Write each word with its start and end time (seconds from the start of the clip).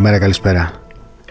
Καλημέρα, 0.00 0.24
καλησπέρα. 0.24 0.72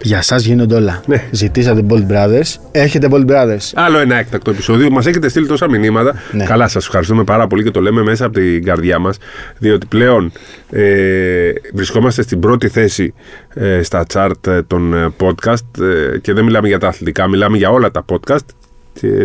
Για 0.01 0.17
εσά 0.17 0.37
γίνονται 0.37 0.75
όλα. 0.75 1.01
Ναι. 1.05 1.27
Ζητήσατε 1.31 1.85
Bold 1.89 2.07
Brothers. 2.11 2.55
Έχετε 2.71 3.07
Bold 3.11 3.25
Brothers. 3.25 3.71
Άλλο 3.73 3.97
ένα 3.97 4.15
έκτακτο 4.15 4.51
επεισόδιο. 4.51 4.89
Μας 4.89 5.05
έχετε 5.05 5.29
στείλει 5.29 5.47
τόσα 5.47 5.69
μηνύματα. 5.69 6.15
Ναι. 6.31 6.43
Καλά, 6.43 6.67
σας 6.67 6.85
ευχαριστούμε 6.85 7.23
πάρα 7.23 7.47
πολύ 7.47 7.63
και 7.63 7.71
το 7.71 7.81
λέμε 7.81 8.03
μέσα 8.03 8.25
από 8.25 8.33
την 8.33 8.63
καρδιά 8.63 8.99
μας. 8.99 9.17
Διότι 9.57 9.85
πλέον 9.85 10.31
ε, 10.69 11.51
βρισκόμαστε 11.73 12.21
στην 12.21 12.39
πρώτη 12.39 12.67
θέση 12.67 13.13
ε, 13.53 13.81
στα 13.83 14.05
chart 14.13 14.47
ε, 14.47 14.61
των 14.61 14.93
ε, 14.93 15.07
podcast 15.19 15.81
ε, 15.81 16.17
και 16.17 16.33
δεν 16.33 16.43
μιλάμε 16.43 16.67
για 16.67 16.79
τα 16.79 16.87
αθλητικά, 16.87 17.27
μιλάμε 17.27 17.57
για 17.57 17.69
όλα 17.69 17.91
τα 17.91 18.05
podcast. 18.09 18.45
Και 18.93 19.07
ε, 19.07 19.23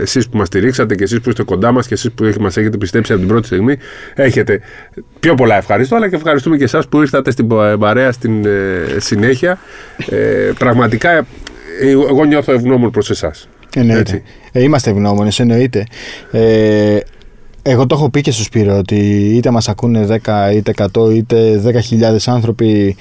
εσείς 0.00 0.28
που 0.28 0.36
μας 0.36 0.46
στηρίξατε 0.46 0.94
και 0.94 1.02
εσείς 1.02 1.20
που 1.20 1.28
είστε 1.28 1.42
κοντά 1.42 1.72
μας 1.72 1.86
και 1.86 1.94
εσείς 1.94 2.12
που 2.12 2.32
μας 2.40 2.56
έχετε 2.56 2.76
πιστέψει 2.76 3.12
από 3.12 3.20
την 3.20 3.30
πρώτη 3.30 3.46
στιγμή 3.46 3.76
έχετε 4.14 4.60
πιο 5.20 5.34
πολλά 5.34 5.56
ευχαριστώ 5.56 5.96
αλλά 5.96 6.08
και 6.08 6.16
ευχαριστούμε 6.16 6.56
και 6.56 6.64
εσάς 6.64 6.88
που 6.88 7.00
ήρθατε 7.00 7.30
στην 7.30 7.46
παρέα 7.78 8.12
στην 8.12 8.44
ε, 8.46 8.84
συνέχεια 8.96 9.58
ε, 10.10 10.50
πραγματικά 10.58 11.10
ε, 11.10 11.24
εγώ 11.90 12.24
νιώθω 12.24 12.52
ευγνώμων 12.52 12.90
προς 12.90 13.10
εσάς 13.10 13.48
Εννοείται. 13.74 14.00
Έτσι. 14.00 14.22
Ε, 14.52 14.62
είμαστε 14.62 14.90
ευγνώμονες, 14.90 15.40
εννοείται. 15.40 15.86
Ε, 16.30 16.98
εγώ 17.62 17.86
το 17.86 17.94
έχω 17.94 18.10
πει 18.10 18.20
και 18.20 18.30
στο 18.30 18.42
Σπύρο 18.42 18.76
ότι 18.76 18.96
είτε 19.34 19.50
μας 19.50 19.68
ακούνε 19.68 20.20
10 20.24 20.52
είτε 20.54 20.72
100 20.94 21.14
είτε 21.14 21.62
10.000 21.90 22.16
άνθρωποι 22.26 22.96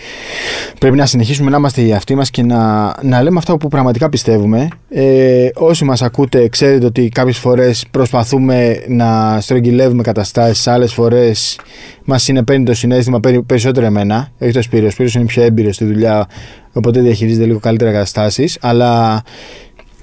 πρέπει 0.80 0.96
να 0.96 1.06
συνεχίσουμε 1.06 1.50
να 1.50 1.58
είμαστε 1.58 1.82
οι 1.82 1.94
αυτοί 1.94 2.16
μας 2.16 2.30
και 2.30 2.44
να, 2.44 2.94
να 3.02 3.24
λέμε 3.24 3.38
αυτό 3.38 3.58
που 3.58 3.68
πραγματικά 3.68 4.10
πιστεύουμε. 4.10 4.68
Ε, 4.90 5.48
όσοι 5.54 5.84
μας 5.84 6.02
ακούτε 6.02 6.48
ξέρετε 6.48 6.86
ότι 6.86 7.10
κάποιες 7.10 7.38
φορές 7.38 7.86
προσπαθούμε 7.92 8.84
να 8.88 9.38
στρογγυλεύουμε 9.42 10.04
καταστάσεις, 10.04 10.68
άλλες 10.68 10.94
φορές 10.94 11.60
μας 12.04 12.24
συνεπαίνει 12.24 12.66
το 12.66 12.74
συνέστημα 12.74 13.20
περι- 13.20 13.42
περισσότερο 13.42 13.86
εμένα, 13.86 14.32
όχι 14.40 14.52
το 14.52 14.62
Σπύρο, 14.62 14.88
ο 14.88 14.90
Σπύρος 14.90 15.14
είναι 15.16 15.26
πιο 15.26 15.44
έμπειρος 15.44 15.76
στη 15.76 15.86
δουλειά 15.86 16.28
οπότε 16.74 17.02
διαχειρίζεται 17.02 17.46
λίγο 17.46 17.60
καλύτερα 17.60 17.92
καταστάσεις 17.92 18.58
αλλά 18.62 19.22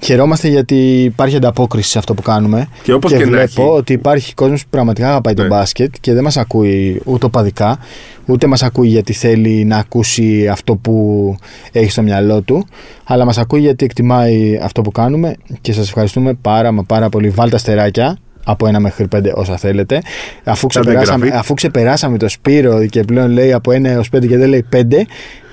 Χαιρόμαστε 0.01 0.47
γιατί 0.47 1.03
υπάρχει 1.03 1.35
ανταπόκριση 1.35 1.89
σε 1.89 1.97
αυτό 1.97 2.13
που 2.13 2.21
κάνουμε. 2.21 2.67
Και 2.83 2.93
όπως 2.93 3.11
και 3.11 3.17
να 3.17 3.25
βλέπω 3.25 3.61
έχει. 3.61 3.71
ότι 3.71 3.93
υπάρχει 3.93 4.33
κόσμος 4.33 4.61
που 4.63 4.69
πραγματικά 4.69 5.09
αγαπάει 5.09 5.33
τον 5.33 5.47
Ναι. 5.47 5.55
μπάσκετ 5.55 5.93
και 6.01 6.13
δεν 6.13 6.23
μας 6.23 6.37
ακούει 6.37 7.01
ούτε 7.05 7.25
οπαδικά, 7.25 7.77
ούτε 8.25 8.47
μας 8.47 8.63
ακούει 8.63 8.87
γιατί 8.87 9.13
θέλει 9.13 9.65
να 9.65 9.77
ακούσει 9.77 10.47
αυτό 10.47 10.75
που 10.75 11.35
έχει 11.71 11.91
στο 11.91 12.01
μυαλό 12.01 12.41
του, 12.41 12.65
αλλά 13.03 13.25
μας 13.25 13.37
ακούει 13.37 13.59
γιατί 13.59 13.85
εκτιμάει 13.85 14.59
αυτό 14.61 14.81
που 14.81 14.91
κάνουμε 14.91 15.35
και 15.61 15.73
σας 15.73 15.87
ευχαριστούμε 15.87 16.33
πάρα 16.33 16.71
μα 16.71 16.83
πάρα 16.83 17.09
πολύ. 17.09 17.29
Βάλτε 17.29 17.55
αστεράκια 17.55 18.17
από 18.45 18.67
ένα 18.67 18.79
μέχρι 18.79 19.07
πέντε 19.07 19.31
όσα 19.35 19.57
θέλετε. 19.57 20.01
Αφού 20.43 20.67
Κάντε 20.67 20.79
ξεπεράσαμε, 20.87 21.23
εγγραφή. 21.25 21.41
αφού 21.41 21.53
ξεπεράσαμε 21.53 22.17
το 22.17 22.29
Σπύρο 22.29 22.85
και 22.85 23.03
πλέον 23.03 23.31
λέει 23.31 23.53
από 23.53 23.71
ένα 23.71 23.89
έως 23.89 24.09
πέντε 24.09 24.27
και 24.27 24.37
δεν 24.37 24.49
λέει 24.49 24.65
πέντε, 24.69 25.05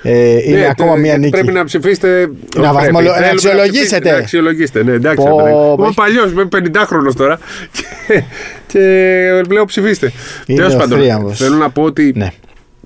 ε, 0.02 0.50
είναι 0.50 0.58
Ναι, 0.60 0.66
ακόμα 0.66 0.90
τε- 0.92 0.98
μία 1.00 1.06
γιατί 1.06 1.20
νίκη. 1.20 1.30
Πρέπει 1.32 1.52
να 1.52 1.64
ψηφίσετε. 1.64 2.28
Να 2.56 2.62
Όχι, 2.70 2.72
βαθμολο- 2.74 2.82
πρέπει. 2.90 3.06
να 3.06 3.12
Θέλουμε 3.14 3.28
αξιολογήσετε. 3.30 3.80
ψηφίσετε, 3.80 4.10
Να 4.10 4.16
αξιολογήσετε. 4.16 4.82
Ναι, 4.84 4.92
εντάξει. 4.92 5.24
Πω, 5.26 5.36
ρε 5.38 5.42
παιδί. 5.42 5.52
πω, 5.54 5.74
Είμαι 5.78 5.86
έχει- 5.86 5.94
παλιός, 5.94 6.30
είμαι 6.32 6.44
50χρονο 6.44 7.12
τώρα. 7.16 7.38
Και, 8.08 8.22
και 8.66 9.52
λέω 9.52 9.64
ψηφίστε. 9.64 10.12
Είναι 10.46 10.58
Τέλος 10.58 10.74
ο 10.74 10.78
πάντων, 10.78 10.98
θρίαμβος. 10.98 11.38
θέλω 11.38 11.56
να 11.56 11.70
πω 11.70 11.82
ότι. 11.82 12.12
Ναι. 12.16 12.28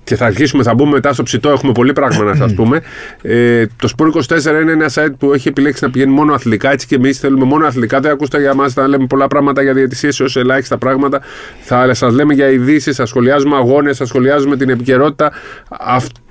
Και 0.03 0.15
θα 0.15 0.25
αρχίσουμε, 0.25 0.63
θα 0.63 0.73
μπούμε 0.73 0.91
μετά 0.91 1.13
στο 1.13 1.23
ψητό. 1.23 1.49
Έχουμε 1.49 1.71
πολύ 1.71 1.93
πράγμα 1.93 2.23
να 2.23 2.35
σας 2.35 2.53
πούμε. 2.53 2.81
Ε, 3.21 3.65
το 3.77 3.93
Sport 3.97 4.37
24 4.37 4.61
είναι 4.61 4.71
ένα 4.71 4.89
site 4.93 5.13
που 5.19 5.33
έχει 5.33 5.47
επιλέξει 5.47 5.83
να 5.83 5.91
πηγαίνει 5.91 6.11
μόνο 6.11 6.33
αθλητικά. 6.33 6.71
Έτσι 6.71 6.87
και 6.87 6.95
εμείς 6.95 7.19
θέλουμε 7.19 7.45
μόνο 7.45 7.65
αθλητικά. 7.65 7.99
Δεν 7.99 8.11
ακούστε 8.11 8.39
για 8.39 8.53
μας 8.53 8.75
να 8.75 8.87
λέμε 8.87 9.05
πολλά 9.05 9.27
πράγματα 9.27 9.61
για 9.61 9.73
διαιτησίες 9.73 10.19
έω 10.19 10.27
ελάχιστα 10.35 10.77
πράγματα. 10.77 11.21
Θα 11.61 11.93
σας 11.93 12.13
λέμε 12.13 12.33
για 12.33 12.49
ειδήσεις, 12.49 12.95
θα 12.95 13.05
σχολιάζουμε 13.05 13.55
αγώνες, 13.55 13.97
θα 13.97 14.05
σχολιάζουμε 14.05 14.57
την 14.57 14.69
επικαιρότητα. 14.69 15.31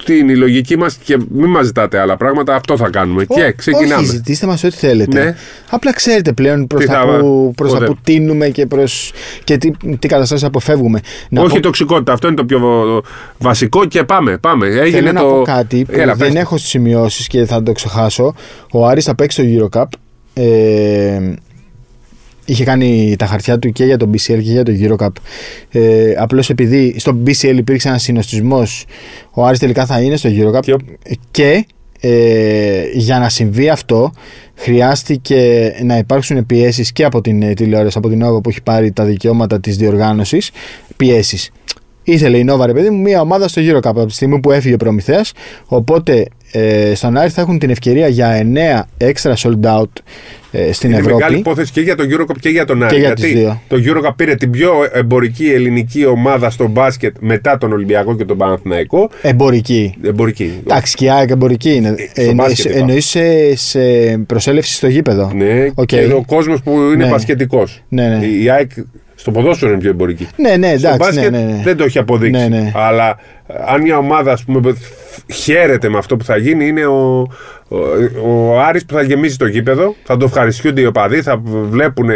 Αυτή 0.01 0.19
είναι 0.19 0.33
η 0.33 0.37
λογική 0.37 0.77
μας 0.79 0.97
και 1.05 1.17
μην 1.31 1.51
μας 1.51 1.67
ζητάτε 1.67 1.99
άλλα 1.99 2.17
πράγματα. 2.17 2.55
Αυτό 2.55 2.77
θα 2.77 2.89
κάνουμε. 2.91 3.25
και 3.25 3.45
Ό- 3.45 3.53
ξεκινάμε. 3.57 3.95
Όχι, 3.95 4.05
ζητήστε 4.05 4.47
μας 4.47 4.65
ό,τι 4.65 4.77
θέλετε. 4.77 5.25
Ναι. 5.25 5.35
Απλά 5.71 5.93
ξέρετε 5.93 6.33
πλέον 6.33 6.67
προς 6.67 6.81
Τι 6.81 6.87
τα, 6.87 6.93
θα- 6.93 7.19
που, 7.19 7.53
προς 7.57 7.71
τα 7.71 7.77
Ωραία. 7.77 7.89
που 7.89 7.97
τίνουμε 8.05 8.49
και, 8.49 8.67
προς, 8.67 9.13
και 9.45 9.57
τι, 9.57 9.71
τι 9.99 10.09
καταστάσεις 10.09 10.45
αποφεύγουμε. 10.47 11.01
Να 11.29 11.43
Όχι 11.43 11.55
πω, 11.55 11.61
τοξικότητα. 11.61 12.13
Αυτό 12.13 12.27
είναι 12.27 12.37
το 12.37 12.45
πιο 12.45 12.61
βασικό 13.39 13.85
και 13.85 14.05
πάμε. 14.05 14.39
πάμε. 14.39 14.67
Έγινε 14.67 14.91
θέλω 14.91 15.13
να 15.13 15.21
το... 15.21 15.27
πω 15.27 15.43
κάτι 15.43 15.85
που 15.85 15.93
Έλα, 16.01 16.15
δεν 16.15 16.33
πες. 16.33 16.41
έχω 16.43 16.57
στις 16.57 16.71
σημειώσεις 16.71 17.27
και 17.27 17.45
θα 17.45 17.63
το 17.63 17.73
ξεχάσω. 17.73 18.35
Ο 18.73 18.87
Άρης 18.87 19.05
θα 19.05 19.15
παίξει 19.15 19.43
στο 19.57 19.69
Eurocup. 19.71 19.85
Ε, 20.35 21.21
είχε 22.51 22.65
κάνει 22.65 23.15
τα 23.19 23.27
χαρτιά 23.27 23.59
του 23.59 23.73
και 23.73 23.85
για 23.85 23.97
τον 23.97 24.11
BCL 24.13 24.19
και 24.25 24.35
για 24.35 24.63
το 24.63 24.73
Eurocup. 24.81 25.09
Ε, 25.71 26.15
Απλώς 26.19 26.51
επειδή 26.51 26.95
στο 26.99 27.17
BCL 27.27 27.57
υπήρξε 27.57 27.89
ένας 27.89 28.03
συνοστισμός, 28.03 28.85
ο 29.31 29.45
Άρης 29.47 29.59
τελικά 29.59 29.87
θα 29.87 30.01
είναι 30.01 30.17
στο 30.17 30.31
Eurocup. 30.33 30.61
Και- 30.65 30.77
Και 31.31 31.67
ε, 32.03 32.83
για 32.95 33.19
να 33.19 33.29
συμβεί 33.29 33.69
αυτό 33.69 34.13
χρειάστηκε 34.55 35.73
να 35.83 35.97
υπάρξουν 35.99 36.47
πιέσεις 36.47 36.93
και 36.93 37.05
από 37.05 37.21
την 37.21 37.43
ε, 37.43 37.53
τηλεόραση, 37.55 37.99
από 37.99 38.09
την 38.09 38.25
Nova 38.25 38.43
που 38.43 38.49
έχει 38.49 38.63
πάρει 38.63 38.93
τα 38.93 39.05
δικαιώματα 39.05 39.61
της 39.61 39.77
διοργάνωσης, 39.77 40.51
πιέσεις. 40.97 41.51
Ήθελε 42.03 42.37
η 42.39 42.47
Nova, 42.51 42.67
ρε 42.67 42.73
παιδί 42.73 42.91
μου, 42.91 43.01
μια 43.01 43.21
ομάδα 43.21 43.49
στο 43.49 43.63
Eurocup 43.65 43.81
από 43.85 44.07
τη 44.07 44.13
στιγμή 44.13 44.41
που 44.41 44.51
έφυγε 44.53 44.75
ο 44.75 44.77
Προμηθέας, 44.77 45.33
οπότε 45.67 46.27
ε, 46.53 46.95
στον 46.95 47.17
Άρη 47.17 47.31
θα 47.31 47.41
έχουν 47.41 47.59
την 47.59 47.71
ευκαιρία 47.71 48.09
για 48.09 48.47
9 48.99 49.07
extra 49.09 49.33
sold 49.35 49.79
out 49.79 49.85
ε, 50.53 50.73
στην 50.73 50.91
Είναι 50.91 50.99
Ευρώπη. 50.99 51.17
μεγάλη 51.19 51.39
υπόθεση 51.39 51.73
και 51.73 51.81
για 51.81 51.95
τον 51.97 52.07
Eurocup 52.11 52.37
και 52.41 52.49
για 52.49 52.65
τον 52.65 52.83
Άρη. 52.83 52.97
για 52.97 53.07
γιατί 53.07 53.23
τις 53.23 53.33
δύο. 53.33 53.63
το 53.69 53.77
Eurocup 53.87 54.13
πήρε 54.17 54.35
την 54.35 54.51
πιο 54.51 54.73
εμπορική 54.93 55.51
ελληνική 55.51 56.07
ομάδα 56.07 56.51
στο 56.51 56.69
μπάσκετ 56.69 57.17
μετά 57.21 57.59
τον 57.59 57.73
Ολυμπιακό 57.73 58.17
και 58.17 58.25
τον 58.25 58.37
Παναθηναϊκό. 58.37 59.11
Εμπορική. 59.23 59.95
Εμπορική. 60.03 60.53
Εντάξει, 60.67 60.97
και 60.97 61.05
η 61.05 61.11
ΑΕΚ 61.11 61.31
εμπορική 61.31 61.75
είναι. 61.75 61.95
στο 62.13 62.23
Ε, 62.23 62.33
μπάσκετ 62.35 62.65
είπα. 62.65 62.79
Εννοείς 62.79 63.07
σε, 63.07 63.57
σε 63.57 63.81
προσέλευση 64.27 64.75
στο 64.75 64.89
γήπεδο. 64.89 65.33
Ναι, 65.35 65.71
Οκ. 65.75 65.87
και 65.87 66.13
ο 66.15 66.25
κόσμος 66.27 66.63
που 66.63 66.71
είναι 66.71 67.05
Ναι. 67.05 67.11
μπασκετικό. 67.11 67.65
Ναι, 67.89 68.09
ναι. 68.09 68.27
Η 68.27 68.51
ΑΕΚ 68.51 68.71
στο 69.21 69.31
ποδόσφαιρο 69.31 69.71
είναι 69.71 69.81
πιο 69.81 69.91
εμπορική. 69.91 70.29
Ναι, 70.37 70.57
ναι, 70.57 70.77
Στο 70.77 70.89
εντάξει. 70.89 70.99
μπάσκετ 70.99 71.31
ναι, 71.31 71.39
ναι, 71.39 71.53
ναι. 71.53 71.63
δεν 71.63 71.77
το 71.77 71.85
έχει 71.85 71.99
αποδείξει. 71.99 72.49
Ναι, 72.49 72.49
ναι. 72.49 72.73
Αλλά 72.75 73.19
ε, 73.47 73.55
αν 73.67 73.81
μια 73.81 73.97
ομάδα 73.97 74.33
ας 74.33 74.45
πούμε, 74.45 74.77
χαίρεται 75.33 75.89
με 75.89 75.99
αυτό 75.99 76.17
που 76.17 76.25
θα 76.25 76.37
γίνει, 76.37 76.67
είναι 76.67 76.87
ο, 76.87 77.27
ο, 77.69 77.79
ο 78.25 78.61
Άρης 78.61 78.85
που 78.85 78.95
θα 78.95 79.03
γεμίσει 79.03 79.39
το 79.39 79.47
γήπεδο. 79.47 79.95
Θα 80.05 80.17
το 80.17 80.25
ευχαριστούνται 80.25 80.81
οι 80.81 80.85
οπαδοί, 80.85 81.23
θα 81.23 81.41
βλέπουν 81.45 82.09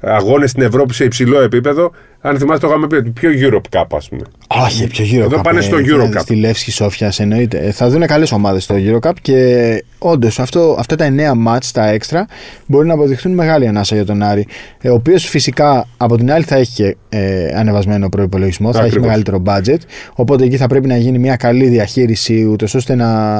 αγώνες 0.00 0.50
στην 0.50 0.62
Ευρώπη 0.62 0.94
σε 0.94 1.04
υψηλό 1.04 1.40
επίπεδο. 1.40 1.92
Αν 2.20 2.38
θυμάστε, 2.38 2.66
το 2.66 2.72
είχαμε 2.72 2.86
πει 2.86 2.94
ότι 2.94 3.10
πιο 3.10 3.30
Europe 3.42 3.78
Cup, 3.78 3.84
ας 3.96 4.08
πούμε. 4.08 4.22
Όχι, 4.64 4.86
πιο 4.86 5.04
Eurocup. 5.04 5.24
Εδώ 5.32 5.40
πάνε 5.40 5.60
στο 5.60 5.76
ε, 5.76 5.82
Eurocup. 5.86 6.18
Στη 6.20 6.34
Λεύσκη 6.34 6.70
Σόφιας 6.70 7.20
εννοείται. 7.20 7.58
Ε, 7.58 7.70
Θα 7.72 7.88
δουν 7.90 8.06
καλές 8.06 8.32
ομάδες 8.32 8.62
στο 8.64 8.74
Eurocup 8.78 9.12
και 9.22 9.84
όντως 9.98 10.38
αυτά 10.78 10.96
τα 10.96 11.06
9 11.32 11.32
μάτς, 11.36 11.70
τα 11.72 11.88
έξτρα, 11.88 12.26
μπορεί 12.66 12.86
να 12.86 12.94
αποδειχθούν 12.94 13.32
μεγάλη 13.32 13.66
ανάσα 13.66 13.94
για 13.94 14.04
τον 14.04 14.22
Άρη. 14.22 14.46
ε, 14.80 14.88
Ο 14.90 14.94
οποίος 14.94 15.24
φυσικά 15.28 15.86
από 15.96 16.16
την 16.16 16.32
άλλη 16.32 16.44
θα 16.44 16.56
έχει 16.56 16.72
και 16.74 16.96
ε, 17.08 17.58
ανεβασμένο 17.58 18.08
προπολογισμό, 18.08 18.72
θα 18.72 18.78
έχει 18.78 18.86
Ακριβώς. 18.86 19.06
μεγαλύτερο 19.06 19.42
budget. 19.46 19.78
Οπότε 20.14 20.44
εκεί 20.44 20.56
θα 20.56 20.66
πρέπει 20.66 20.86
να 20.86 20.96
γίνει 20.96 21.18
μια 21.18 21.36
καλή 21.36 21.66
διαχείριση, 21.68 22.44
ούτως 22.50 22.74
ώστε 22.74 22.94
να, 22.94 23.36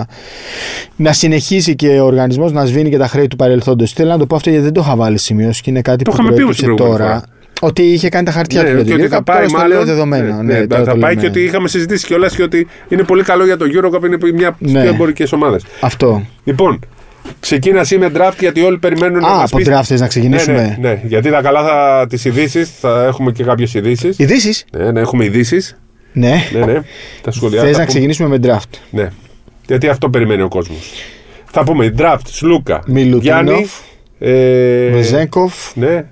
να 0.96 1.12
συνεχίσει 1.12 1.74
και 1.74 2.00
ο 2.00 2.04
οργανισμός 2.04 2.52
να 2.52 2.64
σβήνει 2.64 2.90
και 2.90 2.98
τα 2.98 3.06
χρέη 3.08 3.26
του 3.28 3.36
παρελθόντος. 3.36 3.92
Θέλω 3.92 4.08
να 4.10 4.18
το 4.18 4.26
πω 4.26 4.36
αυτό 4.36 4.48
γιατί 4.50 4.64
δεν 4.64 4.72
το 4.74 4.80
είχα 4.80 4.96
βάλει 4.96 5.18
σημειώσει 5.18 5.62
και 5.62 5.70
είναι 5.70 5.82
κάτι 5.82 6.04
Το 6.04 6.10
που 6.10 6.16
είχαμε 6.20 6.34
πει 6.36 6.42
όμως 6.42 6.56
προέκυψε 6.56 6.66
την 6.66 6.74
προηγούμενη 6.76 7.04
τώρα. 7.08 7.20
φορά. 7.20 7.36
Ότι 7.60 7.82
είχε 7.82 8.08
κάνει 8.08 8.25
τα 8.25 8.31
χαρτιά 8.32 8.60
του 8.60 8.66
Ναι, 8.66 8.75
για 8.75 8.82
και 8.82 8.90
τον 8.90 9.00
ότι 9.00 9.08
θα 9.08 9.19
Eurocup, 9.19 9.25
πάει 9.25 9.37
τώρα 9.37 9.49
στο 9.49 9.58
λέω 9.58 9.69
μάλλον. 9.69 9.87
δεδομένο. 9.87 10.43
Ναι, 10.43 10.52
Ναι, 10.52 10.58
θα- 10.58 10.66
τώρα 10.66 10.84
θα 10.84 10.93
το 10.93 10.99
πάει 10.99 11.14
λέμε. 11.14 11.20
και 11.22 11.26
ότι 11.38 11.44
είχαμε 11.44 11.69
συζητήσει 11.69 12.06
κιόλας 12.06 12.34
και 12.37 12.43
ότι 12.43 12.66
είναι 12.88 13.02
πολύ 13.02 13.22
καλό 13.22 13.44
για 13.44 13.56
το 13.56 13.64
Eurocup, 13.75 14.05
είναι 14.05 14.16
μια 14.34 14.49
από 14.49 14.64
τι 14.64 14.70
Ναι. 14.72 14.81
πιο 14.81 14.88
εμπορικές 14.90 15.32
ομάδες. 15.32 15.64
Αυτό. 15.81 16.26
Λοιπόν, 16.44 16.81
ξεκίνα 17.40 17.81
εσύ 17.81 17.99
με 17.99 18.10
draft 18.16 18.32
γιατί 18.38 18.60
όλοι 18.62 18.78
περιμένουν 18.78 19.20
να 19.20 19.28
Α, 19.28 19.37
μας 19.37 19.43
από 19.52 19.56
πεις- 19.56 19.69
draft 19.70 19.82
θες 19.84 20.00
να 20.00 20.06
ξεκινήσουμε; 20.06 20.56
Ναι, 20.56 20.76
ναι, 20.81 20.88
ναι, 20.88 21.00
γιατί 21.05 21.31
τα 21.31 21.40
καλά 21.43 21.62
θα 21.62 22.06
τις 22.08 22.25
ειδήσεις, 22.25 22.70
θα 22.81 23.05
έχουμε 23.05 23.32
και 23.32 23.44
κάποιες 23.44 23.75
ειδήσεις. 23.75 24.19
Ειδήσεις; 24.19 24.64
Ναι, 24.78 24.90
ναι, 24.90 25.00
έχουμε 25.00 25.25
ειδήσεις. 25.25 25.78
Ναι. 26.12 26.34
Ναι, 26.52 26.64
ναι. 26.64 26.82
Τα 27.22 27.31
σχολιά. 27.31 27.60
Θες 27.60 27.64
θα 27.64 27.66
να 27.66 27.72
πούμε. 27.72 27.87
ξεκινήσουμε 27.87 28.28
με 28.28 28.38
draft; 28.43 28.78
Ναι. 28.90 29.10
Γιατί 29.66 29.88
αυτό 29.88 30.10
περιμένει 30.10 30.43
ο 30.43 30.49
κόσμος. 30.49 30.90
Θα 31.50 31.64
πούμε 31.64 31.94
draft, 31.99 32.16
Σλούκα, 32.26 32.82
Μιλουτίνοφ, 32.87 33.22
Γιάννη. 33.22 33.66
Ε, 34.19 34.88
Βεζέγκοφ, 34.90 35.76
ναι, 35.76 36.05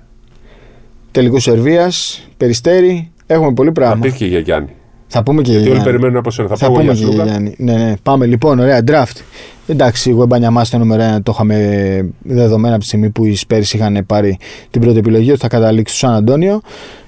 τελικού 1.11 1.39
Σερβίας, 1.39 2.27
Περιστέρη. 2.37 3.11
Έχουμε 3.27 3.53
πολύ 3.53 3.67
θα 3.67 3.73
πράγμα. 3.73 3.99
πεις 4.01 4.13
και 4.13 4.25
για 4.25 4.39
Γιάννη. 4.39 4.69
Θα 5.07 5.23
πούμε 5.23 5.41
και 5.41 5.51
για 5.51 5.59
Γιατί 5.59 5.71
όλοι 5.71 5.79
Γιάννη. 5.79 5.91
περιμένουν 5.97 6.17
από 6.19 6.31
σένα. 6.31 6.47
Θα, 6.47 6.55
Θα 6.55 6.65
πω 6.67 6.71
εγώ 6.71 6.81
πούμε 6.81 6.93
για 6.93 7.05
και 7.05 7.11
για 7.13 7.13
Σλούκα. 7.23 7.29
Γιάννη. 7.29 7.55
Ναι, 7.57 7.73
ναι. 7.85 7.93
Πάμε 8.03 8.25
λοιπόν, 8.25 8.59
ωραία. 8.59 8.81
Draft. 8.87 9.21
Εντάξει, 9.67 10.09
εγώ 10.09 10.25
Μπανιαμά 10.25 10.63
στο 10.63 10.77
νούμερο 10.77 11.15
1 11.17 11.21
το 11.23 11.31
είχαμε 11.35 12.09
δεδομένα 12.21 12.73
από 12.73 12.81
τη 12.83 12.87
στιγμή 12.87 13.09
που 13.09 13.25
οι 13.25 13.37
Spurs 13.47 13.73
είχαν 13.73 14.03
πάρει 14.05 14.37
την 14.71 14.81
πρώτη 14.81 14.97
επιλογή 14.97 15.31
ότι 15.31 15.39
θα 15.39 15.47
καταλήξει 15.47 15.95
στο 15.97 16.07
Σαν 16.07 16.15
Αντώνιο. 16.15 16.61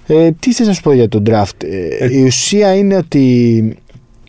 Ε, 0.08 0.30
τι 0.40 0.54
θες 0.54 0.68
να 0.68 0.74
σου 0.74 0.82
πω 0.82 0.94
για 0.94 1.08
τον 1.10 1.24
draft; 1.30 1.64
Ε, 2.00 2.18
η 2.20 2.24
ουσία 2.24 2.76
είναι 2.76 2.96
ότι 2.96 3.78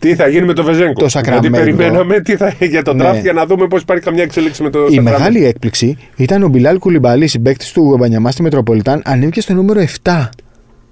Τι 0.01 0.15
θα 0.15 0.27
γίνει 0.27 0.45
με 0.45 0.53
το 0.53 0.63
Βεζέγκο; 0.63 0.93
Το 0.93 1.09
Σακραμέντο. 1.09 1.47
Γιατί 1.47 1.71
περιμέναμε 1.75 2.19
τι 2.19 2.35
θα 2.35 2.53
για 2.59 2.81
τον 2.81 2.95
Ναι. 2.97 3.09
draft 3.09 3.21
για 3.21 3.33
να 3.33 3.45
δούμε 3.45 3.67
πώς 3.67 3.81
υπάρχει 3.81 4.03
καμιά 4.03 4.23
εξέλιξη 4.23 4.63
με 4.63 4.69
το 4.69 4.79
η 4.79 4.81
Σακραμέντο. 4.81 5.17
μεγάλη 5.17 5.45
έκπληξη 5.45 5.97
ήταν 6.15 6.43
ο 6.43 6.47
Μπιλάλ 6.47 6.77
Κουλιμπαλή, 6.77 7.27
συμπαίκτης 7.27 7.71
του 7.71 7.95
Μπανιαμά 7.99 8.31
στη 8.31 8.41
Μετροπολιτάν, 8.41 9.01
ανέβηκε 9.05 9.41
στο 9.41 9.53
νούμερο 9.53 9.79
7. 10.03 10.29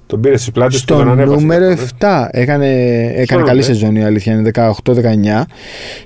Τον 0.05 0.21
πήρε 0.21 0.37
στις 0.37 0.51
πλάτες 0.51 0.79
Στο 0.79 1.03
νούμερο 1.03 1.75
7 1.99 2.27
έκανε, 2.31 2.67
έκανε 3.15 3.43
καλή 3.43 3.61
σεζόν 3.61 3.95
η 3.95 4.03
αλήθεια 4.03 4.33
είναι 4.33 4.41
18-19. 4.41 5.45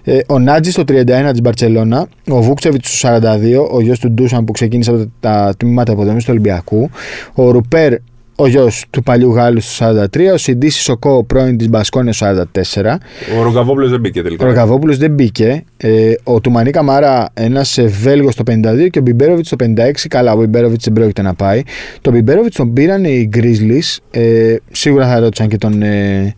Ε, 0.04 0.18
ο 0.28 0.40
Νάτζης 0.40 0.74
στο 0.74 0.84
31 0.84 1.32
της 1.32 1.42
Μπαρσελόνα. 1.42 2.08
Ο 2.30 2.42
Βούξεβιτ 2.42 2.86
στο 2.86 3.10
42. 3.10 3.68
Ο 3.72 3.82
γιος 3.82 4.00
του 4.00 4.12
Ντούσαν 4.12 4.46
που 4.46 4.52
ξεκίνησε 4.52 4.92
από 4.92 5.12
τα 5.20 5.54
τμήματα 5.58 5.92
υποδομή 5.92 6.20
του 6.20 6.26
Ολυμπιακού. 6.30 6.90
Ο 7.34 7.52
Ρουπέρ 7.52 7.94
ο 8.36 8.48
γιος 8.48 8.86
του 8.90 9.04
παλιού 9.04 9.32
Γάλλου 9.32 9.62
στο 9.62 10.06
43, 10.14 10.20
ο 10.34 10.38
Σιντίση 10.38 10.82
Σοκό, 10.82 11.24
πρώην 11.24 11.58
της 11.58 11.70
Μπασκόνια 11.70 12.14
στο 12.14 12.46
44. 12.74 12.98
Ο 13.40 13.44
Ρογκαβόπουλο 13.44 13.88
δεν 13.88 14.00
μπήκε 14.00 14.22
τελικά. 14.22 14.44
Ο 14.44 14.48
Ρογκαβόπουλο 14.48 14.96
δεν 14.96 15.12
μπήκε. 15.12 15.64
Ε, 15.78 16.14
ο 16.24 16.42
Τουμανί 16.42 16.72
Καμάρα, 16.72 17.30
ένας 17.34 17.80
Βέλγος 18.02 18.34
στο 18.34 18.44
52 18.44 18.88
και 18.90 19.00
ο 19.00 19.02
Μπιμπέροβιτς 19.02 19.48
στο 19.48 19.56
56. 19.60 19.92
Καλά, 20.08 20.34
ο 20.34 20.38
Μπιμπέροβιτς 20.38 20.84
δεν 20.84 20.94
πρόκειται 20.94 21.22
να 21.22 21.34
πάει. 21.34 21.62
Το 22.02 22.12
Μπιμπέροβιτς 22.12 22.56
τον 22.56 22.74
πήραν 22.74 23.04
οι 23.04 23.30
Grizzlies. 23.34 23.98
Ε, 24.12 24.56
σίγουρα 24.72 25.08
θα 25.08 25.20
ρώτησαν 25.20 25.48
και 25.48 25.58
τον 25.58 25.82
ε, 25.82 26.34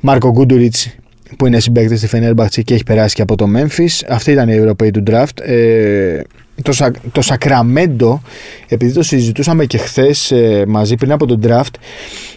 Μάρκο 0.00 0.30
Γκούντουριτς 0.30 0.94
που 1.36 1.46
είναι 1.46 1.60
συμπαίκτης 1.60 1.98
στη 1.98 2.06
Φενέρμπαχτση 2.06 2.62
και 2.62 2.74
έχει 2.74 2.84
περάσει 2.84 3.14
και 3.14 3.22
από 3.22 3.36
το 3.36 3.46
Memphis. 3.56 4.04
Αυτοί 4.08 4.30
ήταν 4.30 4.48
οι 4.48 4.54
Ευρωπαίοι 4.54 4.90
του 4.90 5.02
draft. 5.06 5.40
Ε, 5.42 6.20
το, 6.62 6.92
το 7.12 7.22
Σακραμέντο, 7.22 8.22
επειδή 8.68 8.92
το 8.92 9.02
συζητούσαμε 9.02 9.64
και 9.64 9.78
χθες 9.78 10.30
ε, 10.30 10.64
μαζί 10.68 10.94
πριν 10.94 11.12
από 11.12 11.26
τον 11.26 11.40
draft, 11.46 11.74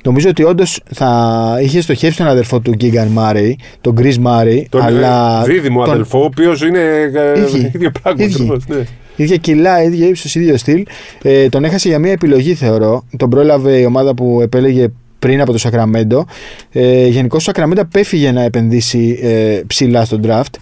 νομίζω 0.03 0.29
ότι 0.29 0.43
όντως 0.43 0.81
θα 0.93 1.57
είχε 1.61 1.81
στοχεύσει 1.81 2.17
τον 2.17 2.27
αδερφό 2.27 2.59
του 2.59 2.71
Γκίγκαν 2.71 3.07
Μάρεϊ, 3.07 3.59
τον 3.81 3.93
Γκρι 3.93 4.17
Μάρεϊ. 4.19 4.67
Τον 4.69 4.81
αλλά 4.81 5.43
δίδυμο 5.43 5.83
τον... 5.83 5.93
αδελφό, 5.93 6.19
ο 6.19 6.23
οποίος 6.23 6.61
είναι 6.61 6.79
ίδιο, 7.07 7.69
ίδιο 7.75 7.91
πράγμα. 8.01 8.23
Ίδιο. 8.23 8.61
Ναι. 8.67 8.83
Ίδια 9.15 9.35
κιλά, 9.35 9.83
ίδια 9.83 10.07
ύψος, 10.07 10.35
ίδιο 10.35 10.57
στυλ. 10.57 10.85
Ε, 11.21 11.49
τον 11.49 11.63
έχασε 11.63 11.87
για 11.87 11.99
μια 11.99 12.11
επιλογή, 12.11 12.53
θεωρώ. 12.53 13.05
Τον 13.17 13.29
πρόλαβε 13.29 13.77
η 13.77 13.85
ομάδα 13.85 14.13
που 14.13 14.39
επέλεγε 14.41 14.87
πριν 15.19 15.41
από 15.41 15.51
το 15.51 15.57
Σακραμέντο. 15.57 16.25
Ε, 16.71 17.07
Γενικώς 17.07 17.41
ο 17.41 17.43
Σακραμέντο 17.45 17.81
απέφυγε 17.81 18.31
να 18.31 18.41
επενδύσει 18.41 19.19
ε, 19.21 19.61
ψηλά 19.67 20.05
στο 20.05 20.19
draft. 20.23 20.55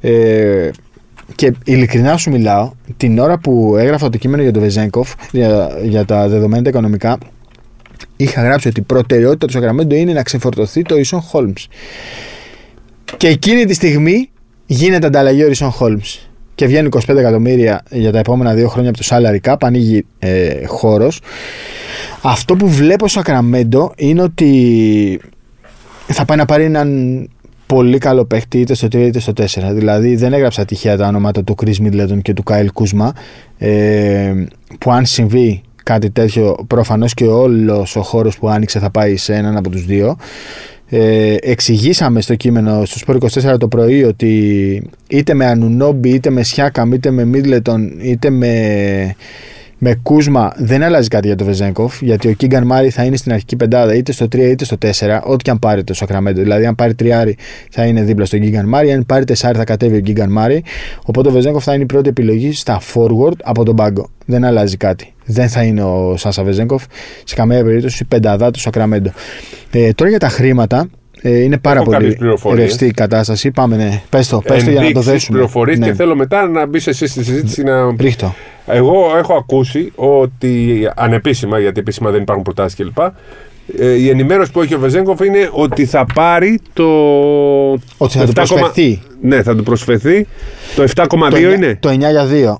Ε, 0.00 0.70
και 1.34 1.52
ειλικρινά 1.64 2.16
σου 2.16 2.30
μιλάω, 2.30 2.72
την 2.96 3.18
ώρα 3.18 3.38
που 3.38 3.76
έγραφα 3.78 4.08
το 4.08 4.18
κείμενο 4.18 4.42
για 4.42 4.52
τον 4.52 4.62
Βεζέγκοφ, 4.62 5.12
για, 5.30 5.78
για 5.82 6.04
τα 6.04 6.28
δεδομένα 6.28 6.68
οικονομικά, 6.68 7.18
είχα 8.16 8.42
γράψει 8.42 8.68
ότι 8.68 8.80
η 8.80 8.82
προτεραιότητα 8.82 9.46
του 9.46 9.52
Σακραμέντο 9.52 9.94
είναι 9.94 10.12
να 10.12 10.22
ξεφορτωθεί 10.22 10.82
το 10.82 10.96
Ίσον 10.96 11.20
Χόλμς. 11.20 11.68
Και 13.16 13.28
εκείνη 13.28 13.64
τη 13.64 13.74
στιγμή 13.74 14.30
γίνεται 14.66 15.06
ανταλλαγή 15.06 15.42
ο 15.42 15.48
Ίσον 15.48 15.70
Χόλμς. 15.70 16.28
Και 16.54 16.66
βγαίνουν 16.66 16.92
25 17.06 17.16
εκατομμύρια 17.16 17.82
για 17.90 18.12
τα 18.12 18.18
επόμενα 18.18 18.54
δύο 18.54 18.68
χρόνια 18.68 18.90
από 18.90 18.98
το 18.98 19.04
salary 19.10 19.50
cap, 19.50 19.56
ανοίγει 19.60 20.06
ε, 20.18 20.66
χώρος. 20.66 21.20
Αυτό 22.22 22.56
που 22.56 22.68
βλέπω 22.68 23.08
στο 23.08 23.18
Σακραμέντο 23.18 23.92
είναι 23.96 24.22
ότι 24.22 25.20
θα 26.06 26.24
πάει 26.24 26.36
να 26.36 26.44
πάρει 26.44 26.64
έναν 26.64 27.28
πολύ 27.66 27.98
καλό 27.98 28.24
παίχτη 28.24 28.60
είτε 28.60 28.74
στο 28.74 28.86
3 28.86 28.94
είτε 28.94 29.20
στο 29.20 29.32
4. 29.36 29.44
Δηλαδή 29.72 30.16
δεν 30.16 30.32
έγραψα 30.32 30.64
τυχαία 30.64 30.96
τα 30.96 31.06
ονόματα 31.06 31.44
του 31.44 31.54
Chris 31.62 31.86
Middleton 31.86 32.18
και 32.22 32.32
του 32.32 32.42
Kyle 32.46 32.68
Kuzma 32.74 33.08
ε, 33.58 34.32
που 34.78 34.92
αν 34.92 35.06
συμβεί 35.06 35.62
κάτι 35.82 36.10
τέτοιο 36.10 36.56
προφανώς 36.66 37.14
και 37.14 37.24
όλος 37.24 37.96
ο 37.96 38.02
χώρος 38.02 38.38
που 38.38 38.48
άνοιξε 38.48 38.78
θα 38.78 38.90
πάει 38.90 39.16
σε 39.16 39.34
έναν 39.34 39.56
από 39.56 39.70
τους 39.70 39.84
δύο. 39.84 40.16
Ε, 40.88 41.34
εξηγήσαμε 41.40 42.20
στο 42.20 42.34
κείμενο 42.34 42.84
στο 42.84 42.98
Σπορ 42.98 43.16
24 43.52 43.58
το 43.58 43.68
πρωί 43.68 44.04
ότι 44.04 44.90
είτε 45.08 45.34
με 45.34 45.46
Ανουνόμπι 45.46 46.10
είτε 46.10 46.30
με 46.30 46.42
Σιάκαμ 46.42 46.92
είτε 46.92 47.10
με 47.10 47.30
Middleton 47.34 47.80
είτε 48.02 48.30
με 48.30 49.14
με 49.86 49.94
Κούσμα 50.02 50.52
δεν 50.56 50.82
αλλάζει 50.82 51.08
κάτι 51.08 51.26
για 51.26 51.36
τον 51.36 51.46
Βεζέγκοφ, 51.46 52.02
γιατί 52.02 52.28
ο 52.28 52.32
Κίγκαν 52.32 52.66
Μάρι 52.66 52.90
θα 52.90 53.04
είναι 53.04 53.16
στην 53.16 53.32
αρχική 53.32 53.56
πεντάδα 53.56 53.94
είτε 53.94 54.12
στο 54.12 54.24
3 54.24 54.34
είτε 54.34 54.64
στο 54.64 54.76
4, 54.80 54.88
ό,τι 55.24 55.44
και 55.44 55.50
αν 55.50 55.58
πάρει 55.58 55.84
το 55.84 55.94
Σακραμέντο. 55.94 56.40
Δηλαδή, 56.40 56.66
αν 56.66 56.74
πάρει 56.74 56.94
τριάρι 56.94 57.36
θα 57.70 57.84
είναι 57.84 58.02
δίπλα 58.02 58.24
στον 58.24 58.40
Κίγκαν 58.40 58.68
Μάρι, 58.68 58.92
αν 58.92 59.06
πάρει 59.06 59.24
τεσσάρι 59.24 59.58
θα 59.58 59.64
κατέβει 59.64 59.96
ο 59.96 60.00
Κίγκαν 60.00 60.30
Μάρι. 60.30 60.62
Οπότε 61.04 61.28
ο 61.28 61.32
Βεζέγκοφ 61.32 61.64
θα 61.64 61.74
είναι 61.74 61.82
η 61.82 61.86
πρώτη 61.86 62.08
επιλογή 62.08 62.52
στα 62.52 62.80
forward 62.94 63.36
από 63.42 63.64
τον 63.64 63.76
πάγκο. 63.76 64.08
Δεν 64.26 64.44
αλλάζει 64.44 64.76
κάτι. 64.76 65.14
Δεν 65.24 65.48
θα 65.48 65.62
είναι 65.62 65.82
ο 65.82 66.16
Σάσα 66.16 66.42
Βεζέγκοφ 66.42 66.84
σε 67.24 67.34
καμία 67.34 67.64
περίπτωση 67.64 68.04
πενταδά 68.04 68.50
του 68.50 68.60
Σακραμέντο. 68.60 69.10
Ε, 69.70 69.92
τώρα 69.92 70.10
για 70.10 70.18
τα 70.18 70.28
χρήματα, 70.28 70.88
ε, 71.26 71.42
είναι 71.42 71.58
πάρα 71.58 71.80
Έχω 71.80 71.90
πολύ 71.90 72.16
ρευστή 72.54 72.86
η 72.86 72.90
κατάσταση. 72.90 73.50
Πάμε, 73.50 73.76
ναι. 73.76 74.02
Πες 74.10 74.28
το, 74.28 74.40
πες 74.40 74.64
το 74.64 74.70
για 74.70 74.80
να 74.80 74.92
το 74.92 75.00
δέσουμε. 75.00 75.38
πληροφορίες 75.38 75.78
ναι. 75.78 75.86
και 75.86 75.94
θέλω 75.94 76.16
μετά 76.16 76.48
να 76.48 76.66
μπεις 76.66 76.86
εσύ 76.86 77.06
στη 77.06 77.24
συζήτηση 77.24 77.62
να... 77.62 77.94
Ρίχτω. 77.98 78.34
Εγώ 78.66 79.16
έχω 79.18 79.34
ακούσει 79.34 79.92
ότι 79.94 80.78
ανεπίσημα, 80.96 81.58
γιατί 81.58 81.80
επίσημα 81.80 82.10
δεν 82.10 82.22
υπάρχουν 82.22 82.44
προτάσεις 82.44 82.78
κλπ. 82.78 82.98
Ε, 83.78 83.92
η 83.92 84.08
ενημέρωση 84.08 84.52
που 84.52 84.60
έχει 84.60 84.74
ο 84.74 84.78
Βεζέγκοφ 84.78 85.20
είναι 85.20 85.48
ότι 85.52 85.86
θα 85.86 86.06
πάρει 86.14 86.60
το. 86.72 86.84
Ότι 87.96 88.18
θα 88.18 88.24
του 88.26 88.32
προσφερθεί. 88.32 89.02
Ναι, 89.20 89.42
θα 89.42 89.56
του 89.56 89.62
προσφερθεί. 89.62 90.26
Το 90.76 90.84
7,2 90.94 91.52
είναι. 91.54 91.76
Το 91.80 91.88
9 91.88 91.98
για 91.98 92.28
2. 92.30 92.54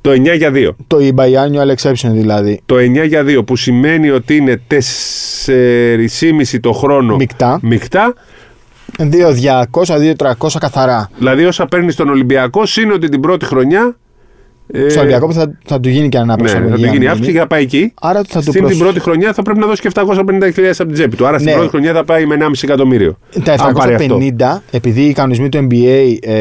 Το 0.00 0.10
9 0.10 0.36
για 0.36 0.50
2. 0.54 0.70
Το 0.86 0.96
biannual 1.16 1.74
exception 1.74 2.10
δηλαδή. 2.10 2.60
Το 2.66 2.76
9 2.76 3.06
για 3.06 3.24
2 3.26 3.46
που 3.46 3.56
σημαίνει 3.56 4.10
ότι 4.10 4.36
είναι 4.36 4.62
4,5 4.70 6.60
το 6.60 6.72
χρόνο 6.72 7.16
Μικτά. 7.16 7.58
Μικτά. 7.62 8.14
2.200-2.300 8.98 10.32
καθαρά. 10.60 11.10
Δηλαδή 11.18 11.44
όσα 11.44 11.66
παίρνεις 11.66 11.94
στον 11.94 12.08
Ολυμπιακό, 12.08 12.62
είναι 12.82 12.92
ότι 12.92 13.08
την 13.08 13.20
πρώτη 13.20 13.44
χρονιά 13.44 13.80
ε, 13.80 14.09
στο 14.88 15.00
Ολυμπιακό 15.00 15.32
θα, 15.32 15.58
θα 15.64 15.80
του 15.80 15.88
γίνει 15.88 16.08
και 16.08 16.18
ανάπτυξη. 16.18 16.58
Ναι, 16.58 16.68
θα 16.68 16.74
του 16.74 16.84
γίνει 16.86 17.06
αύξηση 17.06 17.32
και 17.32 17.38
θα 17.38 17.46
πάει 17.46 17.62
εκεί. 17.62 17.92
Άρα 18.00 18.22
θα 18.28 18.40
Στην 18.40 18.66
την 18.66 18.78
πρώτη 18.78 19.00
χρονιά 19.00 19.32
θα 19.32 19.42
πρέπει 19.42 19.58
να 19.58 19.66
δώσει 19.66 19.82
και 19.82 19.90
750.000 19.94 20.12
από 20.78 20.84
την 20.84 20.92
τσέπη 20.92 21.16
του. 21.16 21.26
Άρα 21.26 21.36
ναι. 21.36 21.42
στην 21.42 21.52
πρώτη 21.52 21.68
χρονιά 21.68 21.92
θα 21.92 22.04
πάει 22.04 22.26
με 22.26 22.36
1,5 22.40 22.50
εκατομμύριο. 22.62 23.18
Τα 23.44 23.72
750, 24.38 24.60
επειδή 24.70 25.02
οι 25.02 25.12
κανονισμοί 25.12 25.48
του 25.48 25.66
NBA 25.70 26.16
ε, 26.20 26.34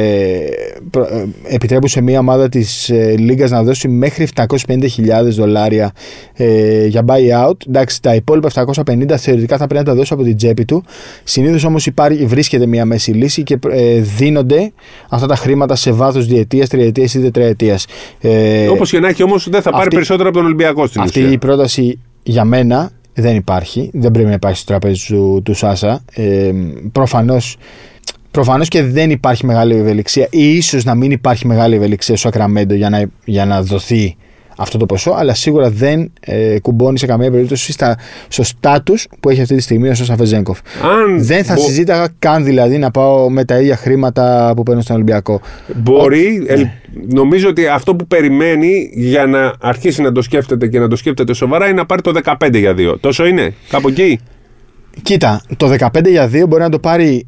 ε, 0.98 1.26
επιτρέπουν 1.48 1.88
σε 1.88 2.02
μια 2.02 2.20
ομάδα 2.20 2.50
της 2.50 2.90
ε, 2.90 3.16
Λίγκας 3.18 3.52
να 3.52 3.64
δώσει 3.64 3.88
μέχρι 3.88 4.28
750.000 4.36 4.88
δολάρια 5.30 5.92
ε, 6.34 6.86
για 6.86 7.06
buyout. 7.08 7.68
Εντάξει, 7.68 8.02
τα 8.02 8.16
υπόλοιπα 8.16 8.50
750 8.86 9.16
θεωρητικά 9.18 9.58
θα 9.58 9.68
πρέπει 9.68 9.86
να 9.86 9.92
τα 9.92 9.98
δώσει 9.98 10.14
από 10.14 10.24
την 10.24 10.38
τσέπη 10.38 10.66
του. 10.66 10.84
Συνήθως 11.24 11.64
όμως 11.64 11.88
βρίσκεται 12.26 12.66
μια 12.66 12.86
μέση 12.86 13.12
λύση 13.12 13.44
και 13.44 13.58
ε, 13.70 14.00
δίνονται 14.00 14.72
αυτά 15.10 15.28
τα 15.28 15.36
χρήματα 15.36 15.76
σε 15.76 15.92
βάθος 15.92 16.26
διετίας, 16.28 16.70
τριετίας 16.70 17.14
ή 17.14 17.20
τετραετίας. 17.20 17.86
Ε, 18.22 18.68
Όπως 18.68 18.90
και 18.90 19.00
να 19.00 19.08
έχει 19.08 19.24
όμως, 19.24 19.50
δεν 19.50 19.62
θα 19.62 19.72
πάρει 19.72 19.90
περισσότερο 19.90 20.30
από 20.30 20.38
τον 20.38 20.46
Ολυμπιακό 20.46 20.88
στην 20.88 21.02
Αυτή 21.02 21.20
η 21.20 21.38
πρόταση 21.38 22.00
για 22.24 22.44
μένα 22.44 22.92
δεν 23.14 23.36
υπάρχει. 23.36 23.90
Δεν 23.94 24.12
πρέπει 24.12 24.28
να 24.28 24.34
υπάρχει 24.34 24.58
στο 24.58 24.66
τραπέζι 24.66 25.06
του, 25.08 25.42
του 25.46 25.54
Σάσα. 25.54 26.04
Ε, 26.14 26.52
Προφανώς. 26.92 27.58
Προφανώς 28.32 28.68
και 28.68 28.84
δεν 28.84 29.10
υπάρχει 29.10 29.46
μεγάλη 29.46 29.76
ευελιξία 29.76 30.28
ή 30.32 30.56
ίσως 30.56 30.84
να 30.84 30.96
μην 30.96 31.12
υπάρχει 31.12 31.48
μεγάλη 31.48 31.76
ευελιξία 31.76 32.18
στο 32.18 32.28
Ακραμέντο 32.28 32.74
για 32.74 32.90
να, 32.90 33.06
για 33.26 33.46
να 33.46 33.62
δοθεί 33.64 34.18
αυτό 34.60 34.78
το 34.78 34.86
ποσό, 34.86 35.12
αλλά 35.12 35.34
σίγουρα 35.34 35.70
δεν 35.70 36.12
ε, 36.20 36.60
κουμπώνει 36.60 37.00
σε 37.00 37.06
καμία 37.06 37.32
περίπτωση 37.32 37.72
στα, 37.72 37.98
στο 38.28 38.44
στάτου 38.44 38.94
που 39.20 39.30
έχει 39.30 39.42
αυτή 39.42 39.56
τη 39.56 39.62
στιγμή 39.62 39.90
ο 39.90 39.96
Σόσα 39.96 40.16
Βεζέγκοφ. 40.16 40.60
Δεν 41.18 41.44
θα 41.44 41.54
μπο... 41.54 41.62
συζήταγα 41.62 42.08
καν 42.20 42.44
δηλαδή 42.44 42.78
να 42.78 42.92
πάω 42.92 43.30
με 43.30 43.46
τα 43.46 43.60
ίδια 43.60 43.76
χρήματα 43.76 44.54
που 44.56 44.64
παίρνω 44.64 44.82
στον 44.82 44.96
Ολυμπιακό. 44.96 45.42
Μπορεί, 45.76 46.44
ε, 46.48 46.64
νομίζω 47.08 47.50
ότι 47.50 47.68
αυτό 47.68 47.96
που 47.96 48.08
περιμένει 48.08 48.90
για 48.94 49.26
να 49.26 49.54
αρχίσει 49.60 50.02
να 50.02 50.12
το 50.12 50.22
σκέφτεται 50.22 50.68
και 50.68 50.80
να 50.80 50.88
το 50.88 50.96
σκέφτεται 50.96 51.34
σοβαρά 51.34 51.66
είναι 51.66 51.74
να 51.74 51.86
πάρει 51.86 52.02
το 52.02 52.20
15 52.24 52.56
για 52.56 52.76
2. 52.78 53.00
Τόσο 53.00 53.26
είναι, 53.26 53.54
κάπου 53.70 53.88
εκεί; 53.88 54.20
Κοίτα, 55.02 55.42
το 55.58 55.76
15 55.80 56.08
για 56.08 56.28
2 56.28 56.48
μπορεί 56.48 56.62
να 56.62 56.70
το 56.70 56.80
πάρει 56.80 57.28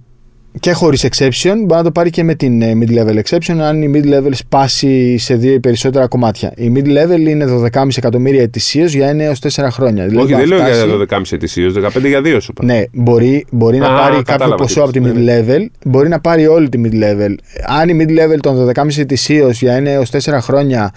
και 0.59 0.71
χωρίς 0.71 1.05
exception, 1.09 1.53
μπορεί 1.55 1.73
να 1.73 1.83
το 1.83 1.91
πάρει 1.91 2.09
και 2.09 2.23
με 2.23 2.35
την 2.35 2.61
ε, 2.61 2.77
mid-level 2.81 3.19
exception, 3.23 3.57
αν 3.59 3.81
η 3.81 3.91
mid-level 3.93 4.29
σπάσει 4.31 5.17
σε 5.17 5.35
δύο 5.35 5.53
ή 5.53 5.59
περισσότερα 5.59 6.07
κομμάτια. 6.07 6.53
Η 6.55 6.71
mid-level 6.75 7.19
είναι 7.19 7.45
12,5 7.73 7.87
εκατομμύρια 7.97 8.41
ετησίως 8.41 8.93
για 8.93 9.13
1 9.13 9.19
έως 9.19 9.39
4 9.55 9.67
χρόνια. 9.71 10.07
Δηλαδή 10.07 10.33
Όχι, 10.33 10.47
δεν 10.47 10.47
λέω 10.47 10.57
για 10.57 11.07
12,5 11.09 11.21
ετησίως, 11.31 11.73
15 11.73 12.05
για 12.05 12.21
2 12.23 12.37
σου 12.41 12.53
Ναι, 12.61 12.83
μπορεί, 12.91 13.45
μπορεί 13.51 13.77
να 13.77 13.87
πάρει 13.87 14.21
κάποιο 14.21 14.55
ποσό 14.55 14.81
από 14.81 14.91
τη 14.91 14.99
ναι, 14.99 15.11
ναι. 15.11 15.43
mid-level, 15.45 15.65
μπορεί 15.85 16.09
να 16.09 16.19
πάρει 16.19 16.47
όλη 16.47 16.69
τη 16.69 16.81
mid-level. 16.85 17.35
Αν 17.79 17.89
η 17.89 18.05
mid-level 18.05 18.37
των 18.39 18.71
12,5 18.75 18.97
ετησίως 18.97 19.61
για 19.61 19.79
1 19.79 19.85
έως 19.85 20.09
4 20.11 20.37
χρόνια 20.41 20.93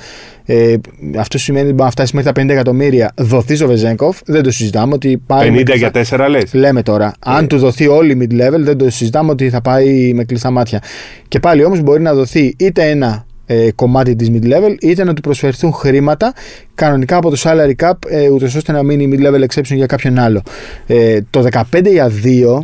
ε, 0.46 0.74
αυτό 1.18 1.38
σημαίνει 1.38 1.64
ότι 1.64 1.74
μπορεί 1.74 1.84
να 1.84 1.90
φτάσει 1.90 2.16
μέχρι 2.16 2.32
τα 2.32 2.42
50 2.42 2.48
εκατομμύρια. 2.48 3.12
Δοθεί 3.16 3.64
ο 3.64 3.66
Βεζέγκοφ, 3.66 4.18
δεν 4.24 4.42
το 4.42 4.50
συζητάμε 4.50 4.94
ότι 4.94 5.22
πάει. 5.26 5.50
50 5.50 5.76
για 5.76 5.90
4 6.08 6.26
λες. 6.28 6.54
Λέμε 6.54 6.82
τώρα. 6.82 7.06
Ε. 7.06 7.10
Αν 7.20 7.46
του 7.46 7.58
δοθεί 7.58 7.86
όλη 7.86 8.12
η 8.12 8.18
mid-level, 8.20 8.58
δεν 8.58 8.76
το 8.78 8.90
συζητάμε 8.90 9.30
ότι 9.30 9.50
θα 9.50 9.60
πάει 9.60 10.12
με 10.14 10.24
κλειστά 10.24 10.50
μάτια. 10.50 10.82
Και 11.28 11.40
πάλι 11.40 11.64
όμως 11.64 11.80
μπορεί 11.80 12.02
να 12.02 12.14
δοθεί 12.14 12.54
είτε 12.58 12.88
ένα 12.88 13.26
ε, 13.46 13.70
κομμάτι 13.74 14.16
της 14.16 14.30
mid-level, 14.30 14.74
είτε 14.80 15.04
να 15.04 15.14
του 15.14 15.20
προσφερθούν 15.20 15.72
χρήματα 15.72 16.32
κανονικά 16.74 17.16
από 17.16 17.30
το 17.30 17.36
salary 17.38 17.72
cap, 17.84 17.92
ε, 18.08 18.28
ούτως 18.28 18.54
ώστε 18.54 18.72
να 18.72 18.82
μείνει 18.82 19.08
mid-level 19.12 19.40
exception 19.40 19.74
για 19.74 19.86
κάποιον 19.86 20.18
άλλο. 20.18 20.42
Ε, 20.86 21.18
το 21.30 21.46
15 21.72 21.90
για 21.90 22.10
2 22.24 22.58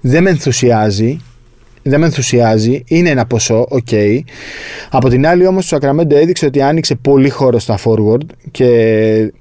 δεν 0.00 0.22
με 0.22 0.30
ενθουσιάζει 0.30 1.20
δεν 1.88 2.00
με 2.00 2.06
ενθουσιάζει. 2.06 2.82
Είναι 2.86 3.10
ένα 3.10 3.26
ποσό, 3.26 3.66
OK. 3.68 3.86
Okay. 3.90 4.18
Από 4.90 5.08
την 5.08 5.26
άλλη, 5.26 5.46
όμως, 5.46 5.68
το 5.68 5.78
Sacramento 5.80 6.10
έδειξε 6.12 6.46
ότι 6.46 6.62
άνοιξε 6.62 6.94
πολύ 6.94 7.28
χώρο 7.30 7.58
στα 7.58 7.78
forward 7.84 8.26
και 8.50 9.32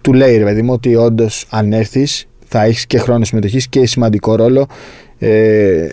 του 0.00 0.12
λέει 0.12 0.36
ρε 0.36 0.44
παιδί 0.44 0.62
μου 0.62 0.72
ότι 0.72 0.94
όντως 0.96 1.46
αν 1.50 1.72
έρθεις 1.72 2.26
θα 2.46 2.62
έχεις 2.64 2.86
και 2.86 2.98
χρόνο 2.98 3.24
συμμετοχής 3.24 3.68
και 3.68 3.86
σημαντικό 3.86 4.34
ρόλο. 4.34 4.66
Ε, 5.18 5.86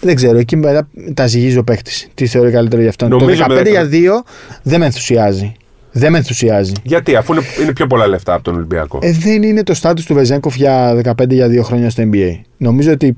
δεν 0.00 0.14
ξέρω, 0.14 0.38
εκεί 0.38 0.56
μετά 0.56 0.88
τα 1.14 1.26
ζυγίζει 1.26 1.58
ο 1.58 1.64
παίχτης. 1.64 1.92
Τι 2.14 2.26
θεωρεί 2.26 2.50
καλύτερο 2.50 2.80
για 2.80 2.90
αυτόν. 2.90 3.08
Νομίζω 3.08 3.44
το 3.44 3.54
15 3.54 3.62
με- 3.62 3.70
για 3.70 3.88
2 3.88 4.24
δεν 4.62 4.80
με 4.80 4.86
ενθουσιάζει. 4.86 5.52
Δεν 5.92 6.12
με 6.12 6.18
ενθουσιάζει. 6.18 6.72
Γιατί, 6.82 7.16
αφού 7.16 7.32
είναι, 7.32 7.42
είναι 7.62 7.72
πιο 7.72 7.86
πολλά 7.86 8.06
λεφτά 8.06 8.34
από 8.34 8.42
τον 8.44 8.54
Ολυμπιακό. 8.54 8.98
Ε, 9.02 9.12
δεν 9.12 9.42
είναι 9.42 9.62
το 9.62 9.74
στάτους 9.74 10.04
του 10.04 10.14
Βεζέγκοφ 10.14 10.54
για 10.56 10.94
15 10.94 11.34
για 11.34 11.48
2 11.48 11.62
χρόνια 11.62 11.90
στο 11.90 12.02
NBA. 12.12 12.40
Νομίζω 12.56 12.92
ότι 12.92 13.16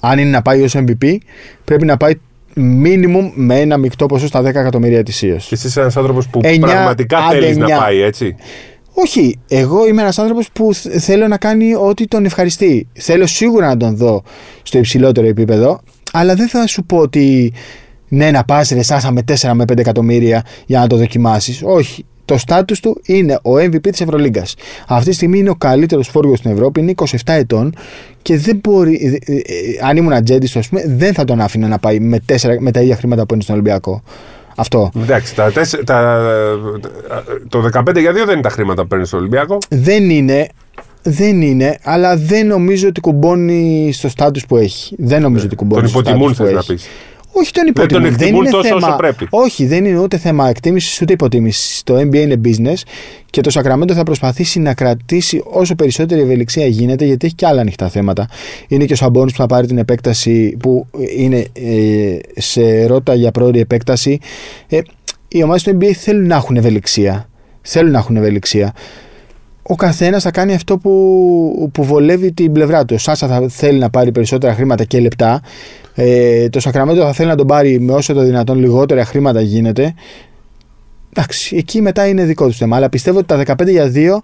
αν 0.00 0.18
είναι 0.18 0.30
να 0.30 0.42
πάει 0.42 0.62
ως 0.62 0.74
MVP, 0.76 1.16
πρέπει 1.64 1.84
να 1.84 1.96
πάει 1.96 2.12
minimum 2.56 3.30
με 3.34 3.60
ένα 3.60 3.76
μεικτό 3.76 4.06
ποσό 4.06 4.26
στα 4.26 4.40
10 4.40 4.44
εκατομμύρια 4.44 4.98
ετησίω. 4.98 5.36
Και 5.36 5.54
εσύ 5.54 5.66
είσαι 5.66 5.80
ένας 5.80 5.96
άνθρωπος 5.96 6.28
που 6.28 6.40
Εννιά, 6.42 6.66
πραγματικά 6.66 7.18
άντε 7.18 7.38
θέλεις 7.40 7.56
να 7.56 7.64
εννιά. 7.64 7.78
πάει 7.78 8.00
έτσι; 8.00 8.36
Όχι, 8.94 9.38
εγώ 9.48 9.86
είμαι 9.86 10.02
ένας 10.02 10.18
άνθρωπος 10.18 10.48
που 10.52 10.74
θ- 10.74 10.98
θέλω 10.98 11.28
να 11.28 11.36
κάνει 11.36 11.74
ό,τι 11.74 12.06
τον 12.06 12.24
ευχαριστεί. 12.24 12.88
Θέλω 12.92 13.26
σίγουρα 13.26 13.66
να 13.66 13.76
τον 13.76 13.96
δω 13.96 14.22
στο 14.62 14.78
υψηλότερο 14.78 15.26
επίπεδο, 15.26 15.80
αλλά 16.12 16.34
δεν 16.34 16.48
θα 16.48 16.66
σου 16.66 16.84
πω 16.84 16.96
ότι 16.96 17.52
ναι, 18.08 18.30
να 18.30 18.44
πας 18.44 18.68
ρε 18.70 18.82
Σάσα 18.82 19.10
με 19.12 19.20
4 19.40 19.50
με 19.54 19.64
5 19.72 19.78
εκατομμύρια 19.78 20.44
για 20.66 20.78
να 20.80 20.86
το 20.86 20.96
δοκιμάσεις. 20.96 21.60
Όχι. 21.64 22.04
Το 22.24 22.38
στάτους 22.38 22.80
του 22.80 23.00
είναι 23.06 23.34
ο 23.42 23.54
MVP 23.56 23.88
της 23.90 24.00
Ευρωλίγκας. 24.00 24.54
Αυτή 24.88 25.08
τη 25.08 25.14
στιγμή 25.14 25.38
είναι 25.38 25.50
ο 25.50 25.54
καλύτερος 25.54 26.08
φόργος 26.08 26.38
στην 26.38 26.50
Ευρώπη, 26.50 26.80
είναι 26.80 26.90
27 26.90 27.16
ετών 27.24 27.74
και 28.22 28.36
δεν 28.38 28.60
μπορεί, 28.62 29.20
ε, 29.26 29.32
ε, 29.32 29.36
ε, 29.36 29.42
αν 29.88 29.96
ήμουν 29.96 30.12
ατζέντης, 30.12 30.56
ας 30.56 30.68
πούμε, 30.68 30.82
δεν 30.86 31.14
θα 31.14 31.24
τον 31.24 31.40
άφηνα 31.40 31.68
να 31.68 31.78
πάει 31.78 32.00
με, 32.00 32.18
4, 32.26 32.56
με 32.58 32.70
τα 32.70 32.80
ίδια 32.80 32.96
χρήματα 32.96 33.26
που 33.26 33.34
είναι 33.34 33.42
στον 33.42 33.54
Ολυμπιακό. 33.54 34.02
Αυτό. 34.56 34.90
Εντάξει, 35.02 35.34
τα, 35.34 35.52
τέσσε- 35.52 35.84
τα, 35.84 36.20
το 37.48 37.62
15 37.72 38.00
για 38.00 38.10
2 38.10 38.14
δεν 38.14 38.32
είναι 38.32 38.40
τα 38.40 38.48
χρήματα 38.48 38.82
που 38.82 38.88
παίρνει 38.88 39.06
στο 39.06 39.16
Ολυμπιακό. 39.16 39.58
Δεν 39.68 40.10
είναι, 40.10 40.48
δεν 41.02 41.40
είναι, 41.42 41.78
αλλά 41.82 42.16
δεν 42.16 42.46
νομίζω 42.46 42.88
ότι 42.88 43.00
κουμπώνει 43.00 43.90
στο 43.92 44.08
στάτους 44.08 44.46
που 44.46 44.56
έχει. 44.56 44.94
Δεν 44.98 45.22
νομίζω 45.22 45.44
ότι 45.46 45.54
κουμπώνει 45.56 45.80
Τον 45.80 45.90
στο 45.90 45.98
υποτιμούν, 46.00 46.34
στάτους 46.34 46.52
που 46.52 46.58
θες 46.58 46.68
να 46.68 46.74
έχει. 46.74 46.88
Πει. 47.32 47.38
Όχι 47.38 47.52
τον 47.52 47.64
Δεν 47.64 47.74
τον 47.74 47.82
υποτιμούν. 47.82 48.12
εκτιμούν 48.12 48.40
είναι 48.40 48.50
τόσο 48.50 48.68
θέμα... 48.68 48.86
όσο 48.86 48.96
πρέπει. 48.96 49.26
Όχι, 49.30 49.66
δεν 49.66 49.84
είναι 49.84 49.98
ούτε 49.98 50.18
θέμα 50.18 50.48
εκτίμησης 50.48 51.00
ούτε 51.02 51.12
υποτίμηση. 51.12 51.84
Το 51.84 51.96
NBA 51.96 52.14
είναι 52.14 52.40
business 52.44 52.82
και 53.30 53.40
το 53.40 53.60
Sacramento 53.60 53.92
θα 53.92 54.02
προσπαθήσει 54.02 54.58
να 54.58 54.74
κρατήσει 54.74 55.42
όσο 55.44 55.74
περισσότερη 55.74 56.20
ευελιξία 56.20 56.66
γίνεται 56.66 57.04
γιατί 57.04 57.26
έχει 57.26 57.34
και 57.34 57.46
άλλα 57.46 57.60
ανοιχτά 57.60 57.88
θέματα. 57.88 58.28
Είναι 58.68 58.84
και 58.84 58.92
ο 58.92 58.96
Σαμπόνι 58.96 59.30
που 59.30 59.36
θα 59.36 59.46
πάρει 59.46 59.66
την 59.66 59.78
επέκταση 59.78 60.56
που 60.60 60.86
είναι 61.16 61.46
ε, 61.52 62.18
σε 62.40 62.86
ρότα 62.86 63.14
για 63.14 63.30
πρόορη 63.30 63.60
επέκταση. 63.60 64.18
Ε, 64.68 64.78
οι 65.28 65.42
ομάδες 65.42 65.62
του 65.62 65.78
NBA 65.80 65.90
θέλουν 65.92 66.26
να 66.26 66.34
έχουν 66.36 66.56
ευελιξία. 66.56 67.28
Θέλουν 67.62 67.90
να 67.90 67.98
έχουν 67.98 68.16
ευελιξία. 68.16 68.74
Ο 69.62 69.74
καθένας 69.74 70.22
θα 70.22 70.30
κάνει 70.30 70.54
αυτό 70.54 70.78
που, 70.78 71.70
που 71.72 71.84
βολεύει 71.84 72.32
την 72.32 72.52
πλευρά 72.52 72.84
του. 72.84 72.94
Ο 72.94 72.98
Σάσα 72.98 73.26
θα 73.26 73.48
θέλει 73.48 73.78
να 73.78 73.90
πάρει 73.90 74.12
περισσότερα 74.12 74.54
χρήματα 74.54 74.84
και 74.84 75.00
λεπτά. 75.00 75.40
Ε, 75.94 76.48
το 76.48 76.60
Σακραμέντο 76.60 77.02
θα 77.04 77.12
θέλει 77.12 77.28
να 77.28 77.34
τον 77.36 77.46
πάρει 77.46 77.80
με 77.80 77.92
όσο 77.92 78.12
το 78.14 78.22
δυνατόν 78.22 78.58
λιγότερα 78.58 79.04
χρήματα 79.04 79.40
γίνεται. 79.40 79.94
Εντάξει, 81.16 81.56
εκεί 81.56 81.82
μετά 81.82 82.06
είναι 82.08 82.24
δικό 82.24 82.46
του 82.46 82.52
θέμα. 82.52 82.76
Αλλά 82.76 82.88
πιστεύω 82.88 83.18
ότι 83.18 83.26
τα 83.26 83.42
15 83.62 83.68
για 83.70 83.92
2 83.94 84.18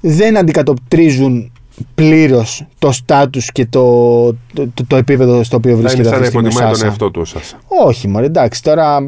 δεν 0.00 0.36
αντικατοπτρίζουν 0.36 1.52
πλήρως 1.94 2.66
το 2.78 2.92
στάτου 2.92 3.40
και 3.52 3.66
το, 3.66 4.26
το, 4.32 4.68
το, 4.74 4.84
το 4.86 4.96
επίπεδο 4.96 5.42
στο 5.42 5.56
οποίο 5.56 5.70
Θα 5.72 5.78
είναι 5.78 5.88
βρίσκεται 5.88 6.08
σαν 6.08 6.22
αυτή 6.22 6.36
να 6.36 6.42
τη 6.42 6.50
στιγμή 6.50 6.64
ο 6.64 6.68
υποτιμάει 6.68 6.68
τον 6.70 6.74
Σάσα. 6.76 6.86
εαυτό 6.86 7.10
του 7.10 7.20
ο 7.20 7.24
Σάσα. 7.24 7.58
Όχι, 7.86 8.08
μωρέ, 8.08 8.26
εντάξει, 8.26 8.62
τώρα 8.62 8.98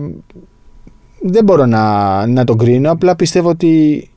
δεν 1.21 1.45
μπορώ 1.45 1.67
να, 1.67 2.27
να 2.27 2.45
τον 2.45 2.59
κρίνω. 2.59 2.91
Απλά 2.91 3.17
πιστεύω 3.17 3.49
ότι. 3.49 4.09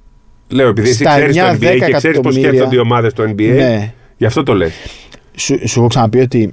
Λέω, 0.48 0.68
επειδή 0.68 0.90
εσύ 0.90 1.04
Στα 1.04 1.12
ξέρεις 1.16 1.36
το 1.36 1.42
9-10 1.44 1.54
NBA 1.54 1.60
και 1.60 1.68
ξέρεις 1.68 2.02
πώς 2.02 2.04
εκατομμύρια. 2.10 2.48
σκέφτονται 2.50 2.76
οι 2.76 2.80
ομάδες 2.80 3.14
του 3.14 3.24
NBA, 3.24 3.54
Ναι, 3.56 3.94
γι' 4.18 4.26
αυτό 4.26 4.44
το 4.44 4.54
λες. 4.54 4.72
σου, 5.36 5.68
σου 5.68 5.80
έχω 5.80 5.88
ξαναπεί 5.88 6.20
ότι 6.20 6.52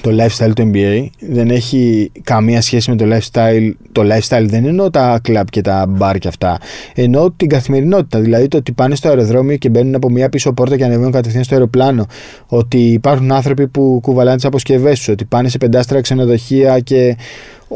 το 0.00 0.10
lifestyle 0.10 0.52
του 0.54 0.70
NBA 0.74 1.06
δεν 1.20 1.50
έχει 1.50 2.12
καμία 2.22 2.60
σχέση 2.60 2.90
με 2.90 2.96
το 2.96 3.04
lifestyle. 3.16 3.70
Το 3.92 4.02
lifestyle 4.02 4.44
δεν 4.46 4.64
εννοώ 4.64 4.90
τα 4.90 5.18
κλαμπ 5.22 5.46
και 5.50 5.60
τα 5.60 5.86
μπαρ 5.88 6.18
και 6.18 6.28
αυτά. 6.28 6.58
Εννοώ 6.94 7.30
την 7.32 7.48
καθημερινότητα. 7.48 8.20
Δηλαδή 8.20 8.48
το 8.48 8.56
ότι 8.56 8.72
πάνε 8.72 8.94
στο 8.94 9.08
αεροδρόμιο 9.08 9.56
και 9.56 9.68
μπαίνουν 9.68 9.94
από 9.94 10.10
μία 10.10 10.28
πίσω 10.28 10.52
πόρτα 10.52 10.76
και 10.76 10.84
ανεβαίνουν 10.84 11.12
κατευθείαν 11.12 11.44
στο 11.44 11.54
αεροπλάνο. 11.54 12.06
Ότι 12.46 12.78
υπάρχουν 12.78 13.32
άνθρωποι 13.32 13.68
που 13.68 13.98
κουβαλάνε 14.02 14.36
τις 14.36 14.44
αποσκευές 14.44 14.98
τους. 14.98 15.08
Ότι 15.08 15.24
πάνε 15.24 15.48
σε 15.48 15.58
πεντάστρα 15.58 16.00
ξενοδοχεία 16.00 16.80
και 16.80 17.16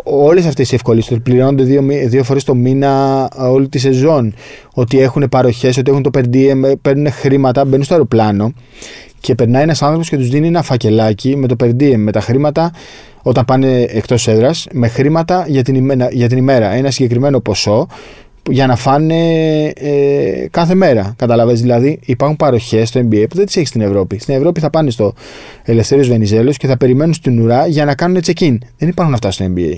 όλες 0.05 0.47
αυτές 0.47 0.73
οι 0.73 0.75
ευκολίες. 0.75 1.11
Ότι 1.11 1.21
πληρώνονται 1.21 1.63
δύο, 1.63 1.83
μη- 1.83 2.07
δύο 2.07 2.25
φορές 2.25 2.45
το 2.45 2.55
μήνα 2.55 3.23
α, 3.23 3.49
όλη 3.49 3.69
τη 3.69 3.79
σεζόν. 3.79 4.35
Ότι 4.75 5.01
έχουν 5.01 5.27
παροχές, 5.31 5.77
ότι 5.77 5.91
έχουν 5.91 6.03
το 6.03 6.11
per 6.15 6.23
diem, 6.35 6.73
παίρνουν 6.83 7.11
χρήματα, 7.13 7.65
μπαίνουν 7.65 7.85
στο 7.85 7.95
αεροπλάνο 7.95 8.53
και 9.21 9.35
περνάει 9.35 9.63
ένας 9.63 9.83
άνθρωπος 9.83 10.09
και 10.09 10.17
τους 10.17 10.29
δίνει 10.29 10.47
ένα 10.47 10.63
φακελάκι 10.63 11.37
με 11.37 11.47
το 11.47 11.57
per 11.65 11.69
diem, 11.83 11.95
με 11.97 12.13
τα 12.13 12.21
χρήματα 12.21 12.71
όταν 13.23 13.45
πάνε 13.45 13.81
εκτός 13.81 14.29
έδρας, 14.29 14.67
με 14.73 14.89
χρήματα 14.89 15.45
για 15.49 15.63
την, 15.63 15.75
ημέρα, 15.75 16.09
για 16.13 16.29
την 16.29 16.39
ημέρα. 16.39 16.73
Ένα 16.73 16.91
συγκεκριμένο 16.91 17.41
ποσό 17.41 17.87
που- 18.43 18.53
για 18.53 18.67
να 18.67 18.77
φάνε 18.77 19.25
ε, 19.67 20.47
κάθε 20.51 20.75
μέρα. 20.75 21.15
Καταλαβαίνεις, 21.17 21.61
δηλαδή 21.61 21.99
υπάρχουν 22.05 22.37
παροχές 22.37 22.89
στο 22.89 23.01
NBA 23.01 23.25
που 23.29 23.37
δεν 23.37 23.47
τις 23.47 23.57
έχεις 23.57 23.69
στην 23.69 23.81
Ευρώπη. 23.81 24.19
Στην 24.19 24.35
Ευρώπη 24.35 24.61
θα 24.61 24.71
πάνε 24.71 24.91
στο 24.91 25.13
Ελευθέριος 25.63 26.09
Βενιζέλος 26.09 26.57
και 26.57 26.67
θα 26.67 26.77
περιμένουν 26.77 27.15
στην 27.15 27.41
ουρά 27.41 27.67
για 27.67 27.85
να 27.85 27.95
κάνουν 27.95 28.21
check-in. 28.27 28.57
Δεν 28.79 28.89
υπάρχουν 28.89 29.15
αυτά 29.15 29.31
στο 29.31 29.45
NBA. 29.55 29.75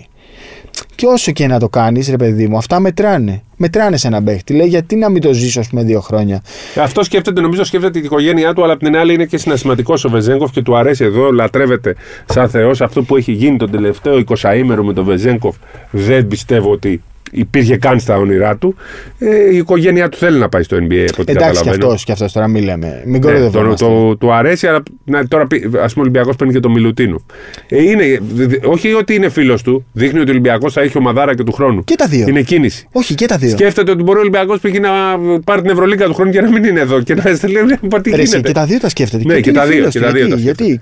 Και 0.94 1.06
όσο 1.06 1.32
και 1.32 1.46
να 1.46 1.58
το 1.58 1.68
κάνεις, 1.68 2.08
ρε 2.08 2.16
παιδί 2.16 2.46
μου, 2.48 2.56
αυτά 2.56 2.80
μετράνε. 2.80 3.42
Μετράνε 3.60 3.96
σε 3.96 4.06
έναν 4.06 4.24
παίχτη. 4.24 4.54
Λέει, 4.54 4.66
γιατί 4.66 4.96
να 4.96 5.08
μην 5.08 5.22
το 5.22 5.32
ζήσω, 5.32 5.60
ας 5.60 5.68
πούμε, 5.68 5.82
δύο 5.82 6.00
χρόνια; 6.00 6.42
Αυτό 6.76 7.02
σκέφτεται, 7.02 7.40
νομίζω 7.40 7.64
σκέφτεται 7.64 7.92
την 7.92 8.04
οικογένειά 8.04 8.54
του, 8.54 8.64
αλλά 8.64 8.72
απ' 8.72 8.82
την 8.82 8.96
άλλη 8.96 9.14
είναι 9.14 9.24
και 9.24 9.38
συνασηματικό 9.38 9.94
ο 10.06 10.08
Βεζέγκοφ 10.08 10.50
και 10.50 10.62
του 10.62 10.76
αρέσει 10.76 11.04
εδώ, 11.04 11.32
λατρεύεται 11.32 11.94
σαν 12.26 12.48
Θεός. 12.48 12.80
Αυτό 12.80 13.02
που 13.02 13.16
έχει 13.16 13.32
γίνει 13.32 13.56
τον 13.56 13.70
τελευταίο 13.70 14.22
20ήμερο 14.26 14.82
με 14.82 14.92
τον 14.92 15.04
Βεζέγκοφ 15.04 15.56
δεν 15.90 16.26
πιστεύω 16.26 16.70
ότι 16.70 17.02
υπήρχε 17.30 17.76
καν 17.76 18.00
στα 18.00 18.16
όνειρά 18.16 18.56
του. 18.56 18.74
Ε, 19.18 19.52
η 19.52 19.56
οικογένειά 19.56 20.08
του 20.08 20.16
θέλει 20.18 20.38
να 20.38 20.48
πάει 20.48 20.62
στο 20.62 20.76
NBA, 20.76 20.80
από 20.80 20.88
ό,τι 20.90 21.00
Εντάξει, 21.02 21.22
και 21.22 21.34
καταλαβαίνω. 21.34 21.70
αυτός 21.86 22.04
και 22.04 22.12
αυτός, 22.12 22.32
τώρα 22.32 22.48
μην 22.48 22.64
λέμε. 22.64 23.02
Μην 23.04 23.12
Ναι, 23.12 23.18
το, 23.18 23.26
κοροϊδευόμαστε. 23.26 23.84
το, 23.86 24.16
του 24.16 24.32
αρέσει, 24.32 24.66
αλλά 24.66 24.82
να, 25.04 25.28
τώρα 25.28 25.42
ας 25.42 25.48
πούμε 25.68 25.82
ο 25.96 26.00
Ολυμπιακός 26.00 26.36
παίρνει 26.36 26.52
και 26.52 26.60
το 26.60 26.70
Μιλουτίνο. 26.70 27.22
Ε, 27.68 27.82
είναι, 27.82 28.18
δ- 28.34 28.42
δ- 28.42 28.64
όχι 28.66 28.92
ότι 28.92 29.14
είναι 29.14 29.28
φίλος 29.28 29.62
του, 29.62 29.84
δείχνει 29.92 30.18
ότι 30.20 30.28
ο 30.28 30.32
Ολυμπιακός 30.32 30.72
θα 30.72 30.80
έχει 30.80 30.98
ομαδάρα 30.98 31.34
και 31.34 31.42
του 31.42 31.52
χρόνου. 31.52 31.84
Και 31.84 31.94
τα 31.94 32.06
δύο. 32.06 32.26
Είναι 32.28 32.42
κίνηση. 32.42 32.86
Όχι, 32.92 33.14
και 33.14 33.26
τα 33.26 33.36
δύο. 33.36 33.50
Σκέφτεται 33.50 33.90
ότι 33.90 34.02
μπορεί 34.02 34.16
ο 34.18 34.20
Ολυμπιακός 34.20 34.60
πήγε 34.60 34.78
να 34.78 34.90
πάρει 35.44 35.60
την 35.60 35.70
Ευρωλίγκα 35.70 36.06
του 36.06 36.14
χρόνου 36.14 36.30
και 36.30 36.40
να 36.40 36.50
μην 36.50 36.64
είναι 36.64 36.80
εδώ 36.80 37.02
και 37.02 37.14
να 37.14 37.34
στέλνει 37.34 37.56
«Μα 37.90 38.00
τι 38.00 38.10
Ρε, 38.10 38.16
εσύ, 38.22 38.30
γίνεται. 38.30 38.48
και 38.48 38.54
τα 38.54 38.64
δύο 38.64 38.78
τα 38.78 38.88
σκέφτεται. 38.88 39.24
Ναι, 39.26 39.32
ότι 39.32 39.42
και 39.42 39.50
είναι 39.50 39.58
τα 39.58 39.64
δύο, 39.66 39.74
φίλος 39.76 39.92
και 39.92 39.98
του. 39.98 40.04
τα 40.04 40.12
δύο 40.12 40.26
γιατί, 40.26 40.42
τα 40.42 40.64
γιατί, 40.64 40.80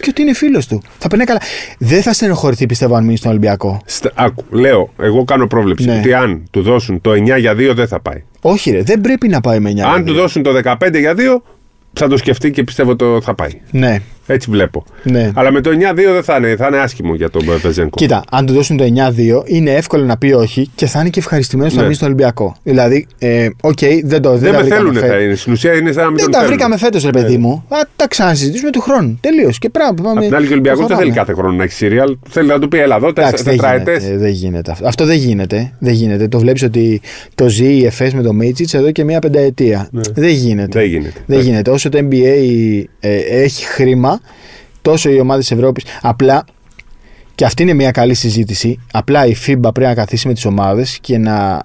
και 0.00 0.06
ότι 0.10 0.22
είναι 0.22 0.34
φίλος 0.34 0.66
του. 0.66 0.82
Θα 0.98 1.08
περνάει 1.08 1.26
καλά. 1.26 1.40
Δεν 1.78 2.02
θα 2.02 2.12
στενοχωρηθεί, 2.12 2.66
πιστεύω, 2.66 2.94
αν 2.94 3.04
μείνει 3.04 3.16
στον 3.16 3.30
Ολυμπιακό. 3.30 3.80
Στα- 3.84 4.10
άκου, 4.14 4.44
λέω, 4.50 4.92
εγώ 5.00 5.24
κάνω 5.24 5.46
πρόβλεψη 5.46 5.86
Ναι. 5.86 5.98
ότι 5.98 6.12
αν 6.14 6.42
του 6.50 6.62
δώσουν 6.62 7.00
το 7.00 7.12
9 7.12 7.36
για 7.38 7.54
2 7.54 7.74
δεν 7.74 7.88
θα 7.88 8.00
πάει. 8.00 8.22
Όχι, 8.40 8.70
ρε, 8.70 8.82
δεν 8.82 9.00
πρέπει 9.00 9.28
να 9.28 9.40
πάει 9.40 9.58
με 9.60 9.70
9. 9.70 9.80
αν 9.94 10.04
του 10.04 10.12
δώσουν 10.12 10.42
το 10.42 10.52
15 10.52 10.98
για 10.98 11.14
2 11.16 11.42
θα 11.92 12.08
το 12.08 12.16
σκεφτεί 12.16 12.50
και 12.50 12.64
πιστεύω 12.64 12.96
το 12.96 13.20
θα 13.22 13.34
πάει. 13.34 13.50
Ναι, 13.70 13.98
Έτσι 14.26 14.50
βλέπω. 14.50 14.84
ναι. 15.02 15.30
Αλλά 15.34 15.50
με 15.52 15.60
το 15.60 15.70
9-2 15.70 15.94
δεν 16.12 16.22
θα 16.22 16.36
είναι, 16.36 16.56
θα 16.56 16.66
είναι 16.66 16.78
άσχημο 16.78 17.14
για 17.14 17.30
τον 17.30 17.42
Βεζένκοβ. 17.62 17.88
Κοίτα, 17.96 18.24
αν 18.30 18.46
του 18.46 18.52
δώσουν 18.52 18.76
το 18.76 18.84
9-2, 18.84 19.42
είναι 19.44 19.70
εύκολο 19.70 20.04
να 20.04 20.16
πει 20.18 20.32
όχι 20.32 20.70
και 20.74 20.86
θα 20.86 21.00
είναι 21.00 21.08
και 21.08 21.18
ευχαριστημένος 21.18 21.72
να 21.72 21.76
Ναι. 21.78 21.82
μείνει 21.82 21.94
στον 21.94 22.06
Ολυμπιακό. 22.08 22.56
Δηλαδή, 22.62 23.06
ε, 23.18 23.48
οκ, 23.60 23.78
δεν 24.04 24.22
το 24.22 24.30
δεν 24.30 24.38
Δεν 24.40 24.52
τα 24.52 24.56
με 24.56 24.62
βρήκαμε 24.62 24.66
θέλουν, 24.68 24.94
φέτος. 24.94 25.08
θα 25.08 25.16
είναι. 25.20 25.34
Στην 25.34 25.52
ουσία 25.52 25.72
είναι 25.74 25.92
σαν 25.92 26.02
να 26.02 26.08
μην 26.08 26.16
Δεν 26.16 26.24
τον 26.24 26.32
τα 26.32 26.38
θέλουν. 26.38 26.52
βρήκαμε 26.54 26.76
φέτος, 26.78 27.04
ρε 27.04 27.10
παιδί 27.10 27.36
μου. 27.38 27.64
Α, 27.68 27.76
τα 27.96 28.08
ξανασυζητήσουμε 28.08 28.70
του 28.70 28.80
χρόνου. 28.80 29.18
Τελείως. 29.20 29.58
Και 29.58 29.68
πράγμα. 29.70 29.94
Πάμε, 30.02 30.18
Απ' 30.18 30.24
την 30.26 30.34
άλλη, 30.34 30.44
και 30.46 30.50
ο 30.50 30.54
Ολυμπιακός 30.54 30.78
δεν 30.78 30.86
προχωράμε. 30.86 31.12
θέλει 31.14 31.26
κάθε 31.26 31.40
χρόνο 31.40 31.56
να 31.56 31.62
έχει 31.62 31.72
σύριαλ. 31.72 32.16
Θέλει 32.28 32.48
να 32.48 32.58
του 32.58 32.68
πει: 32.68 32.78
Ελά, 32.78 32.96
εδώ 32.96 33.08
Εντάξει, 33.08 33.42
δεν 33.42 33.52
τετραετές. 33.52 34.02
γίνεται, 34.02 34.18
δεν 34.18 34.30
γίνεται 34.32 34.70
αυτό. 34.70 34.86
Αυτό 34.88 35.04
δεν 35.04 35.16
γίνεται. 35.16 35.72
Δεν 35.78 35.92
γίνεται. 35.94 36.28
Το 36.28 36.38
βλέπεις 36.38 36.62
ότι 36.62 37.00
το 37.34 37.48
ζει 37.48 37.64
η 37.76 37.84
ΕΦΕΣ 37.86 38.14
με 38.14 38.22
το 38.22 38.32
Μίτσιτς 38.32 38.74
εδώ 38.74 38.90
και 38.90 39.04
μία 39.04 39.18
πενταετία. 39.18 39.88
Δεν 39.92 40.28
γίνεται. 40.30 40.78
Δεν 40.78 40.88
γίνεται. 40.88 41.20
Δεν 41.26 41.40
γίνεται. 41.40 41.70
Όσο 41.70 41.88
το 41.88 41.98
NBA 41.98 42.84
ε, 43.00 43.16
έχει 43.16 43.64
χρήμα, 43.66 44.15
τόσο 44.82 45.10
οι 45.10 45.20
ομάδε 45.20 45.42
Ευρώπης. 45.50 45.84
Απλά 46.02 46.44
και 47.34 47.44
αυτή 47.44 47.62
είναι 47.62 47.72
μια 47.72 47.90
καλή 47.90 48.14
συζήτηση. 48.14 48.80
Απλά 48.92 49.26
η 49.26 49.34
FIBA 49.46 49.60
πρέπει 49.60 49.80
να 49.80 49.94
καθίσει 49.94 50.26
με 50.26 50.34
τις 50.34 50.44
ομάδες 50.44 50.98
και 51.00 51.18
να, 51.18 51.60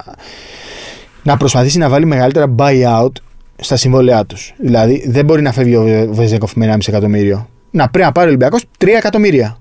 να 1.22 1.36
προσπαθήσει 1.36 1.78
να 1.78 1.88
βάλει 1.88 2.06
μεγαλύτερα 2.06 2.54
buyout 2.58 3.12
στα 3.56 3.76
συμβόλαιά 3.76 4.24
τους. 4.24 4.54
Δηλαδή 4.58 5.04
δεν 5.08 5.24
μπορεί 5.24 5.42
να 5.42 5.52
φεύγει 5.52 5.76
ο 5.76 6.08
Βεζέκοφ 6.10 6.52
με 6.54 6.72
1,5 6.72 6.88
εκατομμύριο. 6.88 7.48
Να 7.70 7.88
πρέπει 7.88 8.06
να 8.06 8.12
πάρει 8.12 8.26
ο 8.26 8.28
Ολυμπιακός 8.28 8.64
3 8.78 8.86
εκατομμύρια. 8.96 9.58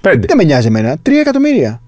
Πέντε. 0.00 0.26
Δεν 0.26 0.36
με 0.36 0.44
νοιάζει 0.44 0.66
εμένα. 0.66 0.96
3 1.06 1.10
εκατομμύρια. 1.20 1.82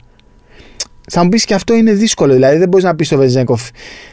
Θα 1.11 1.23
μου 1.23 1.29
πεις 1.29 1.45
και 1.45 1.55
αυτό 1.55 1.75
είναι 1.75 1.93
δύσκολο. 1.93 2.33
Δηλαδή 2.33 2.57
δεν 2.59 2.69
μπορείς 2.69 2.85
να 2.85 2.95
πεις 2.95 3.07
στο 3.07 3.17
Βεζέγκοφ 3.17 3.63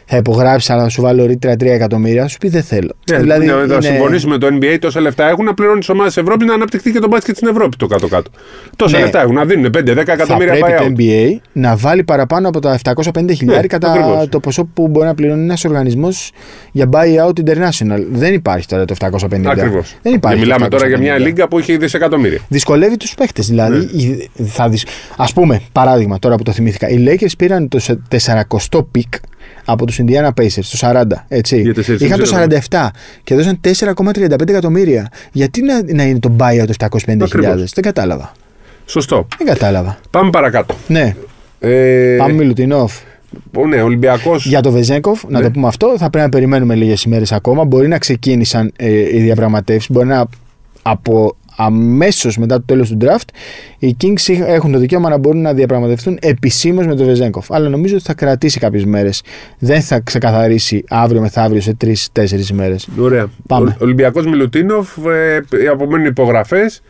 θα 0.04 0.16
υπογράψει, 0.16 0.72
αλλά 0.72 0.82
να 0.82 0.88
σου 0.88 1.02
βάλω 1.02 1.26
ρήτρα 1.26 1.52
3 1.52 1.62
εκατομμύρια. 1.66 2.28
Σου 2.28 2.38
πει 2.38 2.48
δεν 2.48 2.62
θέλω. 2.62 2.94
Ναι, 3.10 3.18
δηλαδή, 3.18 3.46
ναι, 3.46 3.52
θα 3.52 3.62
είναι- 3.64 3.80
συμφωνήσουμε 3.80 4.32
με 4.32 4.38
το 4.38 4.46
NBA 4.60 4.76
τόσα 4.80 5.00
λεφτά 5.00 5.28
έχουν 5.28 5.44
να 5.44 5.54
πληρώνει 5.54 5.78
τις 5.78 5.88
ομάδες 5.88 6.12
της 6.14 6.22
Ευρώπης 6.22 6.46
να 6.46 6.54
αναπτυχθεί 6.54 6.92
και 6.92 6.98
το 6.98 7.08
μπάσκετ 7.08 7.36
στην 7.36 7.48
Ευρώπη 7.48 7.76
το 7.76 7.86
κάτω-κάτω. 7.86 8.30
Τόσα 8.76 8.96
Ναι. 8.96 9.02
λεφτά 9.02 9.20
έχουν 9.20 9.34
να 9.34 9.44
δίνουν 9.44 9.70
5-10 9.70 10.04
θα 10.04 10.12
εκατομμύρια 10.12 10.52
πρέπει 10.52 10.72
buyout. 10.72 10.78
το 10.78 10.94
NBA 10.98 11.40
να 11.52 11.76
βάλει 11.76 12.04
παραπάνω 12.04 12.48
από 12.48 12.60
τα 12.60 12.72
750 12.72 13.32
χιλιάρια 13.34 13.66
κατά 13.66 13.92
Ναι, 13.92 13.98
ακριβώς. 13.98 14.28
το 14.28 14.40
ποσό 14.40 14.64
που 14.74 14.88
μπορεί 14.88 15.06
να 15.06 15.14
πληρώνει 15.14 15.42
ένας 15.42 15.64
οργανισμός 15.64 16.30
για 16.72 16.88
buyout 16.92 17.32
international. 17.44 18.00
Δεν 18.12 18.34
υπάρχει 18.34 18.66
τώρα 18.66 18.84
το 18.84 18.92
750. 18.92 19.50
Ακριβώς. 19.50 19.94
Δεν 20.02 20.14
υπάρχει. 20.14 20.38
Και 20.38 20.44
μιλάμε 20.44 20.68
το 20.68 20.76
τώρα 20.76 20.88
για 20.88 20.98
μια 20.98 21.14
750. 21.14 21.26
λίγα 21.26 21.48
που 21.48 21.58
έχει 21.58 21.76
δισεκατομμύρια. 21.76 22.38
Δυσκολεύει 22.48 22.96
τους 22.96 23.14
παίχτες. 23.14 23.42
Δηλαδή, 23.42 23.76
Ναι. 23.76 24.02
η- 24.02 24.30
θα 24.46 24.68
δυσ... 24.68 24.84
Ας 25.16 25.24
πούμε, 25.34 25.60
παράδειγμα 25.72 26.18
τώρα 26.18 26.34
που 26.36 26.42
το 26.42 26.52
θυμήθηκα, 26.52 26.83
οι 26.90 27.04
Lakers 27.08 27.32
πήραν 27.38 27.68
το 27.68 27.78
σε- 27.78 27.98
40 28.08 28.82
pick 28.90 29.14
από 29.64 29.86
τους 29.86 29.98
Indiana 30.06 30.28
Pacers, 30.28 30.64
το 30.70 30.76
40. 30.80 31.02
Έτσι. 31.28 31.60
Για 31.60 31.72
4,5 31.74 32.00
Είχαν 32.04 32.18
το 32.18 32.24
εκατομμύρια. 32.24 32.62
47 32.70 32.90
και 33.24 33.34
δώσαν 33.34 33.60
4,35 33.60 34.48
εκατομμύρια. 34.48 35.08
Γιατί 35.32 35.62
να, 35.62 35.80
να 35.94 36.02
είναι 36.02 36.18
το 36.18 36.32
buyout 36.38 36.68
750.000, 36.78 37.22
Ακριβώς. 37.22 37.72
δεν 37.72 37.82
κατάλαβα. 37.84 38.32
Σωστό. 38.86 39.26
Δεν 39.38 39.46
κατάλαβα. 39.46 39.98
Πάμε 40.10 40.30
παρακάτω. 40.30 40.74
Ναι, 40.86 41.14
Ε, 41.60 42.16
πάμε 42.18 42.32
Μιλουτινόφ. 42.32 42.92
Ναι, 43.68 43.82
Ολυμπιακός. 43.82 44.46
Για 44.46 44.60
το 44.60 44.70
Βεζέγκοφ, 44.70 45.22
να 45.28 45.38
Ναι. 45.38 45.44
το 45.44 45.50
πούμε 45.50 45.66
αυτό, 45.68 45.94
θα 45.98 46.10
πρέπει 46.10 46.24
να 46.24 46.28
περιμένουμε 46.28 46.74
λίγες 46.74 47.02
ημέρες 47.02 47.32
ακόμα. 47.32 47.64
Μπορεί 47.64 47.88
να 47.88 47.98
ξεκίνησαν 47.98 48.72
ε, 48.76 49.16
οι 49.16 49.20
διαπραγματεύσεις, 49.20 49.90
μπορεί 49.90 50.06
να 50.06 50.26
από 50.82 51.36
αμέσως 51.56 52.36
μετά 52.38 52.56
το 52.56 52.62
τέλος 52.66 52.88
του 52.88 52.96
draft 53.00 53.28
οι 53.78 53.96
Kings 54.02 54.20
είχ- 54.28 54.42
έχουν 54.46 54.72
το 54.72 54.78
δικαίωμα 54.78 55.08
να 55.08 55.18
μπορούν 55.18 55.40
να 55.40 55.54
διαπραγματευτούν 55.54 56.18
επισήμως 56.20 56.86
με 56.86 56.94
τον 56.94 57.06
Βεζέγκοφ. 57.06 57.52
Αλλά 57.52 57.68
νομίζω 57.68 57.94
ότι 57.94 58.04
θα 58.04 58.14
κρατήσει 58.14 58.58
κάποιες 58.58 58.84
μέρες. 58.84 59.22
Δεν 59.58 59.80
θα 59.80 60.00
ξεκαθαρίσει 60.00 60.84
αύριο 60.88 61.20
μεθαύριο 61.20 61.60
σε 61.60 61.74
τρει-τέσσερι 61.74 62.44
ημέρε. 62.50 62.74
Ωραία. 62.98 63.26
Πάμε. 63.48 63.76
Ολυμπιακός 63.80 64.26
Μιλουτίνοφ, 64.26 64.96
ε, 65.06 65.66
απομένουν 65.72 66.06
υπογραφές. 66.06 66.82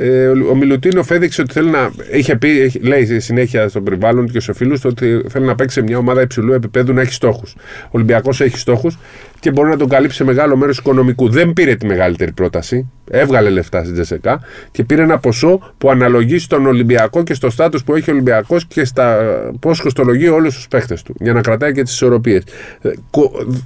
Ε, 0.00 0.26
ο 0.26 0.54
Μιλουτίνοφ 0.54 1.10
έδειξε 1.10 1.40
ότι 1.40 1.52
θέλει 1.52 1.70
να. 1.70 1.90
Είχε 2.12 2.36
πει, 2.36 2.60
έχει- 2.60 2.78
λέει 2.82 3.20
συνέχεια 3.20 3.68
στο 3.68 3.80
περιβάλλον 3.80 4.28
και 4.30 4.40
στους 4.40 4.56
φίλους 4.56 4.80
του 4.80 4.88
ότι 4.92 5.22
θέλει 5.28 5.44
να 5.46 5.54
παίξει 5.54 5.74
σε 5.74 5.82
μια 5.82 5.98
ομάδα 5.98 6.20
υψηλού 6.20 6.52
επίπεδου 6.52 6.92
να 6.92 7.00
έχει 7.00 7.12
στόχους. 7.12 7.54
Ο 7.84 7.88
Ολυμπιακός 7.90 8.40
έχει 8.40 8.58
στόχους 8.58 8.98
και 9.40 9.50
μπορεί 9.50 9.68
να 9.68 9.76
τον 9.76 9.88
καλύψει 9.88 10.16
σε 10.16 10.24
μεγάλο 10.24 10.56
μέρος 10.56 10.78
οικονομικού. 10.78 11.28
Δεν 11.28 11.52
πήρε 11.52 11.74
τη 11.74 11.86
μεγαλύτερη 11.86 12.32
πρόταση. 12.32 12.90
Έβγαλε 13.10 13.50
λεφτά 13.50 13.80
στην 13.80 13.92
Τζεσεκά 13.92 14.40
και 14.70 14.84
πήρε 14.84 15.02
ένα 15.02 15.18
ποσό 15.18 15.74
που 15.78 15.90
αναλογεί 15.90 16.38
στον 16.38 16.66
Ολυμπιακό 16.66 17.22
και 17.22 17.34
στο 17.34 17.50
στάτους 17.50 17.84
που 17.84 17.94
έχει 17.94 18.10
ο 18.10 18.12
Ολυμπιακός 18.12 18.66
και 18.66 18.84
στα 18.84 19.18
πώς 19.60 19.80
κοστολογεί 19.80 20.28
όλους 20.28 20.54
τους 20.54 20.68
παίχτες 20.68 21.02
του. 21.02 21.14
Για 21.18 21.32
να 21.32 21.40
κρατάει 21.40 21.72
και 21.72 21.82
τις 21.82 21.92
ισορροπίες. 21.92 22.42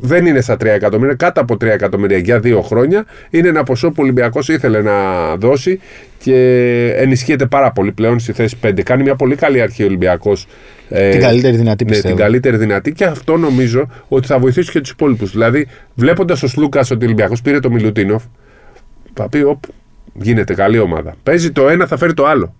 Δεν 0.00 0.26
είναι 0.26 0.40
στα 0.40 0.56
3 0.56 0.64
εκατομμύρια, 0.64 1.14
κάτω 1.14 1.40
από 1.40 1.54
3 1.54 1.62
εκατομμύρια 1.66 2.18
για 2.18 2.40
δύο 2.40 2.60
χρόνια. 2.60 3.04
Είναι 3.30 3.48
ένα 3.48 3.62
ποσό 3.62 3.88
που 3.88 3.96
ο 3.98 4.02
Ολυμπιακός 4.02 4.48
ήθελε 4.48 4.82
να 4.82 4.92
δώσει 5.36 5.80
και 6.18 6.36
ενισχύεται 6.96 7.46
πάρα 7.46 7.72
πολύ 7.72 7.92
πλέον 7.92 8.18
στη 8.18 8.32
θέση 8.32 8.56
5. 8.62 8.82
Κάνει 8.82 9.02
μια 9.02 9.14
πολύ 9.14 9.34
καλή 9.34 9.60
αρχή 9.60 9.82
ο 9.82 9.86
Ολυμπιακός. 9.86 10.46
Την 10.92 11.20
καλύτερη 11.20 11.56
δυνατή 11.56 11.84
ναι, 11.84 11.90
πιστεύω. 11.90 12.14
την 12.14 12.24
καλύτερη 12.24 12.56
δυνατή 12.56 12.92
και 12.92 13.04
αυτό 13.04 13.36
νομίζω 13.36 13.88
ότι 14.08 14.26
θα 14.26 14.38
βοηθήσει 14.38 14.70
και 14.70 14.80
τους 14.80 14.90
υπόλοιπους. 14.90 15.30
Δηλαδή, 15.30 15.66
βλέποντας 15.94 16.42
ο 16.42 16.46
Σλούκας 16.46 16.90
ότι 16.90 17.04
ο 17.04 17.06
Ολυμπιακός 17.06 17.42
πήρε 17.42 17.60
το 17.60 17.70
Μιλουτίνοφ, 17.70 18.22
θα 19.14 19.28
πει: 19.28 19.42
Οπ, 19.42 19.62
γίνεται 20.12 20.54
καλή 20.54 20.78
ομάδα. 20.78 21.14
Παίζει 21.22 21.50
το 21.50 21.68
ένα, 21.68 21.86
θα 21.86 21.96
φέρει 21.96 22.14
το 22.14 22.26
άλλο. 22.26 22.54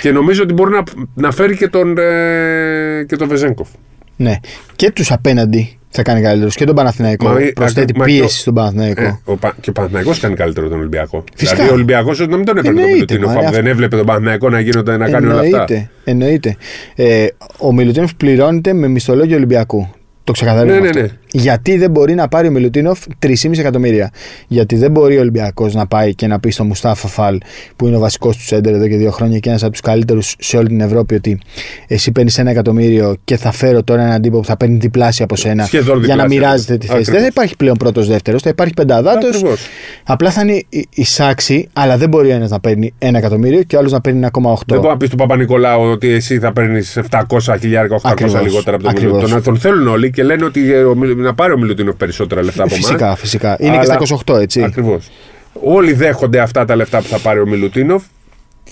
Και 0.00 0.12
νομίζω 0.12 0.42
ότι 0.42 0.52
μπορεί 0.52 0.70
να, 0.70 0.82
να 1.14 1.30
φέρει 1.30 1.56
και 1.56 1.68
τον, 1.68 1.98
ε, 1.98 3.04
και 3.08 3.16
τον 3.16 3.28
Βεζέγκοφ. 3.28 3.68
Ναι. 4.16 4.36
Και 4.76 4.90
τους 4.90 5.12
απέναντι 5.12 5.78
θα 5.94 6.02
κάνει 6.02 6.20
καλύτερου. 6.22 6.50
Και 6.50 6.64
τον 6.64 6.74
Παναθηναϊκό. 6.74 7.28
Μα, 7.28 7.40
ε, 7.40 7.52
Προσθέτει 7.54 7.96
μα, 7.98 8.04
πίεση 8.04 8.20
και 8.20 8.24
ο- 8.24 8.28
στον 8.28 8.54
Παναθηναϊκό. 8.54 9.02
Ε, 9.02 9.18
ο, 9.24 9.36
Πα- 9.36 9.56
και 9.60 9.70
ο 9.70 9.72
Παναθηναϊκός 9.72 10.18
κάνει 10.20 10.34
καλύτερο 10.34 10.68
τον 10.68 10.78
Ολυμπιακό. 10.78 11.24
Φυσικά. 11.34 11.54
Δηλαδή 11.54 11.70
ο 11.70 11.74
Ολυμπιακός 11.74 12.18
να 12.18 12.36
μην 12.36 12.44
τον 12.44 12.56
έπαιρνε 12.56 12.62
τον 12.62 12.88
Εννοείται, 12.88 12.92
Μιλουτίνοφ, 12.94 13.26
μα, 13.32 13.38
αφού 13.38 13.46
αυτό- 13.48 13.56
δεν 13.62 13.66
έβλεπε 13.70 13.96
τον 13.96 14.06
Παναθηναϊκό 14.06 14.48
να 14.50 14.60
γίνονται 14.60 14.96
να 14.96 15.10
κάνει 15.10 15.26
όλα 15.26 15.40
αυτά. 15.40 15.46
Εννοείται. 15.46 15.90
εννοείται. 16.04 16.56
Ε, 16.94 17.26
ο 17.58 17.72
Μιλουτίνοφ 17.72 18.14
πληρώνεται 18.14 18.72
με 18.72 18.88
μισθολόγιο 18.88 19.36
Ολυμπιακού. 19.36 19.88
Το 20.24 20.32
ξεκαθαρίζουμε 20.32 20.80
Ναι, 20.80 20.90
ναι, 20.90 21.00
αυτό. 21.00 21.00
ναι. 21.00 21.08
Γιατί 21.32 21.76
δεν 21.78 21.90
μπορεί 21.90 22.14
να 22.14 22.28
πάρει 22.28 22.48
ο 22.48 22.50
Μιλουτίνοφ 22.50 22.98
3,5 23.26 23.58
εκατομμύρια; 23.58 24.10
Γιατί 24.46 24.76
δεν 24.76 24.90
μπορεί 24.90 25.16
ο 25.16 25.20
Ολυμπιακός 25.20 25.74
να 25.74 25.86
πάει 25.86 26.14
και 26.14 26.26
να 26.26 26.40
πει 26.40 26.50
στο 26.50 26.64
Μουστάφα 26.64 27.08
Φαλ, 27.08 27.38
που 27.76 27.86
είναι 27.86 27.96
ο 27.96 28.00
βασικός 28.00 28.36
του 28.36 28.42
σέντερ 28.42 28.74
εδώ 28.74 28.88
και 28.88 28.96
δύο 28.96 29.10
χρόνια 29.10 29.38
και 29.38 29.48
ένας 29.48 29.62
από 29.62 29.72
τους 29.72 29.80
καλύτερους 29.80 30.34
σε 30.38 30.56
όλη 30.56 30.66
την 30.68 30.80
Ευρώπη, 30.80 31.14
ότι 31.14 31.40
εσύ 31.86 32.12
παίρνεις 32.12 32.38
ένα 32.38 32.50
εκατομμύριο 32.50 33.16
και 33.24 33.36
θα 33.36 33.52
φέρω 33.52 33.82
τώρα 33.82 34.02
έναν 34.02 34.22
τύπο 34.22 34.38
που 34.38 34.44
θα 34.44 34.56
παίρνει 34.56 34.76
διπλάσια 34.76 35.24
από 35.24 35.36
σένα 35.36 35.64
Σχεδόν 35.64 36.04
για 36.04 36.16
να 36.16 36.22
διπλάσια. 36.22 36.38
μοιράζεται 36.48 36.76
τη 36.76 36.86
θέση. 36.86 36.98
Ακριβώς. 36.98 37.12
Δεν 37.12 37.20
θα 37.22 37.26
υπάρχει 37.26 37.56
πλέον 37.56 37.76
πρώτο-δεύτερο, 37.76 38.38
θα 38.38 38.48
υπάρχει 38.50 38.72
πενταδάτος. 38.74 39.34
Ακριβώς. 39.36 39.66
Απλά 40.04 40.30
θα 40.30 40.40
είναι 40.40 40.62
η, 40.68 40.86
η 40.94 41.04
σάξη, 41.04 41.68
αλλά 41.72 41.96
δεν 41.96 42.08
μπορεί 42.08 42.28
ένας 42.28 42.50
να 42.50 42.60
παίρνει 42.60 42.94
ένα 42.98 43.18
εκατομμύριο 43.18 43.62
και 43.62 43.76
ο 43.76 43.78
άλλος 43.78 43.92
να 43.92 44.00
παίρνει 44.00 44.20
1,8. 44.32 44.54
Δεν 44.66 44.78
μπορεί 44.78 44.88
να 44.92 44.96
πεις 44.96 45.06
στον 45.06 45.18
Παπα-Νικολάου 45.18 45.82
ότι 45.82 46.08
εσύ 46.08 46.38
θα 46.38 46.52
παίρνεις 46.52 46.98
700 47.10 47.56
χιλιάρικα, 47.60 47.94
800 47.96 48.00
Ακριβώς. 48.10 48.42
λιγότερα 48.42 48.74
από 48.76 48.84
τον 48.84 48.92
Ακριβώς. 48.92 49.14
Μιλουτίνοφ. 49.16 49.44
Τον, 49.44 49.52
τον 49.52 49.62
θέλουν 49.62 49.88
όλοι 49.88 50.10
και 50.10 50.22
λένε 50.22 50.44
ότι 50.44 50.72
ε, 50.72 50.82
ο 50.84 50.94
Μιλ- 50.94 51.21
να 51.22 51.34
πάρει 51.34 51.52
ο 51.52 51.58
Μιλουτίνοφ 51.58 51.96
περισσότερα 51.96 52.42
λεφτά 52.42 52.62
από 52.62 52.74
εμάς. 52.74 52.86
Φυσικά, 52.86 53.16
φυσικά. 53.16 53.56
Είναι 53.60 53.78
και 53.78 53.84
στα 53.84 53.98
28, 54.34 54.40
έτσι. 54.40 54.62
Ακριβώς. 54.62 55.10
Όλοι 55.52 55.92
δέχονται 55.92 56.40
αυτά 56.40 56.64
τα 56.64 56.76
λεφτά 56.76 56.98
που 56.98 57.08
θα 57.08 57.18
πάρει 57.18 57.40
ο 57.40 57.46
Μιλουτίνοφ 57.46 58.02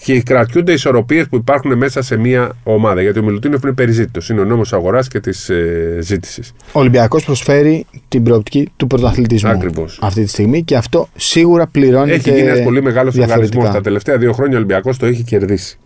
και 0.03 0.21
κρατιούνται 0.23 0.73
ισορροπίες 0.73 1.27
που 1.29 1.37
υπάρχουν 1.37 1.77
μέσα 1.77 2.03
σε 2.03 2.17
μια 2.17 2.53
ομάδα. 2.63 3.03
Γιατί 3.03 3.19
ο 3.19 3.23
Μιλουτίνοφ 3.23 3.63
είναι 3.63 3.73
περιζήτητος. 3.73 4.29
Είναι 4.29 4.41
ο 4.41 4.45
νόμος 4.45 4.73
αγοράς 4.73 5.09
και 5.09 5.21
της 5.21 5.49
ε, 5.49 5.99
ζήτησης. 6.01 6.53
Ο 6.73 6.79
Ολυμπιακός 6.81 7.25
προσφέρει 7.25 7.87
την 8.09 8.23
προοπτική 8.23 8.69
του 8.77 8.87
πρωταθλητισμού 8.87 9.51
Ακριβώς. 9.51 9.99
αυτή 10.03 10.23
τη 10.23 10.29
στιγμή 10.29 10.63
και 10.63 10.77
αυτό 10.77 11.09
σίγουρα 11.17 11.67
πληρώνεται. 11.67 12.15
Έχει 12.15 12.31
γίνει 12.31 12.41
ένας 12.41 12.63
πολύ 12.63 12.83
μεγάλος 12.83 13.15
διαφορετικά. 13.15 13.47
οργανισμός. 13.47 13.75
Τα 13.75 13.81
τελευταία 13.81 14.19
δύο 14.19 14.33
χρόνια 14.33 14.55
ο 14.55 14.57
Ολυμπιακός 14.57 14.97
το 14.97 15.07
έχει 15.07 15.23
κερδίσει. 15.23 15.79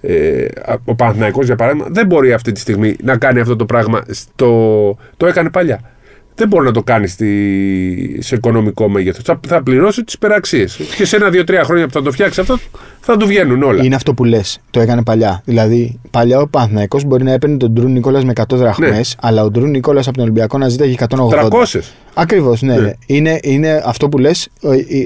Ε, 0.00 0.46
ο 0.84 0.94
Παναθηναϊκός 0.94 1.46
για 1.46 1.56
παράδειγμα 1.56 1.86
δεν 1.90 2.06
μπορεί 2.06 2.32
αυτή 2.32 2.52
τη 2.52 2.60
στιγμή 2.60 2.96
να 3.02 3.16
κάνει 3.16 3.40
αυτό 3.40 3.56
το 3.56 3.64
πράγμα. 3.64 4.02
Στο... 4.08 4.96
Το 5.16 5.26
έκανε 5.26 5.50
παλιά. 5.50 5.80
Δεν 6.34 6.48
μπορεί 6.48 6.64
να 6.64 6.72
το 6.72 6.82
κάνει 6.82 7.06
στη... 7.06 8.18
σε 8.20 8.34
οικονομικό 8.34 8.88
μέγεθος. 8.88 9.22
Θα, 9.24 9.40
θα 9.48 9.62
πληρώσει 9.62 10.04
τις 10.04 10.14
υπεραξίες. 10.14 10.80
Και 10.96 11.04
σε 11.04 11.16
ένα-δύο-τρία 11.16 11.64
χρόνια 11.64 11.86
που 11.86 11.92
θα 11.92 12.02
το 12.02 12.12
φτιάξει 12.12 12.40
αυτό, 12.40 12.58
θα 13.00 13.16
του 13.16 13.26
βγαίνουν 13.26 13.62
όλα. 13.62 13.84
Είναι 13.84 13.94
αυτό 13.94 14.14
που 14.14 14.24
λες. 14.24 14.60
Το 14.70 14.80
έκανε 14.80 15.02
παλιά. 15.02 15.42
Δηλαδή, 15.44 16.00
παλιά 16.10 16.40
ο 16.40 16.48
Παναθηναϊκός 16.48 17.04
μπορεί 17.04 17.24
να 17.24 17.32
έπαιρνε 17.32 17.56
τον 17.56 17.70
Ντρού 17.72 17.88
Νίκολας 17.88 18.24
με 18.24 18.32
100 18.36 18.42
δραχμές, 18.48 18.90
Ναι. 18.90 19.28
αλλά 19.28 19.42
ο 19.44 19.50
Ντρού 19.50 19.66
Νίκολας 19.66 20.06
από 20.06 20.16
τον 20.16 20.24
Ολυμπιακό 20.24 20.58
να 20.58 20.68
ζητάει 20.68 20.94
180. 20.98 21.06
300. 21.28 21.80
Ακριβώς, 22.20 22.62
ναι. 22.62 22.74
Ναι. 22.74 22.80
ναι. 22.80 22.92
Είναι, 23.06 23.38
είναι 23.42 23.82
αυτό 23.84 24.08
που 24.08 24.18
λες 24.18 24.48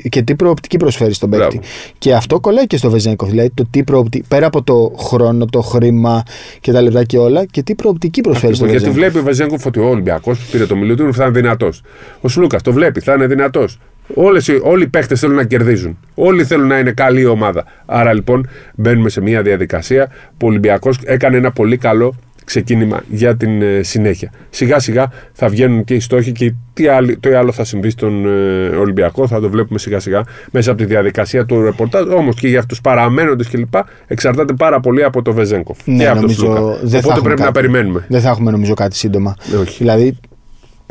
και 0.09 0.22
τι 0.22 0.35
προοπτική 0.35 0.77
προσφέρει 0.77 1.12
στον 1.14 1.31
παίκτη. 1.31 1.46
Μπράβο. 1.46 1.68
Και 1.98 2.14
αυτό 2.14 2.40
κολλάει 2.40 2.66
και 2.66 2.77
στο 2.77 2.90
Βεζέγκοφ. 2.90 3.29
Δηλαδή, 3.29 3.51
το 3.51 3.66
τι 3.70 3.85
προοπτική, 3.85 4.25
πέρα 4.29 4.46
από 4.46 4.62
το 4.62 4.94
χρόνο, 4.98 5.46
το 5.46 5.61
χρήμα 5.61 6.22
και 6.61 6.72
τα 6.72 6.83
λεπτά 6.83 7.05
και 7.05 7.18
όλα, 7.18 7.44
και 7.44 7.62
τι 7.62 7.75
προοπτική 7.75 8.20
προσφέρει 8.20 8.55
στον 8.55 8.68
Γιατί 8.68 8.85
Βεζέγκοφ. 8.85 9.11
βλέπει 9.11 9.25
ο 9.25 9.29
Βεζέγκοφ 9.29 9.66
ότι 9.66 9.81
ο 9.81 9.88
Ολυμπιακός 9.88 10.38
πήρε 10.51 10.66
το 10.66 10.77
Μιλουτίνοφ, 10.77 11.16
θα 11.16 11.25
είναι 11.25 11.33
δυνατός. 11.33 11.83
Ο 12.20 12.29
Σλούκας 12.29 12.62
το 12.62 12.72
βλέπει, 12.72 13.01
θα 13.01 13.12
είναι 13.12 13.27
δυνατός. 13.27 13.79
Όλοι 14.14 14.83
οι 14.83 14.87
παίχτε 14.87 15.14
θέλουν 15.16 15.37
να 15.37 15.44
κερδίζουν. 15.44 15.98
Όλοι 16.14 16.44
θέλουν 16.44 16.66
να 16.66 16.79
είναι 16.79 16.92
καλή 16.92 17.27
ομάδα. 17.27 17.64
Άρα 17.87 18.12
λοιπόν 18.12 18.48
μπαίνουμε 18.75 19.09
σε 19.09 19.20
μια 19.20 19.42
διαδικασία 19.42 20.07
που 20.37 20.46
ο 20.46 20.48
Ολυμπιακός 20.48 20.98
έκανε 21.05 21.37
ένα 21.37 21.51
πολύ 21.51 21.77
καλό 21.77 22.14
ξεκίνημα 22.45 23.03
για 23.09 23.37
την 23.37 23.63
ε, 23.63 23.83
συνέχεια. 23.83 24.33
Σιγά 24.51 24.79
σιγά 24.79 25.11
θα 25.33 25.49
βγαίνουν 25.49 25.85
και 25.85 25.95
οι 25.95 26.01
στόχοι 26.01 26.33
και 26.33 26.55
τι, 26.73 26.87
άλλο, 26.89 27.17
τι 27.21 27.33
άλλο 27.33 27.53
θα 27.53 27.65
συμβεί 27.65 27.91
στον 27.91 28.27
ε, 28.27 28.77
Ολυμπιακό. 28.77 29.27
Θα 29.27 29.41
το 29.41 29.49
βλέπουμε 29.51 29.79
σιγά 29.79 30.01
σιγά 30.01 30.23
μέσα 30.51 30.71
από 30.71 30.81
τη 30.81 30.87
διαδικασία 30.87 31.45
του 31.47 31.63
ρεπορτάζ. 31.63 32.07
Όμως 32.09 32.35
και 32.41 32.49
για 32.49 32.63
του 32.67 32.77
παραμένοντες 32.83 33.49
κλπ. 33.49 33.75
εξαρτάται 34.07 34.53
πάρα 34.53 34.81
πολύ 34.81 35.05
από 35.05 35.23
το 35.23 35.33
Βεζέγκοφ 35.33 35.79
Ναι, 35.85 35.97
και 35.97 36.05
από 36.09 36.13
τον 36.13 36.21
νομίζω 36.23 36.41
Σλούκα. 36.45 36.61
δεν 36.61 36.71
θα 36.71 36.97
Οπότε 36.99 37.09
έχουμε 37.09 37.21
πρέπει 37.23 37.41
να 37.41 37.47
κάτι. 37.47 37.59
περιμένουμε. 37.61 38.05
Δεν 38.09 38.21
θα 38.21 38.29
έχουμε 38.29 38.51
νομίζω 38.51 38.75
κάτι 38.75 38.97
σύντομα. 38.97 39.37
Ναι, 39.53 39.57
όχι. 39.59 39.77
Δηλαδή, 39.79 40.19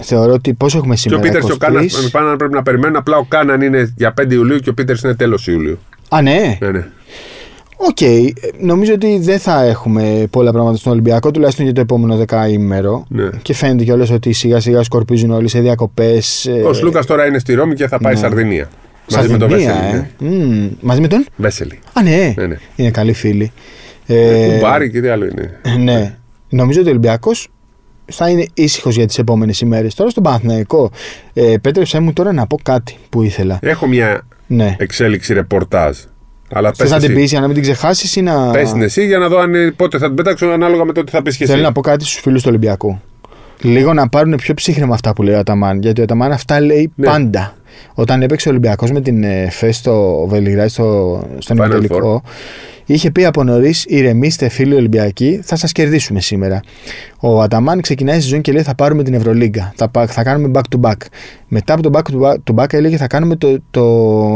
θεωρώ 0.01 0.33
ότι 0.33 0.53
πόσο 0.53 0.77
έχουμε 0.77 0.93
Και 0.95 0.99
ο 0.99 1.03
σήμερα. 1.03 1.21
Πίτερς 1.21 1.45
και 1.45 1.51
ο 1.51 1.55
23. 1.55 1.59
Κάναν 1.59 1.87
πάνε 2.11 2.35
πρέπει 2.37 2.53
να 2.53 2.61
περιμένουν. 2.63 2.95
Απλά 2.95 3.17
ο 3.17 3.23
Κάναν 3.23 3.61
είναι 3.61 3.93
για 3.97 4.13
5 4.21 4.31
Ιουλίου 4.31 4.57
και 4.59 4.69
ο 4.69 4.73
Πίτερς 4.73 5.01
είναι 5.01 5.15
τέλος 5.15 5.47
Ιουλίου. 5.47 5.79
Α, 6.09 6.21
ναι. 6.21 6.57
Ναι, 6.59 6.69
ναι. 6.71 6.85
Οκ. 7.87 8.01
Ε, 8.01 8.33
Νομίζω 8.59 8.93
ότι 8.93 9.19
δεν 9.19 9.39
θα 9.39 9.63
έχουμε 9.63 10.27
πολλά 10.29 10.51
πράγματα 10.51 10.77
στον 10.77 10.91
Ολυμπιακό, 10.91 11.31
τουλάχιστον 11.31 11.65
για 11.65 11.73
το 11.73 11.81
επόμενο 11.81 12.15
δεκαήμερο. 12.15 13.05
Ναι. 13.09 13.29
Και 13.41 13.53
φαίνεται 13.53 13.83
κιόλας 13.83 14.09
ότι 14.09 14.31
σιγά 14.33 14.59
σιγά 14.59 14.83
σκορπίζουν 14.83 15.31
όλοι 15.31 15.47
σε 15.47 15.59
διακοπές. 15.59 16.49
Ο 16.67 16.73
Σλούκας 16.73 17.05
τώρα 17.05 17.25
είναι 17.25 17.39
στη 17.39 17.53
Ρώμη 17.53 17.75
και 17.75 17.87
θα 17.87 17.97
πάει 17.99 18.13
ναι. 18.13 18.19
Σαρδινία. 18.19 18.69
Μαζί 19.15 19.29
με 19.29 19.37
τον 19.37 19.49
Βέσελι. 19.49 19.69
ε. 19.91 19.91
ναι. 20.19 20.29
Μμμ. 20.29 20.69
Μαζί 20.81 21.01
με 21.01 21.07
τον; 21.07 21.25
Βέσελι. 21.35 21.79
Α, 21.93 22.03
ναι. 22.03 22.33
Ναι, 22.37 22.45
ναι. 22.47 22.57
Είναι 22.75 22.91
καλοί 22.91 23.13
φίλοι. 23.13 23.51
Ε, 24.05 24.47
Κουμπάροι 24.53 24.91
και 24.91 25.01
τι 25.01 25.07
άλλο 25.07 25.25
είναι. 25.25 25.59
ναι. 25.83 26.15
Νομίζω 26.49 26.79
ότι 26.79 26.87
ο 26.87 26.91
Ολυμπιακός 26.91 27.47
θα 28.05 28.29
είναι 28.29 28.45
ήσυχος 28.53 28.95
για 28.95 29.05
τις 29.07 29.17
επόμενες 29.17 29.61
ημέρες. 29.61 29.93
Τώρα 29.95 30.09
στον 30.09 30.23
Παναθηναϊκό, 30.23 30.91
ε, 31.33 31.51
επέτρεψέ 31.51 31.99
μου 31.99 32.13
τώρα 32.13 32.33
να 32.33 32.47
πω 32.47 32.59
κάτι 32.63 32.95
που 33.09 33.21
ήθελα. 33.21 33.59
Έχω 33.61 33.87
μια 33.87 34.21
Ναι. 34.47 34.75
εξέλιξη 34.79 35.33
ρεπορτάζ 35.33 35.97
Αλλά 36.53 36.67
Θες 36.69 36.77
πες 36.77 36.89
να 36.91 36.97
την 36.99 37.09
εσύ. 37.11 37.19
πεις 37.19 37.29
για 37.31 37.39
να 37.39 37.45
μην 37.45 37.53
την 37.55 37.63
ξεχάσεις 37.63 38.15
ή 38.15 38.21
να. 38.21 38.51
Πες 38.51 38.71
την 38.71 38.81
εσύ 38.81 39.05
για 39.05 39.17
να 39.17 39.27
δω 39.27 39.39
αν, 39.39 39.55
ε, 39.55 39.71
πότε 39.75 39.97
θα 39.97 40.05
την 40.07 40.15
πέταξω 40.15 40.45
ανάλογα 40.47 40.85
με 40.85 40.93
το 40.93 41.03
τι 41.03 41.11
θα 41.11 41.21
πεις 41.21 41.37
και 41.37 41.43
εσύ. 41.43 41.51
Θέλω 41.51 41.63
να 41.65 41.71
πω 41.71 41.81
κάτι 41.81 42.05
στους 42.05 42.21
φίλους 42.21 42.41
του 42.41 42.47
Ολυμπιακού. 42.49 43.01
Λίγο 43.61 43.93
να 43.93 44.09
πάρουν 44.09 44.35
πιο 44.35 44.53
ψύχρεμα 44.53 44.93
αυτά 44.93 45.13
που 45.13 45.23
λέει 45.23 45.35
ο 45.35 45.39
Αταμάν. 45.39 45.81
Γιατί 45.81 46.01
ο 46.01 46.03
Αταμάν 46.03 46.31
αυτά 46.31 46.59
λέει 46.61 46.91
Ναι. 46.95 47.05
πάντα. 47.05 47.53
Όταν 47.93 48.21
έπαιξε 48.21 48.47
ο 48.47 48.51
Ολυμπιακός 48.51 48.91
με 48.91 49.01
την 49.01 49.23
ε, 49.23 49.47
ΦΕΣ 49.51 49.75
στο 49.77 50.25
Βελιγράδι 50.29 50.69
στο, 50.69 51.19
στον 51.37 51.57
Final 51.57 51.61
ημιτελικό, 51.61 52.21
είχε 52.85 53.11
πει 53.11 53.25
από 53.25 53.43
νωρίς: 53.43 53.85
Ηρεμήστε, 53.87 54.49
φίλοι 54.49 54.75
Ολυμπιακοί, 54.75 55.39
θα 55.43 55.55
σας 55.55 55.71
κερδίσουμε 55.71 56.21
σήμερα. 56.21 56.59
Ο 57.19 57.41
Αταμάν 57.41 57.81
ξεκινάει 57.81 58.15
τη 58.17 58.21
σεζόν 58.23 58.41
και 58.41 58.51
λέει: 58.51 58.63
Θα 58.63 58.75
πάρουμε 58.75 59.03
την 59.03 59.13
Ευρωλίγκα. 59.13 59.73
Θα, 59.75 59.89
πα- 59.89 60.07
θα 60.07 60.23
κάνουμε 60.23 60.51
back 60.59 60.75
to 60.77 60.89
back. 60.89 60.95
Μετά 61.47 61.73
από 61.73 61.81
το 61.81 61.89
back 61.93 62.13
to 62.13 62.27
back, 62.27 62.35
to 62.53 62.63
back 62.63 62.73
έλεγε: 62.73 62.97
Θα 62.97 63.07
κάνουμε 63.07 63.35
το, 63.35 63.47
το, 63.71 63.81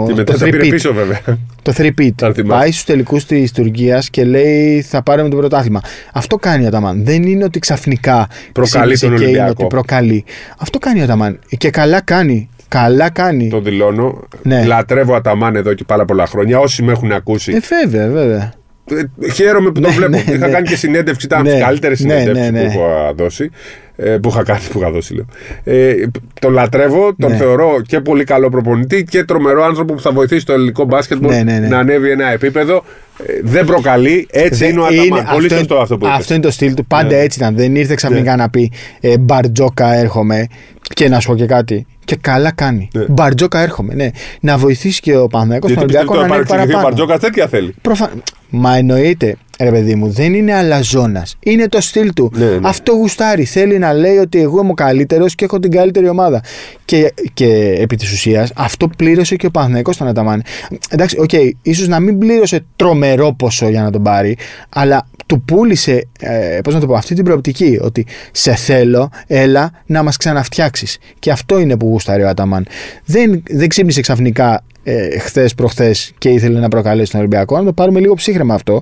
Και 0.05 0.11
το 0.11 0.15
μετά 0.15 0.37
τα 0.37 0.45
πήρε 0.45 0.57
3-peat. 0.63 0.69
πίσω 0.69 0.93
βέβαια. 0.93 1.21
Το 1.61 1.73
3-peat. 1.77 2.09
Αν 2.21 2.33
θυμάσαι. 2.33 2.59
Πάει 2.59 2.71
στους 2.71 2.83
τελικούς 2.83 3.25
της 3.25 3.51
Τουρκίας 3.51 4.09
και 4.09 4.23
λέει 4.25 4.81
θα 4.81 5.03
πάρουμε 5.03 5.29
το 5.29 5.35
πρωτάθλημα. 5.35 5.81
Αυτό 6.13 6.35
κάνει 6.35 6.63
ο 6.63 6.67
Αταμάν. 6.67 7.05
Δεν 7.05 7.23
είναι 7.23 7.43
ότι 7.43 7.59
ξαφνικά 7.59 8.27
Προκαλεί 8.51 8.93
ξύπνησε 8.93 9.05
τον 9.05 9.15
και 9.15 9.21
είναι 9.23 9.31
Ολυμπιακό. 9.31 9.53
ότι 9.65 9.75
προκαλεί. 9.75 10.23
Αυτό 10.57 10.77
κάνει 10.79 10.99
ο 10.99 11.03
Αταμάν. 11.03 11.39
Και 11.57 11.69
καλά 11.69 12.01
κάνει. 12.01 12.49
Καλά 12.75 13.09
κάνει. 13.09 13.49
το 13.49 13.61
δηλώνω. 13.61 14.23
Ναι. 14.43 14.65
Λατρεύω 14.65 15.15
Αταμάν 15.15 15.55
εδώ 15.55 15.73
και 15.73 15.83
πάρα 15.83 16.05
πολλά 16.05 16.25
χρόνια. 16.25 16.59
Όσοι 16.59 16.83
με 16.83 16.91
έχουν 16.91 17.11
ακούσει. 17.11 17.51
Ε, 17.53 17.59
βέβαια, 17.59 18.09
βέβαια. 18.09 18.53
Ε, 18.91 19.29
Χαίρομαι 19.31 19.71
που 19.71 19.79
το 19.79 19.87
Ναι, 19.87 19.93
βλέπω. 19.93 20.09
ναι, 20.11 20.17
είχα 20.17 20.45
ναι. 20.47 20.53
κάνει 20.53 20.67
και 20.67 20.75
συνέντευξη, 20.75 21.25
ήταν 21.25 21.39
από 21.39 21.49
Ναι, 21.49 21.55
τι 21.55 21.61
καλύτερες 21.61 21.99
ναι, 21.99 22.09
συνέντευξεις 22.11 22.51
ναι, 22.51 22.59
ναι. 22.61 22.65
που 22.73 22.79
έχω 22.79 23.13
δώσει. 23.15 23.49
Ε, 23.97 24.17
που 24.17 24.29
είχα 24.29 24.43
κάνει, 24.43 24.59
που 24.71 24.79
είχα 24.79 24.91
δώσει, 24.91 25.13
λέω. 25.13 25.25
Ε, 25.63 25.93
τον 26.41 26.53
λατρεύω, 26.53 27.15
τον 27.19 27.31
Ναι. 27.31 27.37
θεωρώ 27.37 27.81
και 27.87 27.99
πολύ 27.99 28.23
καλό 28.23 28.49
προπονητή 28.49 29.03
και 29.03 29.23
τρομερό 29.23 29.63
άνθρωπο 29.63 29.93
που 29.93 30.01
θα 30.01 30.11
βοηθήσει 30.11 30.45
το 30.45 30.53
ελληνικό 30.53 30.83
μπάσκετμπολ 30.83 31.31
Ναι, 31.31 31.43
ναι, 31.43 31.57
ναι. 31.59 31.67
να 31.67 31.77
ανέβει 31.79 32.09
ένα 32.11 32.31
επίπεδο. 32.31 32.83
Ε, 33.27 33.33
δεν 33.43 33.65
προκαλεί, 33.65 34.27
έτσι 34.31 34.59
Δεν 34.63 34.69
είναι 34.71 34.79
ο 34.79 34.85
Αταμάν. 34.85 35.09
Πολύ 35.09 35.45
αυτό 35.45 35.57
σωστό 35.57 35.73
είναι- 35.73 35.83
αυτό 35.83 35.97
που 35.97 36.05
είπες. 36.05 36.17
Αυτό 36.17 36.33
είναι 36.33 36.43
το 36.43 36.51
στυλ 36.51 36.73
του. 36.73 36.85
Πάντα 36.85 37.07
Ναι. 37.15 37.21
έτσι 37.21 37.39
ήταν. 37.39 37.55
Δεν 37.55 37.75
ήρθε 37.75 37.93
ξαφνικά 37.95 38.35
να 38.35 38.49
πει 38.49 38.71
ε, 38.99 39.17
Μπαρτζόκα 39.17 39.93
έρχομαι 39.93 40.47
και 40.93 41.09
να 41.09 41.19
σου 41.19 41.27
πω 41.29 41.35
και 41.35 41.45
κάτι. 41.45 41.85
Και 42.05 42.15
καλά 42.21 42.51
κάνει. 42.51 42.87
Ναι. 42.93 43.05
Μπαρτζόκα 43.09 43.59
έρχομαι. 43.59 43.93
Ναι. 43.93 44.09
Να 44.41 44.57
βοηθήσει 44.57 45.01
και 45.01 45.17
ο 45.17 45.27
Παναγιώτο 45.27 45.67
τον 45.67 45.67
Γιατί 45.67 45.85
πιστεύω 45.85 46.11
Ολυμπιακό 46.11 46.13
ότι 46.13 46.17
να 46.17 46.21
ο 46.21 46.33
ανέβει 46.33 46.47
παρεξηγηθεί 46.47 46.69
ο 46.69 46.81
παραπάνω. 46.81 47.05
Μπαρτζόκα 47.05 47.19
τέτοια 47.27 47.47
θέλει; 47.47 47.73
Προφα... 47.81 48.09
Μα 48.57 48.75
εννοείται, 48.75 49.35
ρε 49.59 49.71
παιδί 49.71 49.95
μου, 49.95 50.09
δεν 50.09 50.33
είναι 50.33 50.53
αλαζόνας. 50.53 51.37
Είναι 51.39 51.67
το 51.67 51.81
στυλ 51.81 52.13
του. 52.13 52.31
Ναι, 52.35 52.45
ναι. 52.45 52.59
Αυτό 52.61 52.91
γουστάρει. 52.91 53.43
Θέλει 53.43 53.77
να 53.77 53.93
λέει 53.93 54.17
ότι 54.17 54.41
εγώ 54.41 54.59
είμαι 54.61 54.69
ο 54.69 54.73
καλύτερος 54.73 55.35
και 55.35 55.45
έχω 55.45 55.59
την 55.59 55.71
καλύτερη 55.71 56.09
ομάδα. 56.09 56.41
Και, 56.85 57.13
και 57.33 57.75
επί 57.79 57.95
της 57.95 58.11
ουσίας 58.11 58.51
αυτό 58.55 58.87
πλήρωσε 58.97 59.35
και 59.35 59.45
ο 59.45 59.51
Παναθηναϊκός 59.51 59.95
στον 59.95 60.07
Αταμάν. 60.07 60.43
Εντάξει, 60.89 61.19
οκ, 61.19 61.31
ίσως 61.61 61.87
να 61.87 61.99
μην 61.99 62.17
πλήρωσε 62.17 62.65
τρομερό 62.75 63.33
ποσό 63.33 63.69
για 63.69 63.81
να 63.81 63.91
τον 63.91 64.03
πάρει, 64.03 64.37
αλλά 64.69 65.07
του 65.25 65.41
πούλησε, 65.41 66.07
ε, 66.19 66.59
πώς 66.63 66.73
να 66.73 66.79
το 66.79 66.85
πω, 66.85 66.93
αυτή 66.93 67.15
την 67.15 67.23
προοπτική. 67.23 67.79
Ότι 67.81 68.05
σε 68.31 68.55
θέλω, 68.55 69.09
έλα 69.27 69.71
να 69.85 70.03
μας 70.03 70.17
ξαναφτιάξεις. 70.17 70.97
Και 71.19 71.31
αυτό 71.31 71.59
είναι 71.59 71.77
που 71.77 71.87
γουστάρει 71.87 72.23
ο 72.23 72.29
Αταμάν. 72.29 72.67
Δεν, 73.05 73.43
δεν 73.49 73.67
ξύπνησε 73.67 74.01
ξαφνικά 74.01 74.63
ε, 74.87 75.19
χθες 75.19 75.55
προχθές 75.55 76.11
και 76.17 76.29
ήθελε 76.29 76.59
να 76.59 76.67
προκαλέσει 76.67 77.11
τον 77.11 77.19
Ολυμπιακό. 77.19 77.57
Να 77.57 77.63
το 77.63 77.73
πάρουμε 77.73 77.99
λίγο 77.99 78.13
ψύχραιμα 78.13 78.53
αυτό. 78.53 78.81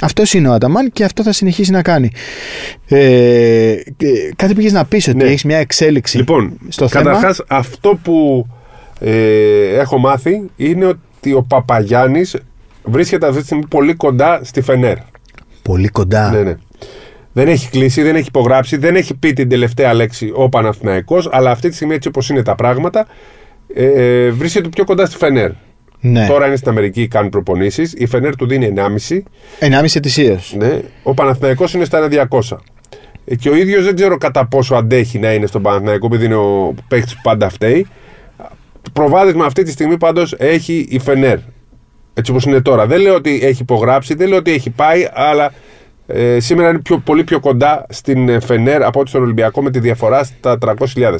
Αυτό 0.00 0.22
είναι 0.32 0.48
ο 0.48 0.52
Αταμάν 0.52 0.90
και 0.92 1.04
αυτό 1.04 1.22
θα 1.22 1.32
συνεχίσει 1.32 1.70
να 1.70 1.82
κάνει. 1.82 2.10
Ε, 2.88 3.70
ε, 3.70 3.80
κάτι 4.36 4.54
πήγες 4.54 4.72
να 4.72 4.84
πεις 4.84 5.08
ότι 5.08 5.16
Ναι. 5.16 5.24
έχεις 5.24 5.44
μια 5.44 5.58
εξέλιξη 5.58 6.16
Λοιπόν, 6.16 6.58
στο 6.68 6.88
θέμα; 6.88 7.04
καταρχάς 7.04 7.42
αυτό 7.46 7.98
που 8.02 8.46
ε, 9.00 9.78
έχω 9.78 9.98
μάθει 9.98 10.42
είναι 10.56 10.86
ότι 10.86 11.32
ο 11.32 11.42
Παπαγιάννης 11.42 12.36
βρίσκεται 12.84 13.26
αυτή 13.26 13.38
τη 13.38 13.44
στιγμή 13.44 13.66
πολύ 13.66 13.94
κοντά 13.94 14.40
στη 14.42 14.60
Φενέρ. 14.60 14.96
Πολύ 15.62 15.88
κοντά. 15.88 16.30
Ναι, 16.30 16.40
ναι. 16.42 16.54
Δεν 17.32 17.48
έχει 17.48 17.68
κλείσει, 17.70 18.02
δεν 18.02 18.16
έχει 18.16 18.28
υπογράψει, 18.28 18.76
δεν 18.76 18.96
έχει 18.96 19.14
πει 19.14 19.32
την 19.32 19.48
τελευταία 19.48 19.94
λέξη 19.94 20.32
ο 20.34 20.48
Παναθηναϊκός, 20.48 21.28
αλλά 21.32 21.50
αυτή 21.50 21.68
τη 21.68 21.74
στιγμή 21.74 21.94
έτσι 21.94 22.08
όπως 22.08 22.28
είναι 22.28 22.42
τα 22.42 22.54
πράγματα, 22.54 23.06
ε, 23.74 23.84
ε, 24.24 24.30
βρίσκεται 24.30 24.68
πιο 24.68 24.84
κοντά 24.84 25.06
στη 25.06 25.16
Φενέρ. 25.16 25.50
Ναι. 26.00 26.26
Τώρα 26.26 26.46
είναι 26.46 26.56
στην 26.56 26.68
Αμερική, 26.70 27.08
κάνει 27.08 27.28
προπονήσεις, 27.28 27.92
η 27.96 28.06
Φενέρ 28.06 28.36
του 28.36 28.46
δίνει 28.46 28.72
1,5, 28.76 29.22
1,5 29.60 29.84
ετησίω. 29.94 30.38
ναι. 30.58 30.80
ο 31.02 31.14
Παναθηναϊκός 31.14 31.74
είναι 31.74 31.84
στα 31.84 32.08
1,200. 32.30 32.56
Ε, 33.24 33.34
Και 33.36 33.48
ο 33.48 33.56
ίδιος 33.56 33.84
δεν 33.84 33.94
ξέρω 33.94 34.16
κατά 34.16 34.46
πόσο 34.46 34.74
αντέχει 34.74 35.18
να 35.18 35.32
είναι 35.32 35.46
στον 35.46 35.62
Παναθηναϊκό, 35.62 36.06
επειδή 36.06 36.24
είναι 36.24 36.34
ο 36.34 36.74
παίχτης 36.88 37.14
που 37.14 37.20
πάντα 37.22 37.48
φταίει. 37.48 37.86
Προβάδισμα 38.92 39.44
αυτή 39.44 39.62
τη 39.62 39.70
στιγμή 39.70 39.98
πάντως 39.98 40.34
έχει 40.38 40.86
η 40.90 40.98
Φενέρ. 40.98 41.38
Έτσι 42.14 42.30
όπως 42.30 42.44
είναι 42.44 42.60
τώρα. 42.60 42.86
Δεν 42.86 43.00
λέω 43.00 43.14
ότι 43.14 43.40
έχει 43.42 43.62
υπογράψει, 43.62 44.14
δεν 44.14 44.28
λέω 44.28 44.38
ότι 44.38 44.52
έχει 44.52 44.70
πάει, 44.70 45.08
αλλά 45.12 45.52
ε, 46.06 46.40
σήμερα 46.40 46.68
είναι 46.68 46.78
πιο, 46.78 46.98
πολύ 46.98 47.24
πιο 47.24 47.40
κοντά 47.40 47.86
στην 47.88 48.28
ε, 48.28 48.40
Φενέρ 48.40 48.82
από 48.82 49.00
ότι 49.00 49.08
στον 49.08 49.22
Ολυμπιακό 49.22 49.62
με 49.62 49.70
τη 49.70 49.78
διαφορά 49.78 50.24
στα 50.24 50.58
300.000. 50.60 51.14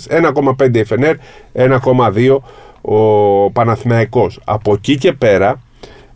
1,5 0.58 0.76
η 0.76 0.84
Φενέρ, 0.84 1.16
1,2 1.54 2.36
ο 2.80 3.50
Παναθηναϊκός. 3.50 4.40
Από 4.44 4.72
εκεί 4.72 4.96
και 4.96 5.12
πέρα, 5.12 5.60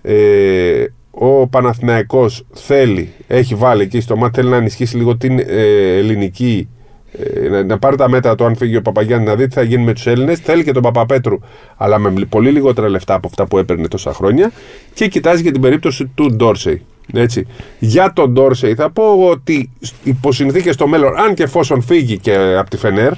ε, 0.02 0.84
ο 1.10 1.46
Παναθηναϊκός 1.46 2.46
θέλει, 2.52 3.12
έχει 3.26 3.54
βάλει 3.54 3.82
εκεί 3.82 4.00
στο 4.00 4.16
μάτι, 4.16 4.40
θέλει 4.40 4.50
να 4.50 4.56
ενισχύσει 4.56 4.96
λίγο 4.96 5.16
την 5.16 5.38
ε, 5.38 5.96
ελληνική 5.96 6.68
ε, 7.12 7.48
να, 7.48 7.64
να 7.64 7.78
πάρει 7.78 7.96
τα 7.96 8.08
μέτρα 8.08 8.34
του 8.34 8.44
αν 8.44 8.56
φύγει 8.56 8.76
ο 8.76 8.82
Παπαγιάννης 8.82 9.28
να 9.28 9.34
δει 9.34 9.46
τι 9.46 9.54
θα 9.54 9.62
γίνει 9.62 9.84
με 9.84 9.92
τους 9.92 10.06
Έλληνες. 10.06 10.38
Θέλει 10.38 10.64
και 10.64 10.72
τον 10.72 10.82
Παπαπέτρου, 10.82 11.38
αλλά 11.76 11.98
με 11.98 12.12
πολύ 12.28 12.50
λιγότερα 12.50 12.88
λεφτά 12.88 13.14
από 13.14 13.26
αυτά 13.26 13.46
που 13.46 13.58
έπαιρνε 13.58 13.88
τόσα 13.88 14.12
χρόνια. 14.12 14.52
Και 14.94 15.08
κοιτάζει 15.08 15.42
και 15.42 15.50
την 15.50 15.60
περίπτωση 15.60 16.10
του 16.14 16.32
Ντόρσεϊ. 16.36 16.82
Έτσι. 17.12 17.46
Για 17.78 18.12
τον 18.12 18.32
Ντόρσεϊ 18.32 18.74
θα 18.74 18.90
πω 18.90 19.28
ότι 19.30 19.70
υπό 20.04 20.32
συνθήκες 20.32 20.74
στο 20.74 20.86
μέλλον, 20.86 21.18
αν 21.18 21.34
και 21.34 21.42
εφόσον 21.42 21.82
φύγει 21.82 22.18
και 22.18 22.34
από 22.58 22.70
τη 22.70 22.76
Φενέρ, 22.76 23.12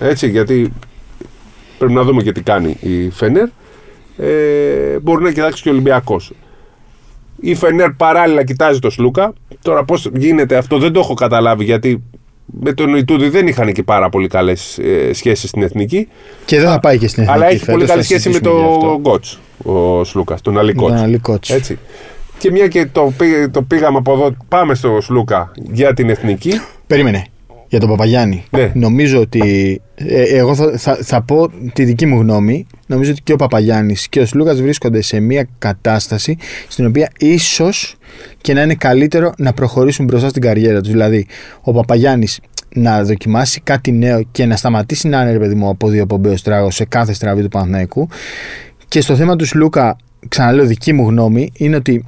έτσι, 0.00 0.28
γιατί 0.28 0.72
πρέπει 1.78 1.92
να 1.92 2.02
δούμε 2.02 2.22
και 2.22 2.32
τι 2.32 2.42
κάνει 2.42 2.76
η 2.80 3.10
Φενέρ, 3.10 3.48
ε, 4.16 4.98
μπορεί 5.02 5.22
να 5.22 5.32
κοιτάξει 5.32 5.62
και 5.62 5.68
ο 5.68 5.72
Ολυμπιακός. 5.72 6.32
Η 7.40 7.54
Φενέρ 7.54 7.90
παράλληλα 7.92 8.44
κοιτάζει 8.44 8.78
το 8.78 8.90
Σλούκα. 8.90 9.32
Τώρα 9.62 9.84
πώς 9.84 10.10
γίνεται 10.14 10.56
αυτό 10.56 10.78
δεν 10.78 10.92
το 10.92 11.00
έχω 11.00 11.14
καταλάβει 11.14 11.64
γιατί 11.64 12.02
με 12.60 12.72
τον 12.72 12.96
Ιτούδη 12.96 13.28
δεν 13.28 13.46
είχαν 13.46 13.72
και 13.72 13.82
πάρα 13.82 14.08
πολύ 14.08 14.28
καλές 14.28 14.78
ε, 14.78 15.12
σχέσεις 15.12 15.48
στην 15.48 15.62
εθνική. 15.62 16.08
Και 16.44 16.60
δεν 16.60 16.68
θα 16.68 16.80
πάει 16.80 16.98
και 16.98 17.08
στην 17.08 17.22
εθνική. 17.22 17.42
Αλλά 17.42 17.50
έχει 17.52 17.64
πολύ 17.64 17.78
φέτος, 17.84 17.88
καλή 17.88 18.00
θα 18.00 18.06
σχέση 18.06 18.28
με 18.28 18.34
συζητήσουμε 18.34 18.60
γι' 18.66 18.74
αυτό. 18.74 18.86
τον 18.86 18.96
Γκότς, 19.00 19.38
ο 19.64 20.04
Σλούκας, 20.04 20.40
τον 20.40 20.58
Αλή 20.58 20.74
Με 20.74 20.80
Κότς. 20.82 20.94
τον 20.94 21.02
Αλή 21.02 21.18
Κότς. 21.18 21.50
Έτσι. 21.50 21.78
Και 22.38 22.50
μια 22.50 22.68
και 22.68 22.86
το, 22.86 23.12
πή- 23.16 23.50
το 23.50 23.62
πήγαμε 23.62 23.98
από 23.98 24.12
εδώ, 24.12 24.36
πάμε 24.48 24.74
στο 24.74 24.98
Σλούκα 25.00 25.52
για 25.72 25.94
την 25.94 26.10
εθνική. 26.10 26.60
Περίμενε. 26.86 27.24
Για 27.68 27.80
τον 27.80 27.88
Παπαγιάννη. 27.88 28.44
Ναι. 28.50 28.70
Νομίζω 28.74 29.20
ότι. 29.20 29.40
ε, 29.94 30.22
εγώ 30.22 30.54
θα, 30.54 30.78
θα, 30.78 30.98
θα 31.02 31.22
πω 31.22 31.50
τη 31.72 31.84
δική 31.84 32.06
μου 32.06 32.20
γνώμη. 32.20 32.66
Νομίζω 32.86 33.10
ότι 33.10 33.20
και 33.22 33.32
ο 33.32 33.36
Παπαγιάννης 33.36 34.08
και 34.08 34.20
ο 34.20 34.26
Σλούκας 34.26 34.60
βρίσκονται 34.60 35.00
σε 35.00 35.20
μια 35.20 35.48
κατάσταση 35.58 36.36
στην 36.68 36.86
οποία 36.86 37.10
ίσως 37.18 37.96
και 38.40 38.52
να 38.54 38.62
είναι 38.62 38.74
καλύτερο 38.74 39.32
να 39.38 39.52
προχωρήσουν 39.52 40.04
μπροστά 40.04 40.28
στην 40.28 40.42
καριέρα 40.42 40.80
τους. 40.80 40.90
Δηλαδή, 40.90 41.26
ο 41.62 41.72
Παπαγιάννης 41.72 42.40
να 42.74 43.04
δοκιμάσει 43.04 43.60
κάτι 43.60 43.92
νέο 43.92 44.22
και 44.32 44.46
να 44.46 44.56
σταματήσει 44.56 45.08
να 45.08 45.20
είναι 45.22 45.32
ρε 45.32 45.38
παιδί 45.38 45.54
μου 45.54 45.68
από 45.68 45.88
δύο 45.88 46.06
πομπέο 46.06 46.34
τράγος 46.42 46.74
σε 46.74 46.84
κάθε 46.84 47.12
στραβή 47.12 47.42
του 47.42 47.48
Παναθηναϊκού. 47.48 48.08
Και 48.88 49.00
στο 49.00 49.16
θέμα 49.16 49.36
του 49.36 49.46
Σλούκα, 49.46 49.96
ξαναλέω 50.28 50.64
δική 50.66 50.92
μου 50.92 51.08
γνώμη, 51.08 51.52
είναι 51.56 51.76
ότι 51.76 52.04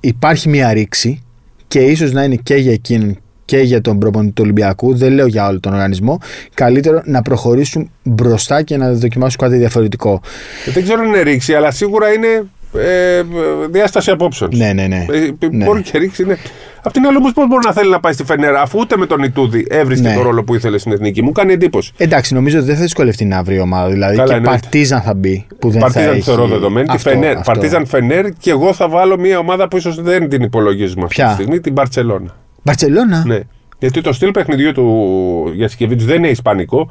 υπάρχει 0.00 0.48
μια 0.48 0.72
ρήξη 0.72 1.22
και 1.68 1.78
ίσως 1.78 2.12
να 2.12 2.24
είναι 2.24 2.36
και 2.42 2.54
για 2.54 2.72
εκείνον 2.72 3.18
και 3.44 3.58
για 3.58 3.80
τον 3.80 3.98
προπονητή 3.98 4.32
του 4.32 4.42
Ολυμπιακού, 4.44 4.96
δεν 4.96 5.12
λέω 5.12 5.26
για 5.26 5.48
όλο 5.48 5.60
τον 5.60 5.72
οργανισμό, 5.72 6.18
καλύτερο 6.54 7.02
να 7.04 7.22
προχωρήσουν 7.22 7.90
μπροστά 8.02 8.62
και 8.62 8.76
να 8.76 8.92
δοκιμάσουν 8.92 9.38
κάτι 9.38 9.56
διαφορετικό. 9.56 10.20
Ε, 10.66 10.70
Δεν 10.70 10.82
ξέρω 10.82 11.00
αν 11.00 11.06
είναι 11.06 11.20
ρήξη, 11.20 11.54
αλλά 11.54 11.70
σίγουρα 11.70 12.12
είναι 12.12 12.44
ε, 12.78 13.22
διάσταση 13.70 14.10
απόψεων. 14.10 14.50
Ναι, 14.54 14.72
ναι, 14.72 14.86
ναι. 14.86 15.06
Ε, 15.10 15.46
Ναι. 15.50 15.64
Μπορεί 15.64 15.82
και 15.82 15.98
ρήξη, 15.98 16.24
ναι. 16.24 16.36
Απ' 16.82 16.92
την 16.92 17.06
άλλη, 17.06 17.16
όμως, 17.16 17.32
πώς 17.32 17.46
μπορεί 17.48 17.66
να 17.66 17.72
θέλει 17.72 17.90
να 17.90 18.00
πάει 18.00 18.12
στη 18.12 18.24
Φενέρα, 18.24 18.60
αφού 18.60 18.78
ούτε 18.80 18.96
με 18.96 19.06
τον 19.06 19.22
Ιτούδη 19.22 19.66
έβρισκε 19.70 20.08
Ναι. 20.08 20.14
τον 20.14 20.22
ρόλο 20.22 20.44
που 20.44 20.54
ήθελε 20.54 20.78
στην 20.78 20.92
εθνική. 20.92 21.22
Μου 21.22 21.32
κάνει 21.32 21.52
εντύπωση. 21.52 21.92
Εντάξει, 21.96 22.34
νομίζω 22.34 22.56
ότι 22.58 22.66
δεν 22.66 22.76
θα 22.76 22.82
δυσκολευτεί 22.82 23.24
να 23.24 23.42
βρει 23.42 23.60
ομάδα. 23.60 23.90
Δηλαδή 23.90 24.16
Καλά, 24.16 24.28
και 24.28 24.34
εννοείται. 24.34 24.60
Παρτίζαν 24.60 25.00
θα 25.00 25.14
μπει. 25.14 25.46
Που 25.58 25.70
δεν 25.70 25.80
θα 25.80 25.86
Παρτίζαν 25.86 26.12
έχει... 26.14 26.22
θεωρώ 26.22 26.46
δεδομένη. 26.46 26.86
Τη 26.86 26.92
Αυτό, 26.94 27.10
Φενέρ. 27.10 27.30
αυτό. 27.36 27.52
Παρτίζαν 27.52 27.86
Φενέρ 27.86 28.30
και 28.38 28.50
εγώ 28.50 28.72
θα 28.72 28.88
βάλω 28.88 29.18
μια 29.18 29.38
ομάδα 29.38 29.68
που 29.68 29.76
ίσως 29.76 30.02
δεν 30.02 30.28
την 30.28 30.42
υπολογίζουμε 30.42 31.02
αυτή 31.02 31.14
Ποια; 31.14 31.26
τη 31.26 31.32
στιγμή, 31.34 31.60
την 31.60 31.74
Μπαρτσελώνα. 31.74 32.36
Μπαρτσελώνα. 32.62 33.22
Ναι. 33.26 33.38
Γιατί 33.78 34.00
το 34.00 34.12
στυλ 34.12 34.30
παιχνιδιού 34.30 34.72
του 34.72 35.52
Γιασικεβίτσιους 35.54 36.02
δεν 36.02 36.16
είναι 36.16 36.28
ισπανικό. 36.28 36.90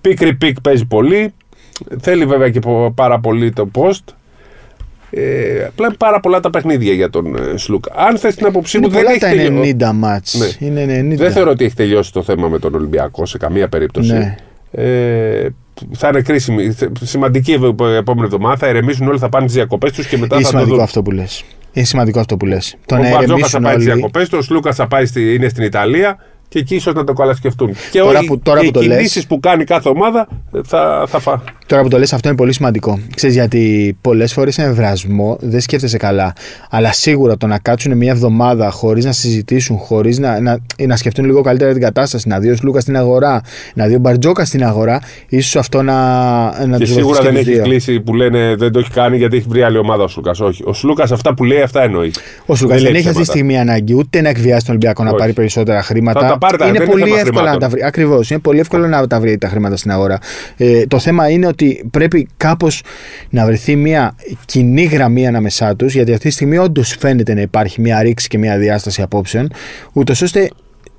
Pick, 0.00 0.34
re-pick 0.34 0.60
παίζει 0.60 0.84
πολύ. 0.86 1.32
Θέλει 2.00 2.26
βέβαια 2.26 2.50
και 2.50 2.60
πο- 2.60 2.92
πάρα 2.96 3.20
πολύ 3.20 3.52
το 3.52 3.70
post. 3.74 4.14
Ε, 5.16 5.64
απλά 5.64 5.86
είναι 5.86 5.96
πάρα 5.98 6.20
πολλά 6.20 6.40
τα 6.40 6.50
παιχνίδια 6.50 6.92
για 6.92 7.10
τον 7.10 7.36
ε, 7.36 7.56
Σλούκα. 7.56 7.84
Αν 7.96 8.18
θες 8.18 8.34
την 8.34 8.46
άποψή 8.46 8.78
μου, 8.78 8.84
Είναι 8.84 8.92
δεν 8.94 9.02
πολλά 9.02 9.14
έχει 9.14 9.36
τα 9.36 9.42
τελειώσει. 9.44 9.76
90 9.80 9.90
ματς. 9.94 10.56
Ναι. 10.60 10.66
Είναι 10.68 11.14
90. 11.14 11.16
Δεν 11.16 11.32
θεωρώ 11.32 11.50
ότι 11.50 11.64
έχει 11.64 11.74
τελειώσει 11.74 12.12
το 12.12 12.22
θέμα 12.22 12.48
με 12.48 12.58
τον 12.58 12.74
Ολυμπιακό 12.74 13.26
σε 13.26 13.38
καμία 13.38 13.68
περίπτωση. 13.68 14.12
Ναι. 14.12 14.36
Ε, 14.70 15.48
θα 15.92 16.08
είναι 16.08 16.20
κρίσιμη, 16.20 16.76
σημαντική 17.02 17.52
η 17.52 17.60
επόμενη 17.96 18.24
εβδομάδα. 18.26 18.56
Θα 18.56 18.68
ηρεμήσουν 18.68 19.08
όλοι, 19.08 19.18
θα 19.18 19.28
πάνε 19.28 19.46
τις 19.46 19.54
διακοπές 19.54 19.92
τους 19.92 20.06
και 20.06 20.18
μετά 20.18 20.34
Είναι 20.34 20.44
θα 20.44 20.50
το 20.50 20.56
σημαντικό 20.56 20.74
δουν. 20.76 20.84
αυτό 20.84 21.02
που 21.02 21.10
λες. 21.10 21.44
Είναι 21.72 21.84
σημαντικό 21.86 22.20
αυτό 22.20 22.36
που 22.36 22.46
λες. 22.46 22.76
Το 22.86 22.94
Ο 22.94 22.98
να 22.98 23.02
Μπαρτζόκα 23.10 23.26
θα 23.26 23.32
ηρεμήσουν 23.32 23.62
πάει 23.62 23.72
στις 23.74 23.86
όλοι. 23.86 23.94
διακοπές 23.94 24.28
τους, 24.28 24.50
ο 24.50 24.54
Λούκα 24.54 24.72
θα 24.72 24.86
πάει 24.86 25.06
στη, 25.06 25.34
είναι 25.34 25.48
στην 25.48 25.64
Ιταλία 25.64 26.18
και 26.54 26.60
εκεί 26.60 26.74
ίσως 26.74 26.94
να 26.94 27.04
το 27.04 27.12
καλασκευτούν. 27.12 27.70
Και 27.90 27.98
Τώρα 27.98 28.18
όλοι- 28.18 28.26
που- 28.26 28.38
τώρα 28.38 28.58
και 28.60 28.64
που 28.64 28.70
οι 28.70 28.72
το 28.72 28.80
λες- 28.88 28.96
κινήσεις 28.96 29.26
που 29.26 29.40
κάνει 29.40 29.64
κάθε 29.64 29.88
ομάδα 29.88 30.28
θα, 30.64 31.04
θα 31.08 31.18
φά. 31.18 31.42
Τώρα 31.66 31.82
που 31.82 31.88
το 31.88 31.98
λες 31.98 32.12
αυτό 32.12 32.28
είναι 32.28 32.36
πολύ 32.36 32.52
σημαντικό. 32.52 32.98
Ξέρεις 33.14 33.34
γιατί 33.36 33.96
πολλές 34.00 34.32
φορές 34.32 34.56
είναι 34.56 34.70
βρασμό, 34.70 35.36
δεν 35.40 35.60
σκέφτεσαι 35.60 35.96
καλά. 35.96 36.32
Αλλά 36.70 36.92
σίγουρα 36.92 37.36
το 37.36 37.46
να 37.46 37.58
κάτσουν 37.58 37.96
μια 37.96 38.12
εβδομάδα 38.12 38.70
χωρίς 38.70 39.04
να 39.04 39.12
συζητήσουν, 39.12 39.76
χωρίς 39.76 40.18
να, 40.18 40.40
να, 40.40 40.58
ή 40.76 40.86
να 40.86 40.96
σκεφτούν 40.96 41.24
λίγο 41.24 41.40
καλύτερα 41.40 41.72
την 41.72 41.80
κατάσταση, 41.82 42.28
να 42.28 42.38
δει 42.38 42.50
ο 42.50 42.56
Λούκα 42.62 42.80
στην 42.80 42.96
αγορά, 42.96 43.40
να 43.74 43.86
δει 43.86 43.94
ο 43.94 43.98
Μπαρτζόκας 43.98 44.48
στην 44.48 44.64
αγορά, 44.64 45.00
ίσως 45.28 45.56
αυτό 45.56 45.82
να, 45.82 45.94
να 46.66 46.76
Και 46.76 46.84
τους 46.84 46.92
σίγουρα 46.94 47.20
βοηθήσει 47.20 47.22
δεν 47.22 47.32
τους 47.32 47.40
έχεις 47.40 47.54
δύο. 47.54 47.62
κλείσει 47.62 48.00
που 48.00 48.14
λένε 48.14 48.54
δεν 48.56 48.72
το 48.72 48.78
έχει 48.78 48.90
κάνει 48.90 49.16
γιατί 49.16 49.36
έχει 49.36 49.46
βρει 49.48 49.62
άλλη 49.62 49.78
ομάδα 49.78 50.02
ο 50.02 50.08
Σλούκας. 50.08 50.40
Όχι. 50.40 50.62
Ο 50.66 50.72
Σλούκας 50.72 51.12
αυτά 51.12 51.34
που 51.34 51.44
λέει 51.44 51.60
αυτά 51.60 51.82
εννοεί. 51.82 52.10
Ο 52.46 52.54
Σλούκας 52.54 52.82
δεν, 52.82 52.90
λέει 52.92 53.00
έχει 53.00 53.08
αυτή 53.08 53.22
τη 53.22 53.30
ψέματα. 53.30 53.32
στιγμή 53.32 53.58
ανάγκη 53.58 53.94
ούτε 53.94 54.20
να 54.20 54.28
εκβιάσει 54.28 54.60
τον 54.66 54.74
Ολυμπιακό 54.74 55.02
να 55.02 55.08
Όχι. 55.08 55.18
πάρει 55.18 55.32
περισσότερα 55.32 55.82
χρήματα. 55.82 56.38
Θα 56.50 56.56
τα 56.56 56.56
πάρει 56.56 56.58
τα- 56.58 56.66
είναι 56.68 56.78
δεν 56.78 56.86
είναι 56.86 57.00
πολύ 57.00 57.04
θέμα 57.10 57.16
εύκολο 57.20 57.34
να 57.44 57.50
χρημάτων. 57.50 57.60
τα 57.60 57.68
βρει. 57.68 57.82
Ακριβώς. 57.84 58.30
Είναι 58.30 58.40
πολύ 58.40 58.58
εύκολο 58.60 58.86
να 58.86 59.06
τα 59.06 59.20
βρει 59.20 59.38
τα 59.38 59.48
χρήματα 59.48 59.76
στην 59.76 59.90
αγορά. 59.90 60.18
Ε, 60.56 60.86
το 60.86 60.98
θέμα 60.98 61.28
είναι 61.30 61.46
ότι 61.46 61.88
πρέπει 61.90 62.28
κάπως 62.36 62.82
να 63.30 63.44
βρεθεί 63.46 63.76
μια 63.76 64.14
κοινή 64.44 64.82
γραμμή 64.84 65.26
ανάμεσά 65.26 65.76
τους, 65.76 65.94
γιατί 65.94 66.12
αυτή 66.12 66.28
τη 66.28 66.34
στιγμή 66.34 66.58
όντως 66.58 66.96
φαίνεται 66.98 67.34
να 67.34 67.40
υπάρχει 67.40 67.80
μια 67.80 68.02
ρήξη 68.02 68.28
και 68.28 68.38
μια 68.38 68.58
διάσταση 68.58 69.02
απόψεων, 69.02 69.50
ούτως 69.92 70.22
ώστε 70.22 70.50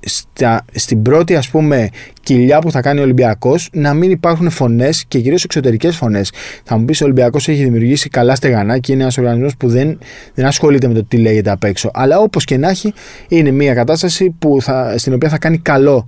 στα, 0.08 0.64
στην 0.74 1.02
πρώτη 1.02 1.36
ας 1.36 1.48
πούμε 1.48 1.88
κοιλιά 2.22 2.58
που 2.58 2.70
θα 2.70 2.80
κάνει 2.80 3.00
ο 3.00 3.02
Ολυμπιακός 3.02 3.68
να 3.72 3.94
μην 3.94 4.10
υπάρχουν 4.10 4.50
φωνές 4.50 5.04
και 5.08 5.20
κυρίως 5.20 5.44
εξωτερικές 5.44 5.96
φωνές. 5.96 6.32
Θα 6.64 6.76
μου 6.76 6.84
πεις 6.84 7.00
ο 7.00 7.04
Ολυμπιακός 7.04 7.48
έχει 7.48 7.62
δημιουργήσει 7.64 8.08
καλά 8.08 8.34
στεγανά 8.34 8.78
και 8.78 8.92
είναι 8.92 9.02
ένας 9.02 9.18
οργανισμός 9.18 9.56
που 9.56 9.68
δεν, 9.68 9.98
δεν 10.34 10.46
ασχολείται 10.46 10.88
με 10.88 10.94
το 10.94 11.04
τι 11.04 11.16
λέγεται 11.16 11.50
απ' 11.50 11.64
έξω. 11.64 11.90
Αλλά 11.94 12.18
όπως 12.18 12.44
και 12.44 12.56
να 12.56 12.68
έχει 12.68 12.92
είναι 13.28 13.50
μια 13.50 13.74
κατάσταση 13.74 14.34
που 14.38 14.58
θα, 14.60 14.98
στην 14.98 15.14
οποία 15.14 15.28
θα 15.28 15.38
κάνει 15.38 15.58
καλό 15.58 16.06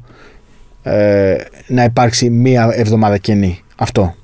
ε, 0.83 1.37
να 1.67 1.85
υπάρξει 1.85 2.31
μια 2.31 2.71
εβδομάδα 2.73 3.19
κενή. 3.19 3.63
Αυτό. 3.77 4.15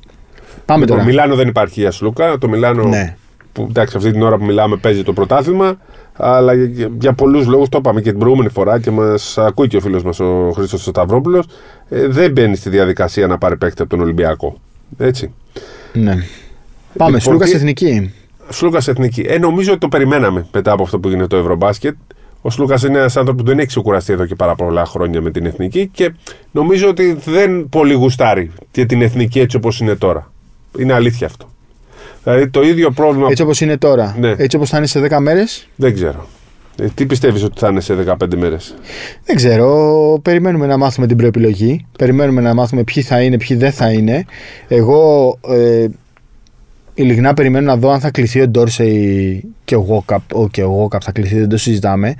Πάμε 0.64 0.86
Το 0.86 0.92
τώρα. 0.92 1.04
Μιλάνο 1.04 1.34
δεν 1.34 1.48
υπάρχει 1.48 1.80
για 1.80 1.90
Σλούκα. 1.90 2.38
Το 2.38 2.48
Μιλάνο 2.48 2.84
Ναι. 2.84 3.16
που 3.52 3.66
εντάξει, 3.68 3.96
αυτή 3.96 4.10
την 4.10 4.22
ώρα 4.22 4.36
που 4.36 4.44
μιλάμε 4.44 4.76
παίζει 4.76 5.02
το 5.02 5.12
πρωτάθλημα. 5.12 5.78
Αλλά 6.16 6.54
για, 6.54 6.90
για 7.00 7.12
πολλούς 7.12 7.46
λόγους, 7.46 7.68
το 7.68 7.78
είπαμε 7.78 8.00
και 8.00 8.10
την 8.10 8.18
προηγούμενη 8.18 8.48
φορά 8.50 8.80
και 8.80 8.90
μας 8.90 9.38
ακούει 9.38 9.66
και 9.66 9.76
ο 9.76 9.80
φίλος 9.80 10.02
μας 10.02 10.20
ο 10.20 10.50
Χρήστος 10.54 10.82
Σταυρόπουλος, 10.82 11.46
ε, 11.88 12.06
δεν 12.08 12.32
μπαίνει 12.32 12.56
στη 12.56 12.70
διαδικασία 12.70 13.26
να 13.26 13.38
πάρει 13.38 13.56
παίκτη 13.56 13.82
από 13.82 13.90
τον 13.90 14.00
Ολυμπιακό. 14.00 14.56
Έτσι. 14.98 15.32
Ναι. 15.92 16.12
Πάμε, 16.12 17.10
Λοιπόν, 17.16 17.20
Σλούκας 17.20 17.48
τι- 17.50 17.56
Εθνική. 17.56 18.12
Σλούκας 18.48 18.88
Εθνική. 18.88 19.24
Ε, 19.28 19.38
νομίζω 19.38 19.70
ότι 19.70 19.80
το 19.80 19.88
περιμέναμε 19.88 20.46
μετά 20.52 20.72
από 20.72 20.82
αυτό 20.82 20.98
που 20.98 21.08
γίνεται 21.08 21.26
το 21.26 21.36
Ευρωμπάσκετ. 21.36 21.94
Ο 22.40 22.50
Σλούκας 22.50 22.82
είναι 22.82 22.98
ένας 22.98 23.16
άνθρωπος 23.16 23.42
που 23.42 23.48
δεν 23.48 23.58
έχει 23.58 23.66
ξεκουραστεί 23.66 24.12
εδώ 24.12 24.26
και 24.26 24.34
πάρα 24.34 24.54
πολλά 24.54 24.84
χρόνια 24.84 25.20
με 25.20 25.30
την 25.30 25.46
εθνική 25.46 25.88
και 25.92 26.14
νομίζω 26.50 26.88
ότι 26.88 27.12
δεν 27.24 27.68
πολύ 27.68 27.92
γουστάρει 27.94 28.50
και 28.70 28.84
την 28.86 29.02
εθνική 29.02 29.40
έτσι 29.40 29.56
όπως 29.56 29.80
είναι 29.80 29.94
τώρα. 29.94 30.30
Είναι 30.78 30.92
αλήθεια 30.92 31.26
αυτό. 31.26 31.48
Δηλαδή 32.24 32.48
το 32.48 32.62
ίδιο 32.62 32.90
πρόβλημα. 32.90 33.28
Έτσι 33.30 33.42
όπως 33.42 33.60
είναι 33.60 33.76
τώρα. 33.76 34.16
Ναι. 34.18 34.34
Έτσι 34.36 34.56
όπως 34.56 34.68
θα 34.70 34.76
είναι 34.76 34.86
σε 34.86 35.00
10 35.10 35.18
μέρες. 35.20 35.68
Δεν 35.76 35.94
ξέρω. 35.94 36.26
Ε, 36.78 36.86
τι 36.94 37.06
πιστεύεις 37.06 37.42
ότι 37.42 37.58
θα 37.60 37.68
είναι 37.68 37.80
σε 37.80 37.94
15 37.94 38.34
μέρες; 38.36 38.74
Δεν 39.24 39.36
ξέρω. 39.36 40.18
Περιμένουμε 40.22 40.66
να 40.66 40.76
μάθουμε 40.76 41.06
την 41.06 41.16
προεπιλογή. 41.16 41.86
Περιμένουμε 41.98 42.40
να 42.40 42.54
μάθουμε 42.54 42.82
ποιοι 42.84 43.02
θα 43.02 43.20
είναι, 43.22 43.36
ποιοι 43.38 43.56
δεν 43.56 43.72
θα 43.72 43.90
είναι. 43.92 44.24
Εγώ 44.68 45.38
ε, 45.48 45.86
ειλικρινά 46.94 47.34
περιμένω 47.34 47.66
να 47.66 47.76
δω 47.76 47.90
αν 47.90 48.00
θα 48.00 48.10
κληθεί 48.10 48.40
ο 48.40 48.48
Ντόρσεϊ 48.48 49.44
και 49.64 49.76
ο 49.76 49.80
Γόκαπ. 49.80 50.34
Ο, 50.34 50.48
και 50.48 50.62
ο 50.62 50.68
Γόκαπ 50.68 51.00
θα 51.04 51.12
κληθεί, 51.12 51.38
δεν 51.38 51.48
το 51.48 51.56
συζητάμε. 51.56 52.14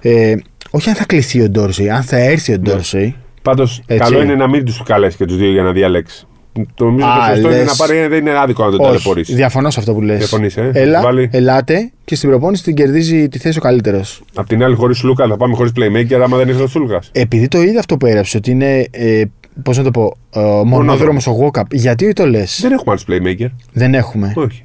Ε, 0.00 0.34
όχι 0.70 0.88
αν 0.88 0.94
θα 0.94 1.04
κληθεί 1.04 1.42
ο 1.42 1.48
Ντόρσεϊ, 1.48 1.90
αν 1.90 2.02
θα 2.02 2.16
έρθει 2.16 2.52
ο 2.52 2.56
Ναι. 2.56 2.62
Ντόρσεϊ. 2.70 3.16
Πάντως, 3.42 3.82
Έτσι. 3.86 4.02
καλό 4.10 4.22
είναι 4.22 4.34
να 4.34 4.48
μην 4.48 4.64
τους 4.64 4.82
καλέσει 4.82 5.16
και 5.16 5.24
τους 5.24 5.36
δύο 5.36 5.50
για 5.50 5.62
να 5.62 5.72
διαλέξει. 5.72 6.26
Το 6.74 6.84
νομίζω 6.84 7.06
Α, 7.06 7.16
το 7.28 7.34
σωστό 7.34 7.48
είναι 7.48 7.56
λες. 7.58 7.66
να 7.66 7.74
πάρει. 7.86 8.06
Δεν 8.06 8.18
είναι 8.18 8.38
άδικο 8.38 8.64
να 8.64 8.70
τον 8.70 8.80
Όχι, 8.80 8.88
ταλαιπωρήσει. 8.88 9.34
διαφωνώ 9.34 9.70
σε 9.70 9.80
αυτό 9.80 9.92
που 9.94 10.00
λες. 10.02 10.18
Διαφωνείς, 10.18 10.56
ε; 10.56 10.70
Έλα, 10.74 11.00
Βάλει. 11.02 11.28
Ελάτε 11.32 11.90
και 12.04 12.14
στην 12.14 12.28
προπόνηση 12.28 12.62
την 12.62 12.74
κερδίζει 12.74 13.28
τη 13.28 13.38
θέση 13.38 13.58
ο 13.58 13.60
καλύτερος. 13.60 14.22
Απ' 14.34 14.46
την 14.46 14.62
άλλη, 14.64 14.74
χωρίς 14.74 15.02
Λούκα 15.02 15.26
θα 15.28 15.36
πάμε 15.36 15.54
χωρίς 15.54 15.72
playmaker 15.76 16.20
άμα 16.24 16.36
δεν 16.36 16.48
ήρθε 16.48 16.62
ο 16.62 16.66
Σούλγας. 16.66 17.08
Επειδή 17.12 17.48
το 17.48 17.62
είδε 17.62 17.78
αυτό 17.78 17.96
που 17.96 18.06
έγραψε, 18.06 18.36
ότι 18.36 18.50
είναι. 18.50 18.86
Ε, 18.90 19.22
Πώς 19.62 19.76
να 19.76 19.82
το 19.82 19.90
πω, 19.90 20.16
ε, 20.34 20.40
μονόδρομος 20.64 21.26
ο 21.26 21.30
Γόκαπ. 21.30 21.74
Γιατί 21.74 22.12
το 22.12 22.26
λες, 22.26 22.58
Δεν 22.62 22.72
έχουμε 22.72 22.90
άλλους 22.90 23.04
playmaker. 23.08 23.46
Δεν 23.72 23.94
έχουμε. 23.94 24.32
Όχι. 24.36 24.64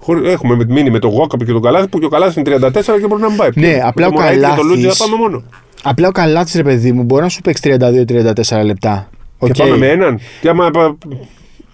Χωρί- 0.00 0.26
Έχουμε 0.26 0.56
με- 0.56 0.64
μείνει 0.68 0.90
με 0.90 0.98
τον 0.98 1.10
Γόκαπ 1.10 1.44
και 1.44 1.52
τον 1.52 1.62
Καλάθι 1.62 1.88
που 1.88 1.98
και 1.98 2.04
ο 2.04 2.08
Καλάθι 2.08 2.40
είναι 2.40 2.48
34 2.50 2.98
και 3.00 3.06
μπορεί 3.06 3.22
να 3.22 3.28
μην 3.28 3.36
πάει. 3.36 3.48
Ναι, 3.54 3.66
Με 3.66 3.80
απλά 3.84 4.04
τον 4.06 4.14
ο 4.14 4.20
Μωραήτη 4.20 4.40
και 4.40 4.46
τον 4.46 4.56
Καλάθης- 4.56 4.64
Λούτζι 4.82 4.88
θα 4.98 5.04
πάμε 5.04 5.16
μόνο. 5.16 5.42
Απλά 5.82 6.08
ο 6.08 6.10
Καλάτη, 6.10 6.56
ρε 6.56 6.62
παιδί 6.62 6.92
μου, 6.92 7.02
μπορεί 7.02 7.22
να 7.22 7.28
σου 7.28 7.40
παίξει 7.40 7.62
32-34 7.62 8.62
λεπτά. 8.64 9.08
Οκ. 9.38 9.50
Και 9.52 9.62
πάμε 9.62 9.76
με 9.76 9.88
έναν. 9.88 10.20
Και 10.40 10.48
άμα. 10.48 10.70
πα- 10.70 10.96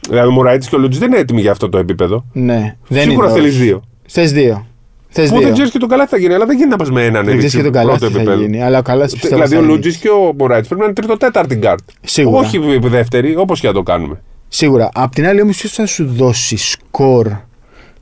Δηλαδή 0.09 0.29
ο 0.29 0.31
Μωραΐτης 0.33 0.69
και 0.69 0.75
ο 0.75 0.79
Λούντζης 0.79 0.99
δεν 0.99 1.09
είναι 1.11 1.19
έτοιμοι 1.21 1.41
για 1.41 1.51
αυτό 1.51 1.69
το 1.69 1.79
επίπεδο. 1.79 2.25
Ναι, 2.33 2.77
δεν 2.89 3.03
Σίγουρα 3.03 3.27
είναι. 3.31 3.37
θέλεις 3.41 3.55
όχι. 3.55 3.63
δύο. 3.63 3.83
Θες 4.09 4.33
δύο. 4.33 4.67
Θες 5.09 5.29
Που 5.29 5.35
δύο. 5.37 5.45
δεν 5.45 5.53
ξέρεις 5.53 5.71
και 5.71 5.79
τον 5.79 5.89
Καλάθη 5.89 6.11
θα 6.11 6.17
γίνει, 6.17 6.35
αλλά 6.35 6.47
δεν 6.47 6.57
γίνει 6.57 6.69
να 6.69 6.77
πας 6.77 6.91
με 6.91 7.05
έναν. 7.05 7.25
Δεν 7.25 7.35
έτσι, 7.35 7.47
ξέρεις 7.47 7.67
και 7.67 7.73
τον 7.73 7.73
πρώτο 7.73 7.87
Καλάθη 7.87 8.07
τι 8.07 8.13
θα 8.13 8.21
επίπεδο. 8.21 8.41
γίνει. 8.43 8.63
Αλλά 8.63 8.79
ο 8.79 8.83
Καλάθης 8.83 9.13
πιστεύω. 9.13 9.35
Δηλαδή 9.35 9.55
θα 9.55 9.61
ο 9.61 9.63
είναι. 9.65 9.73
Λούντζης 9.73 9.99
και 9.99 10.09
ο 10.09 10.33
Μωραΐτης 10.39 10.65
πρέπει 10.67 10.81
να 10.81 10.87
είναι 10.87 10.95
τρίτο-τέταρτη 10.95 11.55
γκαρντ. 11.55 11.81
Σίγουρα. 12.01 12.39
Όχι 12.47 12.79
δεύτερη, 12.83 13.37
όπως 13.37 13.61
και 13.61 13.67
να 13.67 13.73
το 13.73 13.83
κάνουμε. 13.83 14.21
Σίγουρα. 14.49 14.89
Απ' 14.95 15.15
την 15.15 15.27
άλλη 15.27 15.41
όμως, 15.43 15.57
ποιος 15.57 15.73
θα 15.73 15.87
σου 15.87 16.07
δώσει 16.17 16.57
σκορ 16.57 17.27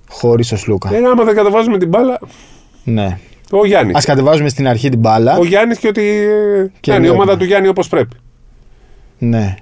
χωρίς 0.09 0.53
ο 0.53 0.57
Σλούκα; 0.57 0.95
Ε, 0.95 0.97
άμα 1.13 1.25
δεν 1.25 1.35
κατεβάζουμε 1.35 1.79
την 1.79 1.89
μπάλα, 1.89 2.19
Ναι. 2.85 3.19
ο 3.51 3.67
Γιάννης. 3.67 3.97
Ας 3.97 4.01
κατεβάζουμε 4.05 4.49
στην 4.49 4.69
αρχή 4.69 4.89
την 4.89 4.99
μπάλα. 4.99 5.39
Ο 5.39 5.45
Γιάννης 5.45 5.79
και 5.79 5.89
ότι. 5.89 6.01
ε, 6.01 6.71
Και 6.81 6.91
κάνει 6.91 7.05
η 7.05 7.07
βλέπουμε. 7.07 7.11
ομάδα 7.23 7.37
του 7.37 7.45
Γιάννη 7.45 7.69
όπως 7.69 7.89
πρέπει. 7.89 8.17
Ναι. 9.25 9.55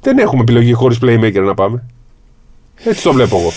Δεν 0.00 0.18
έχουμε 0.18 0.40
επιλογή 0.40 0.72
χωρίς 0.72 0.98
playmaker 1.02 1.42
να 1.44 1.54
πάμε. 1.54 1.82
Έτσι 2.84 3.02
το 3.02 3.12
βλέπω 3.12 3.36
εγώ. 3.36 3.50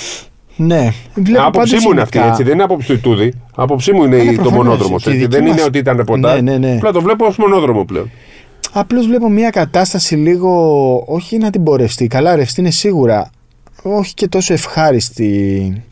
Ναι. 0.55 0.93
Βλέπω 1.15 1.41
άποψή 1.45 1.69
πάντως 1.69 1.85
μου 1.85 1.91
είναι 1.91 2.01
αυτή, 2.01 2.17
γενικά- 2.17 2.33
έτσι. 2.35 2.43
Δεν 2.45 2.53
είναι 2.53 2.63
άποψη 2.63 2.87
του 2.87 2.93
Ιτούδη. 2.93 3.33
Άποψή 3.55 3.91
μου 3.93 4.03
είναι 4.03 4.15
Αλλά 4.19 4.31
η- 4.31 4.35
το 4.35 4.41
προφανώς, 4.41 4.63
μονόδρομος. 4.65 5.03
και 5.03 5.09
η 5.09 5.13
δική 5.13 5.27
Δεν 5.27 5.41
είναι 5.45 5.49
μας- 5.51 5.65
ότι 5.65 5.77
ήταν 5.77 5.97
ρεπορτάζ. 5.97 6.41
Ναι, 6.41 6.51
ναι, 6.51 6.67
ναι. 6.67 6.75
Απλά 6.75 6.91
το 6.91 7.01
βλέπω 7.01 7.25
ως 7.25 7.37
μονόδρομο 7.37 7.83
πλέον. 7.85 8.09
Απλώς 8.73 9.07
βλέπω 9.07 9.29
μια 9.29 9.49
κατάσταση 9.49 10.15
λίγο. 10.15 11.03
Όχι 11.07 11.37
να 11.37 11.49
την 11.49 11.63
πορευτεί. 11.63 12.07
Καλά, 12.07 12.35
ρευστή 12.35 12.61
είναι 12.61 12.71
σίγουρα. 12.71 13.29
Όχι 13.83 14.13
και 14.13 14.27
τόσο 14.27 14.53
ευχάριστη. 14.53 15.83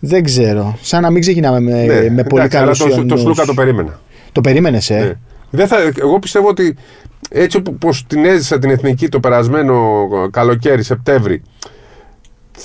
Δεν 0.00 0.24
ξέρω. 0.24 0.78
Σαν 0.80 1.02
να 1.02 1.10
μην 1.10 1.20
ξεκινάμε 1.20 1.60
με, 1.60 1.72
Ναι, 1.84 2.10
με 2.10 2.22
πολύ 2.22 2.42
εντάξει, 2.42 2.56
αλλά 2.56 2.64
καλούς 2.64 2.78
το, 2.78 2.88
το 2.88 2.94
Ιωνίους. 2.96 3.20
Σλούκα 3.20 3.44
το 3.44 3.54
περίμενα. 3.54 4.00
Το 4.32 4.40
περίμενες, 4.40 4.90
ε; 4.90 4.98
Ναι. 4.98 5.12
Δεν 5.50 5.66
θα, 5.66 5.76
εγώ 5.98 6.18
πιστεύω 6.18 6.48
ότι 6.48 6.76
έτσι 7.30 7.56
όπω 7.56 7.90
την 8.06 8.24
έζησα 8.24 8.58
την 8.58 8.70
εθνική 8.70 9.08
το 9.08 9.20
περασμένο 9.20 10.08
καλοκαίρι, 10.30 10.82
Σεπτέμβρη, 10.82 11.42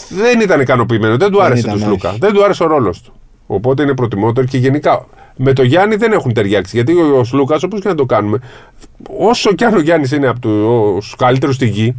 δεν 0.10 0.40
ήταν 0.40 0.62
ικανοποιημένο. 0.62 1.18
Δεν 1.18 1.32
του 1.32 1.44
άρεσε 1.44 1.60
ήταν, 1.60 1.74
τους 1.74 1.82
όχι. 1.82 1.90
Σλούκα. 1.90 2.16
Δεν 2.20 2.34
του 2.34 2.44
άρεσε 2.44 2.64
ο 2.64 2.68
ρόλος 2.68 3.02
του. 3.02 3.14
Οπότε 3.48 3.84
είναι 3.84 3.94
προτιμότερο 3.94 4.48
και 4.48 4.58
γενικά 4.58 5.06
με 5.36 5.54
το 5.54 5.64
Γιάννη 5.64 5.96
δεν 5.96 6.12
έχουν 6.12 6.34
ταιριάξει. 6.34 6.76
Γιατί 6.76 6.94
ο, 6.94 7.18
ο 7.20 7.24
Σλούκα, 7.24 7.58
όπως 7.64 7.82
και 7.82 7.88
να 7.88 7.96
το 7.96 8.06
κάνουμε, 8.06 8.40
όσο 9.18 9.54
κι 9.54 9.64
αν 9.64 9.74
ο 9.74 9.80
Γιάννης 9.80 10.12
είναι 10.12 10.28
από 10.28 10.40
του 10.40 11.02
καλύτερου 11.18 11.54
στη 11.54 11.68
γη, 11.68 11.96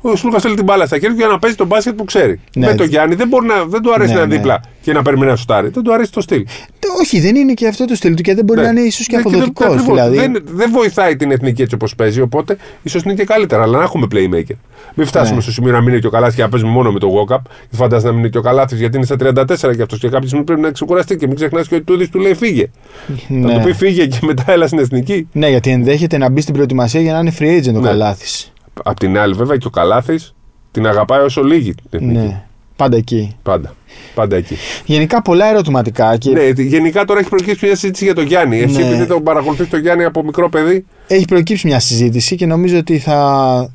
ο 0.00 0.16
Σλούκα 0.16 0.38
θέλει 0.40 0.54
την 0.54 0.64
μπάλα 0.64 0.86
στα 0.86 0.96
χέρια 0.96 1.10
του 1.10 1.16
για 1.20 1.26
να 1.26 1.38
παίζει 1.38 1.56
τον 1.56 1.66
μπάσκετ 1.66 1.94
που 1.94 2.04
ξέρει. 2.04 2.40
Ναι. 2.56 2.66
με 2.66 2.74
το 2.74 2.84
Γιάννη 2.84 3.14
δεν, 3.14 3.28
μπορεί 3.28 3.46
να, 3.46 3.64
δεν 3.64 3.82
του 3.82 3.92
αρέσει 3.94 4.10
Ναι, 4.12 4.16
να 4.18 4.22
είναι 4.24 4.32
ναι. 4.34 4.36
δίπλα 4.40 4.60
και 4.82 4.92
να 4.92 5.02
περιμένει 5.02 5.30
να 5.30 5.36
σουτάρει. 5.36 5.68
Δεν 5.68 5.82
του 5.82 5.92
αρέσει 5.94 6.12
το 6.12 6.20
στυλ. 6.20 6.44
Το- 6.78 6.88
Όχι, 7.00 7.20
δεν 7.20 7.36
είναι 7.36 7.52
και 7.52 7.66
αυτό 7.66 7.84
το 7.84 7.94
στυλ 7.94 8.14
του 8.14 8.22
και 8.22 8.34
δεν 8.34 8.44
μπορεί 8.44 8.60
Ναι. 8.60 8.64
να 8.66 8.70
είναι 8.72 8.80
ίσως 8.80 9.06
και 9.06 9.16
Ναι, 9.16 9.22
δεν- 9.22 9.32
αποδοτικός. 9.32 9.66
ακριβώς. 9.66 9.94
Δηλαδή. 9.94 10.16
Δεν, 10.16 10.42
δεν 10.44 10.70
βοηθάει 10.72 11.16
την 11.16 11.30
εθνική 11.30 11.62
έτσι 11.62 11.74
όπως 11.74 11.94
παίζει, 11.94 12.20
οπότε 12.20 12.56
ίσως 12.82 13.02
είναι 13.02 13.14
και 13.14 13.24
καλύτερα. 13.24 13.62
Αλλά 13.62 13.78
να 13.78 13.84
έχουμε 13.84 14.06
playmaker. 14.12 14.54
Μην 14.94 15.06
φτάσουμε 15.06 15.36
Ναι. 15.36 15.42
στο 15.42 15.52
σημείο 15.52 15.72
να 15.72 15.80
μείνει 15.80 15.98
και 15.98 16.06
ο 16.06 16.10
Καλάθι 16.10 16.36
και 16.36 16.42
να 16.42 16.48
παίζουμε 16.48 16.72
μόνο 16.72 16.92
με 16.92 16.98
το 16.98 17.08
walk-up. 17.28 17.38
Φαντάζεσαι 17.70 18.06
να 18.10 18.16
μείνει 18.16 18.30
και 18.30 18.38
ο 18.38 18.40
Καλάθι 18.40 18.76
γιατί 18.76 18.96
είναι 18.96 19.06
στα 19.06 19.16
34 19.16 19.74
και 19.76 19.82
αυτός 19.82 19.98
και 19.98 20.08
κάποια 20.08 20.26
στιγμή 20.26 20.44
πρέπει 20.44 20.60
να 20.60 20.70
ξεκουραστεί. 20.70 21.16
Και 21.16 21.26
μην 21.26 21.36
ξεχνάς 21.36 21.68
και 21.68 21.74
ότι 21.74 21.84
τούδη 21.84 22.08
του 22.08 22.18
λέει 22.18 22.34
φύγε. 22.34 22.70
ναι. 23.28 23.52
Να 23.52 23.58
του 23.58 23.64
πει 23.66 23.72
φύγε 23.72 24.06
και 24.06 24.18
μετά 24.22 24.44
έλα 24.46 24.66
στην 24.66 24.78
εθνική. 24.78 25.28
ναι, 25.32 25.48
γιατί 25.48 25.70
ενδέχεται 25.70 26.18
να 26.18 26.28
μπει 26.30 26.40
στην 26.40 26.54
προετοιμασία 26.54 27.00
για 27.00 27.12
να 27.12 27.18
είναι 27.18 27.32
free 27.38 27.58
agent 27.68 27.74
ο 27.74 27.80
Ναι. 27.80 28.14
Καλάθη. 28.82 28.90
Απ' 28.90 28.98
την 28.98 29.18
άλλη, 29.18 29.34
βέβαια 29.34 29.56
και 29.56 29.66
ο 29.66 29.70
Καλάθι 29.70 30.18
την 30.70 30.86
αγαπάει 30.86 31.20
όσο 31.20 31.42
λίγη 31.42 31.74
την 31.74 31.84
εθνική. 31.90 32.18
Ναι. 32.18 32.42
Πάντα 32.76 32.96
εκεί. 32.96 33.36
Πάντα. 33.42 33.74
Πάντα 34.14 34.36
εκεί. 34.36 34.56
Γενικά 34.84 35.22
πολλά 35.22 35.46
ερωτηματικά 35.46 36.16
και 36.16 36.30
Ναι, 36.30 36.42
γενικά 36.62 37.04
τώρα 37.04 37.20
έχει 37.20 37.28
προκύψει 37.28 37.66
μια 37.66 37.76
συζήτηση 37.76 38.04
για 38.04 38.14
τον 38.14 38.24
Γιάννη. 38.26 38.58
Εσύ, 38.60 38.76
Ναι. 38.76 38.86
επειδή 38.86 39.06
τον 39.06 39.22
παρακολουθείς 39.22 39.68
τον 39.68 39.80
Γιάννη 39.80 40.04
από 40.04 40.22
μικρό 40.24 40.48
παιδί, 40.48 40.84
έχει 41.06 41.24
προκύψει 41.24 41.66
μια 41.66 41.80
συζήτηση 41.80 42.36
και 42.36 42.46
νομίζω 42.46 42.78
ότι 42.78 42.98
θα, 42.98 43.70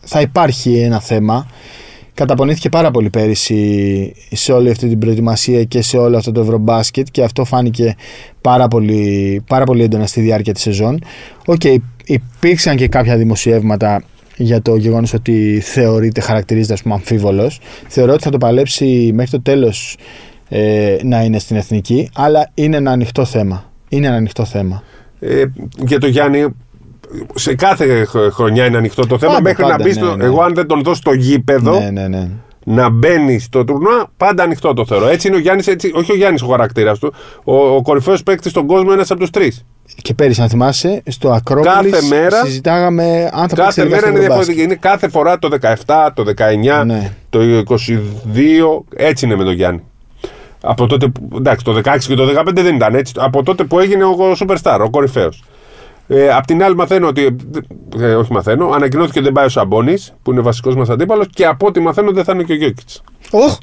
θα 0.00 0.20
υπάρχει 0.20 0.78
ένα 0.78 1.00
θέμα. 1.00 1.46
Καταπονήθηκε 2.14 2.68
πάρα 2.68 2.90
πολύ 2.90 3.10
πέρυσι 3.10 4.12
σε 4.32 4.52
όλη 4.52 4.70
αυτή 4.70 4.88
την 4.88 4.98
προετοιμασία 4.98 5.64
και 5.64 5.82
σε 5.82 5.96
όλο 5.96 6.16
αυτό 6.16 6.32
το 6.32 6.40
ευρωμπάσκετ 6.40 7.06
και 7.10 7.22
αυτό 7.22 7.44
φάνηκε 7.44 7.96
πάρα 8.40 8.68
πολύ, 8.68 9.42
πάρα 9.46 9.64
πολύ 9.64 9.82
έντονα 9.82 10.06
στη 10.06 10.20
διάρκεια 10.20 10.52
της 10.52 10.62
σεζόν. 10.62 10.98
Οκ, 11.46 11.60
υπήρξαν 12.04 12.76
και 12.76 12.88
κάποια 12.88 13.16
δημοσιεύματα 13.16 14.02
για 14.36 14.62
το 14.62 14.76
γεγονός 14.76 15.14
ότι 15.14 15.60
θεωρείται, 15.64 16.20
χαρακτηρίζεται 16.20 16.72
ας 16.72 16.82
πούμε 16.82 16.94
αμφίβολος. 16.94 17.60
Θεωρώ 17.88 18.12
ότι 18.12 18.22
θα 18.22 18.30
το 18.30 18.38
παλέψει 18.38 19.10
μέχρι 19.14 19.30
το 19.30 19.40
τέλος 19.42 19.96
ε, 20.48 20.96
να 21.02 21.22
είναι 21.22 21.38
στην 21.38 21.56
εθνική, 21.56 22.10
αλλά 22.14 22.50
είναι 22.54 22.76
ένα 22.76 22.90
ανοιχτό 22.90 23.24
θέμα. 23.24 23.72
Είναι 23.88 24.06
ένα 24.06 24.16
ανοιχτό 24.16 24.44
θέμα. 24.44 24.82
Ε, 25.20 25.44
για 25.86 25.98
το 25.98 26.06
Γιάννη, 26.06 26.46
σε 27.34 27.54
κάθε 27.54 28.04
χ- 28.04 28.32
χρονιά 28.32 28.64
είναι 28.66 28.76
ανοιχτό 28.76 29.06
το 29.06 29.18
θέμα. 29.18 29.32
Πάντα, 29.32 29.42
μέχρι 29.42 29.62
πάντα, 29.62 29.76
να 29.76 29.82
μπει 29.82 29.88
ναι, 29.88 29.94
στο. 30.06 30.16
ναι. 30.16 30.24
Εγώ, 30.24 30.42
αν 30.42 30.54
δεν 30.54 30.66
τον 30.66 30.82
δω 30.82 30.94
στο 30.94 31.12
γήπεδο, 31.12 31.78
Ναι, 31.80 31.90
ναι, 31.90 32.08
ναι. 32.08 32.28
να 32.64 32.88
μπαίνει 32.90 33.38
στο 33.38 33.64
τουρνουά, 33.64 34.10
πάντα 34.16 34.42
ανοιχτό 34.42 34.74
το 34.74 34.86
θεωρώ. 34.86 35.08
Έτσι 35.08 35.28
είναι 35.28 35.36
ο 35.36 35.40
Γιάννης, 35.40 35.68
όχι 35.94 36.12
ο 36.12 36.16
Γιάννης 36.16 36.42
ο 36.42 36.46
χαρακτήρας 36.46 36.98
του. 36.98 37.12
Ο, 37.44 37.56
ο 37.56 37.82
κορυφαίος 37.82 38.22
παίκτης 38.22 38.50
στον 38.50 38.66
κόσμο, 38.66 38.90
ένας 38.92 39.10
από 39.10 39.20
τους 39.20 39.30
τρεις. 39.30 39.64
Και 40.02 40.14
πέρυσι, 40.14 40.42
αν 40.42 40.48
θυμάσαι, 40.48 41.02
στο 41.06 41.30
Ακρόπολης 41.32 41.92
Κάθε 41.92 42.06
μέρα- 42.06 42.44
συζητάγαμε 42.44 43.30
αν 43.32 43.48
θα 43.48 43.54
παίξει 43.54 43.54
Κάθε 43.54 43.80
τελικά 43.80 43.94
μέρα 43.94 44.00
στο 44.00 44.08
είναι 44.08 44.18
Ευρωμπάσκετ. 44.18 44.26
διαφορετική. 44.26 44.62
Είναι 44.62 44.74
κάθε 44.74 45.08
φορά 45.08 45.38
το 45.38 45.48
17, 45.48 46.10
το 46.14 46.24
19, 46.24 46.84
Ναι. 46.84 47.12
το 47.30 47.40
22. 47.42 48.84
Έτσι 48.96 49.24
είναι 49.26 49.36
με 49.36 49.44
τον 49.44 49.52
Γιάννη. 49.52 49.82
Από 50.60 50.86
τότε, 50.86 51.06
που- 51.08 51.28
εντάξει, 51.36 51.64
το 51.64 51.72
16 51.72 52.06
και 52.08 52.14
το 52.14 52.24
15 52.24 52.62
δεν 52.62 52.74
ήταν 52.74 52.94
έτσι. 52.94 53.12
Από 53.16 53.42
τότε 53.42 53.64
που 53.64 53.78
έγινε 53.78 54.04
ο 54.04 54.16
Superstar, 54.38 54.80
ο 54.84 54.90
κορυφαίος. 54.90 55.44
Ε, 56.08 56.32
απ' 56.32 56.44
την 56.44 56.62
άλλη, 56.62 56.74
μαθαίνω 56.74 57.06
ότι. 57.08 57.36
Ε, 57.98 58.14
όχι 58.14 58.32
μαθαίνω, 58.32 58.68
ανακοινώθηκε 58.68 59.18
ότι 59.18 59.26
δεν 59.26 59.34
πάει 59.36 59.44
ο 59.44 59.48
Σαμπόνι, 59.48 59.94
που 60.22 60.32
είναι 60.32 60.40
βασικός 60.40 60.74
μας 60.76 60.88
αντίπαλος, 60.88 61.26
και 61.34 61.46
από 61.46 61.66
ό,τι 61.66 61.80
μαθαίνω 61.80 62.12
δεν 62.12 62.24
θα 62.24 62.32
είναι 62.32 62.42
και 62.42 62.52
ο 62.52 62.56
Γιώκητς. 62.56 63.02
Οχ! 63.30 63.56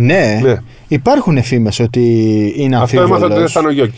Ναι, 0.00 0.40
Ναι. 0.42 0.56
υπάρχουν 0.88 1.42
φήμες 1.42 1.78
ότι 1.80 2.00
είναι 2.56 2.76
Αυτό 2.76 3.00
έμαθα 3.00 3.12
ότι 3.14 3.34
δεν 3.34 3.42
αμφίβολος. 3.42 3.52
θα 3.52 3.60
είναι 3.60 3.68
ο 3.68 3.72
Γιόκιτς. 3.72 3.94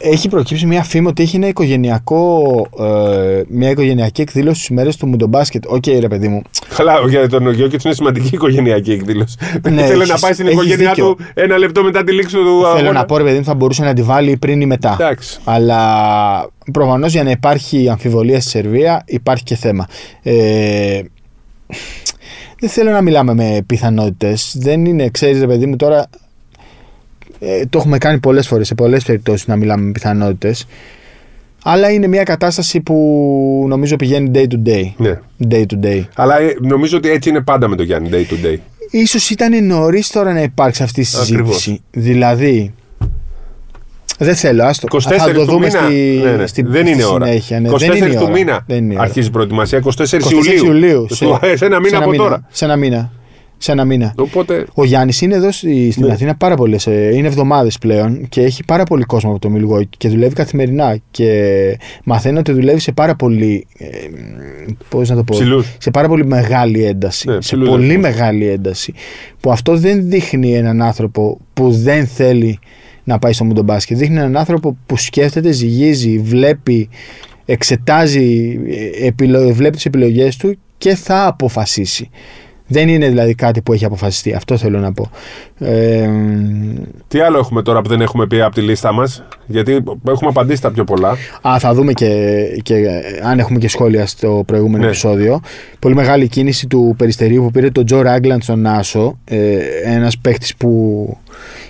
Έχει 0.00 0.28
προκύψει 0.28 0.66
μια 0.66 0.82
φήμη 0.82 1.06
ότι 1.06 1.22
έχει 1.22 1.36
ένα 1.36 1.46
οικογενειακό, 1.48 2.42
ε, 2.80 3.42
μια 3.48 3.70
οικογενειακή 3.70 4.20
εκδήλωση 4.20 4.62
στις 4.62 4.76
μέρες 4.76 4.96
του 4.96 5.06
Μουντομπάσκετ. 5.06 5.64
Οκ, 5.66 5.86
ρε 5.86 6.08
παιδί 6.08 6.28
μου. 6.28 6.42
Καλά, 6.76 6.94
για 7.08 7.28
τον 7.28 7.50
Γιόκιτς 7.52 7.84
είναι 7.84 7.94
σημαντική 7.94 8.30
οικογενειακή 8.34 8.92
εκδήλωση. 8.92 9.36
Ναι, 9.70 9.82
Θέλει 9.82 9.92
έχεις- 10.00 10.08
να 10.08 10.18
πάει 10.18 10.32
στην 10.32 10.46
έχεις 10.46 10.58
οικογένειά 10.58 10.88
δίκιο. 10.88 11.14
του 11.14 11.24
ένα 11.34 11.58
λεπτό 11.58 11.82
μετά 11.82 12.04
τη 12.04 12.12
λήξη 12.12 12.34
του 12.34 12.42
Θέλω 12.42 12.66
αγώνα. 12.66 12.92
να 12.92 13.04
πω, 13.04 13.16
ρε 13.16 13.22
παιδί 13.24 13.38
μου, 13.38 13.44
θα 13.44 13.54
μπορούσε 13.54 13.82
να 13.84 13.92
τη 13.92 14.02
βάλει 14.02 14.36
πριν 14.36 14.60
ή 14.60 14.66
μετά. 14.66 14.96
Εντάξει. 15.00 15.38
Αλλά 15.44 16.50
προφανώς 16.72 17.12
για 17.12 17.22
να 17.22 17.30
υπάρχει 17.30 17.88
αμφιβολία 17.88 18.40
στη 18.40 18.50
Σερβία 18.50 19.02
υπάρχει 19.06 19.42
και 19.44 19.54
θέμα. 19.56 19.86
Ε, 20.22 21.00
δεν 22.64 22.72
θέλω 22.72 22.90
να 22.90 23.02
μιλάμε 23.02 23.34
με 23.34 23.62
πιθανότητες. 23.66 24.56
Δεν 24.58 24.84
είναι, 24.84 25.08
ξέρεις, 25.08 25.40
ρε 25.40 25.46
παιδί 25.46 25.66
μου, 25.66 25.76
τώρα. 25.76 26.06
Ε, 27.38 27.66
το 27.66 27.78
έχουμε 27.78 27.98
κάνει 27.98 28.18
πολλές 28.18 28.46
φορές 28.46 28.66
σε 28.66 28.74
πολλές 28.74 29.04
περιπτώσεις 29.04 29.46
να 29.46 29.56
μιλάμε 29.56 29.82
με 29.82 29.90
πιθανότητες. 29.90 30.66
Αλλά 31.62 31.90
είναι 31.90 32.06
μια 32.06 32.22
κατάσταση 32.22 32.80
που 32.80 33.64
νομίζω 33.68 33.96
πηγαίνει 33.96 34.30
day 34.34 34.46
to 34.46 34.68
day. 34.68 34.92
Ναι. 34.96 35.20
Day 35.48 35.64
to 35.66 35.84
day. 35.84 36.02
Αλλά 36.14 36.40
ε, 36.40 36.56
νομίζω 36.60 36.96
ότι 36.96 37.10
έτσι 37.10 37.28
είναι 37.28 37.40
πάντα 37.40 37.68
με 37.68 37.76
τον 37.76 37.86
Γιάννη, 37.86 38.08
day 38.12 38.32
to 38.32 38.46
day. 38.46 38.56
Ίσως 38.90 39.30
ήταν 39.30 39.66
νωρίς 39.66 40.10
τώρα 40.10 40.32
να 40.32 40.42
υπάρξει 40.42 40.82
αυτή 40.82 41.00
η 41.00 41.04
συζήτηση. 41.04 41.34
Ακριβώς. 41.34 41.80
Δηλαδή. 41.90 42.74
Δεν 44.18 44.34
θέλω, 44.34 44.64
άστο. 44.64 44.86
24 44.90 44.98
θα 45.00 45.32
το 45.32 45.32
του 45.40 45.44
δούμε 45.44 45.66
μήνα. 45.66 45.80
στη, 45.84 46.20
ναι, 46.24 46.30
ναι. 46.30 46.46
στη, 46.46 46.62
δεν 46.62 46.86
στη 46.86 46.94
είναι 46.94 47.04
ώρα. 47.04 47.26
συνέχεια. 47.26 47.60
Ναι. 47.60 47.68
24 47.70 47.76
δεν 47.78 47.96
είναι 47.96 48.06
η 48.06 48.10
του 48.10 48.18
ώρα. 48.22 48.30
μήνα 48.32 48.64
Δεν 48.66 48.76
είναι 48.76 48.92
η 48.92 48.96
ώρα. 48.96 49.04
αρχίζει 49.04 49.28
η 49.28 49.30
προετοιμασία. 49.30 49.82
24, 49.84 49.88
24 49.88 50.30
Ιουλίου. 50.32 50.64
Ιουλίου. 50.64 51.04
Του- 51.08 51.14
σε 51.54 51.64
ένα 51.64 51.78
μήνα 51.80 51.88
σε 51.88 51.96
από 51.96 52.10
μήνα, 52.10 52.22
τώρα. 52.22 52.46
Σε 52.50 52.64
ένα 52.64 52.76
μήνα. 52.76 53.12
Σε 53.58 53.72
ένα 53.72 53.84
μήνα. 53.84 54.14
Οπότε. 54.18 54.66
Ο 54.74 54.84
Γιάννης 54.84 55.20
είναι 55.20 55.34
εδώ 55.34 55.52
στη- 55.52 55.90
στην 55.90 56.06
Ναι. 56.06 56.12
Αθήνα 56.12 56.34
πάρα 56.36 56.54
πολλές. 56.56 56.84
Είναι 56.86 57.26
εβδομάδες 57.26 57.78
πλέον 57.78 58.28
και 58.28 58.40
έχει 58.42 58.64
πάρα 58.64 58.82
πολύ 58.84 59.04
κόσμο 59.04 59.30
από 59.30 59.38
το 59.38 59.48
Μιλγόκι 59.50 59.96
και 59.98 60.08
δουλεύει 60.08 60.34
καθημερινά. 60.34 60.96
Και 61.10 61.78
μαθαίνω 62.04 62.38
ότι 62.38 62.52
δουλεύει 62.52 62.80
σε 62.80 62.92
πάρα 62.92 63.14
πολύ. 63.14 63.66
Ε, 63.78 63.86
Πώς 64.88 65.08
να 65.08 65.16
το 65.16 65.24
πω. 65.24 65.34
Ψηλούς. 65.34 65.66
Σε 65.78 65.90
πάρα 65.90 66.08
πολύ 66.08 66.26
μεγάλη 66.26 66.84
ένταση. 66.84 67.26
Ναι, 67.28 67.32
σε 67.32 67.38
ψηλούς 67.38 67.68
πολύ 67.68 67.86
ρυθμούς. 67.86 68.02
μεγάλη 68.02 68.46
ένταση. 68.48 68.94
Που 69.40 69.50
αυτό 69.50 69.76
δεν 69.76 70.08
δείχνει 70.08 70.54
έναν 70.54 70.82
άνθρωπο 70.82 71.38
που 71.54 71.70
δεν 71.70 72.06
θέλει 72.06 72.58
να 73.04 73.18
πάει 73.18 73.32
στο 73.32 73.44
μουντομπάσκετ. 73.44 73.96
Δείχνει 73.96 74.16
έναν 74.16 74.36
άνθρωπο 74.36 74.76
που 74.86 74.96
σκέφτεται, 74.96 75.52
ζυγίζει, 75.52 76.18
βλέπει, 76.18 76.88
εξετάζει, 77.44 78.58
ε, 79.00 79.06
επιλο- 79.06 79.52
βλέπει 79.52 79.74
τις 79.76 79.84
επιλογές 79.86 80.36
του 80.36 80.58
και 80.78 80.94
θα 80.94 81.26
αποφασίσει. 81.26 82.10
Δεν 82.66 82.88
είναι 82.88 83.08
δηλαδή 83.08 83.34
κάτι 83.34 83.62
που 83.62 83.72
έχει 83.72 83.84
αποφασιστεί. 83.84 84.32
Αυτό 84.34 84.56
θέλω 84.56 84.78
να 84.78 84.92
πω. 84.92 85.10
Ε, 85.58 86.08
Τι 87.08 87.20
άλλο 87.20 87.38
έχουμε 87.38 87.62
τώρα 87.62 87.82
που 87.82 87.88
δεν 87.88 88.00
έχουμε 88.00 88.26
πει 88.26 88.40
από 88.40 88.54
τη 88.54 88.60
λίστα 88.60 88.92
μας; 88.92 89.22
Γιατί 89.46 89.72
έχουμε 90.08 90.30
απαντήσει 90.30 90.62
τα 90.62 90.70
πιο 90.70 90.84
πολλά. 90.84 91.16
α, 91.42 91.58
θα 91.58 91.74
δούμε 91.74 91.92
και, 91.92 92.06
και 92.62 92.74
ε, 92.74 93.00
αν 93.22 93.38
έχουμε 93.38 93.58
και 93.58 93.68
σχόλια 93.68 94.06
στο 94.06 94.42
προηγούμενο 94.46 94.82
Ναι. 94.82 94.88
επεισόδιο. 94.88 95.40
Πολύ 95.78 95.94
μεγάλη 95.94 96.28
κίνηση 96.28 96.66
του 96.66 96.94
Περιστερίου 96.98 97.42
που 97.42 97.50
πήρε 97.50 97.70
τον 97.70 97.84
Τζο 97.84 98.02
Ράγκλαντ 98.02 98.42
στον 98.42 98.60
Νάσο. 98.60 99.18
Ε, 99.24 99.56
ένας 99.84 100.18
παίχτης 100.18 100.56
που 100.56 101.16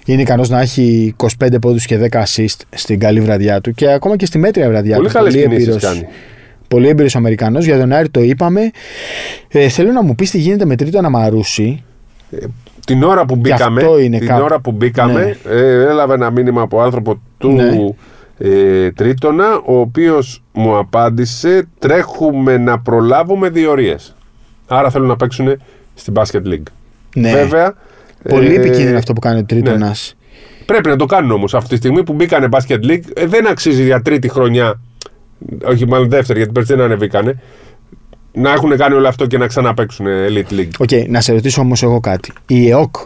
είναι 0.04 0.22
ικανός 0.22 0.48
να 0.48 0.60
έχει 0.60 1.14
25 1.16 1.26
πόντους 1.60 1.86
και 1.86 2.08
10 2.10 2.22
assist 2.22 2.56
στην 2.74 2.98
καλή 2.98 3.20
βραδιά 3.20 3.60
του 3.60 3.72
και 3.72 3.90
ακόμα 3.92 4.16
και 4.16 4.26
στη 4.26 4.38
μέτρια 4.38 4.68
βραδιά 4.68 4.96
Πολύ 4.96 5.08
του. 5.08 5.14
καλές 5.14 5.34
κινήσεις 5.34 5.62
έμπειρος. 5.66 5.82
κάνει. 5.82 6.06
Πολύ 6.68 6.88
έμπειρος 6.88 7.16
Αμερικανός. 7.16 7.64
Για 7.64 7.78
τον 7.78 7.92
Άρη 7.92 8.08
το 8.08 8.20
είπαμε. 8.22 8.70
Ε, 9.48 9.68
θέλω 9.68 9.92
να 9.92 10.02
μου 10.02 10.14
πεις 10.14 10.30
τι 10.30 10.38
γίνεται 10.38 10.64
με 10.64 10.76
τρίτο 10.76 10.98
Αναμαρούση. 10.98 11.82
Την 12.86 13.02
ώρα 13.02 13.24
που 13.24 13.36
μπήκαμε, 13.36 13.80
αυτό 13.82 13.98
είναι 13.98 14.18
την 14.18 14.26
κάπου. 14.28 14.42
ώρα 14.44 14.60
που 14.60 14.72
μπήκαμε 14.72 15.36
ε, 15.48 15.82
έλαβα 15.82 16.14
ένα 16.14 16.30
μήνυμα 16.30 16.62
από 16.62 16.80
άνθρωπο 16.80 17.20
του 17.38 17.50
Ναι. 17.52 17.70
ε, 18.48 18.90
Τρίτονα, 18.90 19.54
ο 19.64 19.78
οποίος 19.78 20.42
μου 20.52 20.76
απάντησε 20.78 21.66
τρέχουμε 21.78 22.56
να 22.58 22.78
προλάβουμε 22.78 23.48
διορίες. 23.48 24.14
Άρα 24.66 24.90
θέλουν 24.90 25.08
να 25.08 25.16
παίξουν 25.16 25.60
στην 25.94 26.12
Basket 26.16 26.42
League. 26.46 26.62
Ναι. 27.16 27.30
Βέβαια, 27.32 27.74
Πολύ 28.28 28.54
ε, 28.54 28.58
επικίνδυνο 28.58 28.98
αυτό 28.98 29.12
που 29.12 29.20
κάνει 29.20 29.38
ο 29.38 29.44
Τρίτωνα. 29.44 29.86
ναι. 29.86 29.92
Πρέπει 30.66 30.88
να 30.88 30.96
το 30.96 31.06
κάνουν 31.06 31.30
όμως 31.30 31.54
αυτή 31.54 31.68
τη 31.68 31.76
στιγμή 31.76 32.02
που 32.02 32.12
μπήκανε 32.12 32.48
Basket 32.50 32.84
League. 32.90 33.02
ε, 33.14 33.26
δεν 33.26 33.46
αξίζει 33.46 33.84
για 33.84 34.02
τρίτη 34.02 34.28
χρονιά, 34.28 34.80
όχι 35.64 35.86
μάλλον 35.86 36.08
δεύτερη 36.08 36.38
γιατί 36.38 36.52
πέρσι 36.52 36.74
δεν 36.74 36.84
ανεβήκανε, 36.84 37.40
να 38.32 38.52
έχουν 38.52 38.76
κάνει 38.76 38.94
όλο 38.94 39.08
αυτό 39.08 39.26
και 39.26 39.38
να 39.38 39.46
ξαναπαίξουν 39.46 40.06
Elite 40.06 40.52
League. 40.52 40.70
OK, 40.78 40.88
να 41.08 41.20
σε 41.20 41.32
ρωτήσω 41.32 41.60
όμως 41.60 41.82
εγώ 41.82 42.00
κάτι. 42.00 42.32
Η 42.46 42.68
ΕΟΚ 42.68 42.96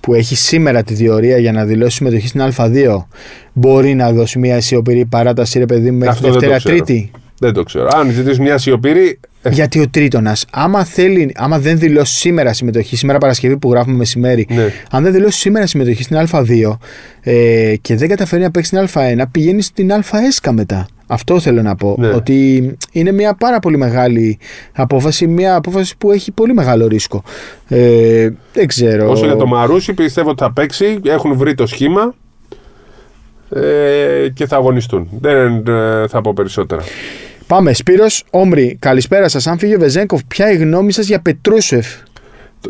που 0.00 0.14
έχει 0.14 0.36
σήμερα 0.36 0.82
τη 0.82 0.94
διορία 0.94 1.38
για 1.38 1.52
να 1.52 1.64
δηλώσει 1.64 1.96
συμμετοχή 1.96 2.28
στην 2.28 2.42
Α2 2.56 3.04
μπορεί 3.52 3.94
να 3.94 4.12
δώσει 4.12 4.38
μια 4.38 4.56
σιωπηρή 4.56 5.04
παράταση, 5.04 5.58
ρε 5.58 5.66
παιδί 5.66 5.90
μου, 5.90 5.98
μέχρι 5.98 6.12
Αυτό 6.12 6.30
δεν 6.30 6.40
το 6.40 6.48
Δευτέρα 6.48 6.82
ξέρω. 6.82 7.24
Τρίτη. 7.38 7.44
Δεν 7.44 7.52
το 7.52 7.62
ξέρω. 7.62 7.88
Αν 7.94 8.10
ζητήσεις 8.10 8.38
μια 8.38 8.58
σιωπηρή. 8.58 9.18
ε, 9.42 9.50
Γιατί 9.50 9.80
ο 9.80 9.88
Τρίτονας, 9.88 10.44
άμα, 10.52 10.84
θέλει, 10.84 11.32
άμα 11.36 11.58
δεν 11.58 11.78
δηλώσει 11.78 12.16
σήμερα 12.16 12.52
συμμετοχή, 12.52 12.96
σήμερα 12.96 13.18
Παρασκευή 13.18 13.56
που 13.58 13.70
γράφουμε 13.70 13.96
μεσημέρι, 13.96 14.46
Ναι. 14.50 14.72
αν 14.90 15.02
δεν 15.02 15.12
δηλώσει 15.12 15.38
σήμερα 15.38 15.66
συμμετοχή 15.66 16.02
στην 16.02 16.16
Α2 16.30 16.78
ε, 17.20 17.74
και 17.80 17.96
δεν 17.96 18.08
καταφέρει 18.08 18.42
να 18.42 18.50
παίξει 18.50 18.76
στην 18.76 19.00
Α1, 19.02 19.22
πηγαίνει 19.30 19.62
στην 19.62 19.92
ΑΕΣΚΑ 20.10 20.52
μετά. 20.52 20.86
Αυτό 21.06 21.40
θέλω 21.40 21.62
να 21.62 21.74
πω. 21.74 21.94
Ναι. 21.98 22.08
Ότι 22.08 22.70
είναι 22.92 23.12
μια 23.12 23.34
πάρα 23.34 23.58
πολύ 23.58 23.76
μεγάλη 23.76 24.38
απόφαση, 24.72 25.26
μια 25.26 25.54
απόφαση 25.54 25.96
που 25.98 26.10
έχει 26.10 26.32
πολύ 26.32 26.54
μεγάλο 26.54 26.86
ρίσκο. 26.86 27.22
Ε, 27.68 28.28
δεν 28.52 28.66
ξέρω. 28.66 29.10
Όσο 29.10 29.24
για 29.24 29.36
το 29.36 29.46
Μαρούσι, 29.46 29.92
πιστεύω 29.94 30.30
ότι 30.30 30.42
θα 30.42 30.52
παίξει. 30.52 30.98
Έχουν 31.04 31.36
βρει 31.36 31.54
το 31.54 31.66
σχήμα 31.66 32.14
ε, 33.50 34.28
και 34.34 34.46
θα 34.46 34.56
αγωνιστούν. 34.56 35.08
Δεν 35.20 35.62
ε, 35.66 36.06
θα 36.08 36.20
πω 36.20 36.32
περισσότερα. 36.32 36.82
Πάμε. 37.46 37.72
Σπύρος, 37.72 38.24
Όμρι, 38.30 38.76
καλησπέρα 38.78 39.28
σας. 39.28 39.46
Αν 39.46 39.58
φύγει 39.58 39.74
ο 39.74 39.78
Βεζέγκοφ, 39.78 40.20
ποια 40.28 40.50
η 40.50 40.56
γνώμη 40.56 40.92
σας 40.92 41.06
για 41.06 41.20
Πετρούσεφ; 41.20 41.86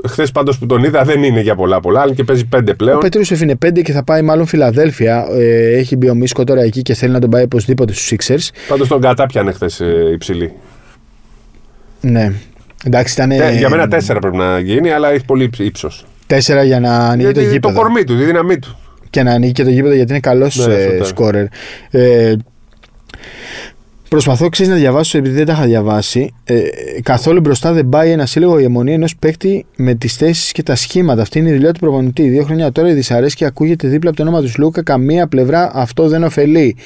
Χθες 0.09 0.31
πάντως 0.31 0.59
που 0.59 0.67
τον 0.67 0.85
είδα 0.85 1.05
δεν 1.05 1.23
είναι 1.23 1.41
για 1.41 1.55
πολλά 1.55 1.81
πολλά, 1.81 2.01
αλλά 2.01 2.15
και 2.15 2.25
παίζει 2.25 2.45
πέντε 2.47 2.73
Ο 2.73 2.77
πλέον. 2.77 2.99
Πετρούσεφ 2.99 3.41
είναι 3.41 3.55
5 3.67 3.83
και 3.83 3.93
θα 3.93 4.05
πάει 4.05 4.23
μάλλον 4.23 4.47
Φιλαδέλφια. 4.47 5.27
Ε, 5.31 5.77
έχει 5.77 5.97
μπει 5.97 6.09
ο 6.11 6.15
Μίσκο 6.15 6.45
τώρα 6.45 6.62
εκεί 6.62 6.83
και 6.83 6.95
θέλει 6.95 7.12
να 7.12 7.19
τον 7.19 7.31
πάει 7.31 7.43
οπωσδήποτε 7.43 7.93
στους 7.93 8.12
Sixers. 8.19 8.55
Πάντως 8.69 8.89
τον 8.89 9.01
κατάπιανε 9.01 9.53
χθες 9.53 9.81
ε, 9.81 10.11
υψηλή. 10.12 10.53
Ναι. 12.01 12.33
Εντάξει, 12.85 13.15
ήταν. 13.15 13.31
Ε, 13.31 13.53
για 13.57 13.69
μένα 13.69 13.89
τέσσερα 13.89 14.19
πρέπει 14.19 14.37
να 14.37 14.59
γίνει, 14.59 14.91
αλλά 14.91 15.11
έχει 15.11 15.25
πολύ 15.25 15.51
ύψος. 15.59 16.07
Τέσσερα 16.27 16.62
για 16.62 16.81
να 16.81 16.97
ανοίγει 16.99 17.33
το 17.33 17.41
το 17.41 17.47
γήπεδο. 17.51 17.75
κορμί 17.81 18.05
του, 18.05 18.17
τη 18.17 18.25
δύναμή 18.25 18.59
του. 18.59 18.79
Και 19.11 19.22
να 19.22 19.33
ανοίγει 19.33 19.53
και 19.53 19.64
το 19.64 19.70
γήπεδο 19.70 19.95
γιατί 19.95 20.11
είναι 20.11 20.20
καλός 20.20 20.57
Ναι, 20.57 20.62
σουτέρ. 20.62 21.05
σκόρερ. 21.07 21.45
Ε, 21.91 22.35
προσπαθώ 24.09 24.49
ξέρεις, 24.49 24.73
να 24.73 24.79
διαβάσω 24.79 25.19
επειδή 25.19 25.35
δεν 25.35 25.47
τα 25.47 25.53
είχα 25.53 25.65
διαβάσει. 25.65 26.35
Ε, 26.45 26.61
καθόλου 27.03 27.41
μπροστά 27.41 27.73
δεν 27.73 27.89
πάει 27.89 28.11
ένα 28.11 28.27
σύλλογο 28.27 28.59
η 28.59 28.65
αιμονή 28.65 28.93
ενός 28.93 29.17
παίκτη 29.17 29.67
με 29.77 29.95
τις 29.95 30.17
θέσεις 30.17 30.53
και 30.53 30.63
τα 30.63 30.75
σχήματα. 30.75 31.23
Αυτή 31.23 31.39
είναι 31.39 31.49
η 31.49 31.53
δουλειά 31.53 31.73
του 31.73 31.81
προπονητή. 31.81 32.29
Δύο 32.29 32.45
χρόνια 32.45 32.73
τώρα 32.73 32.89
η 32.89 32.93
δυσαρέσκεια 32.93 33.47
ακούγεται 33.47 33.89
δίπλα 33.89 34.09
από 34.09 34.19
το 34.19 34.25
όνομα 34.25 34.41
τους 34.41 34.57
Λούκα. 34.57 34.83
Καμία 34.83 35.27
πλευρά 35.27 35.71
αυτό 35.75 36.09
δεν 36.09 36.23
ωφελεί. 36.23 36.77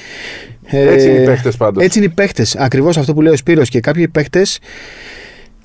Ε, 0.65 0.93
Έτσι 0.93 1.09
είναι 1.09 1.21
οι 1.21 1.25
παίχτες 1.25 1.57
πάντως. 1.57 1.83
Έτσι 1.83 1.97
είναι 1.97 2.07
οι 2.07 2.13
παίχτε. 2.15 2.45
Ακριβώς 2.57 2.97
αυτό 2.97 3.13
που 3.13 3.21
λέει 3.21 3.33
ο 3.33 3.37
Σπύρος 3.37 3.69
και 3.69 3.79
κάποιοι 3.79 4.07
παίχτε. 4.07 4.45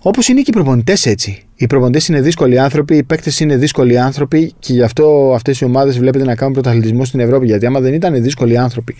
Όπως 0.02 0.28
είναι 0.28 0.40
και 0.40 0.50
οι 0.50 0.52
προπονητές 0.52 1.06
έτσι. 1.06 1.45
Οι 1.58 1.66
προπονητές 1.66 2.08
είναι 2.08 2.20
δύσκολοι 2.20 2.58
άνθρωποι, 2.58 2.96
οι 2.96 3.02
παίκτες 3.02 3.40
είναι 3.40 3.56
δύσκολοι 3.56 3.98
άνθρωποι 3.98 4.54
και 4.58 4.72
γι' 4.72 4.82
αυτό 4.82 5.32
αυτές 5.34 5.60
οι 5.60 5.64
ομάδες 5.64 5.98
βλέπετε 5.98 6.24
να 6.24 6.34
κάνουν 6.34 6.52
πρωταθλητισμό 6.52 7.04
στην 7.04 7.20
Ευρώπη. 7.20 7.46
Γιατί 7.46 7.66
άμα 7.66 7.80
δεν 7.80 7.94
ήταν 7.94 8.22
δύσκολοι 8.22 8.58
άνθρωποι 8.58 8.94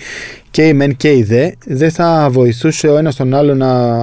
και 0.51 0.63
οι 0.63 0.73
μεν 0.73 0.97
και 0.97 1.13
οι 1.13 1.23
δε, 1.23 1.51
δεν 1.67 1.91
θα 1.91 2.29
βοηθούσε 2.31 2.89
ο 2.89 2.97
ένας 2.97 3.17
τον 3.17 3.35
άλλο 3.35 3.55
να, 3.55 3.97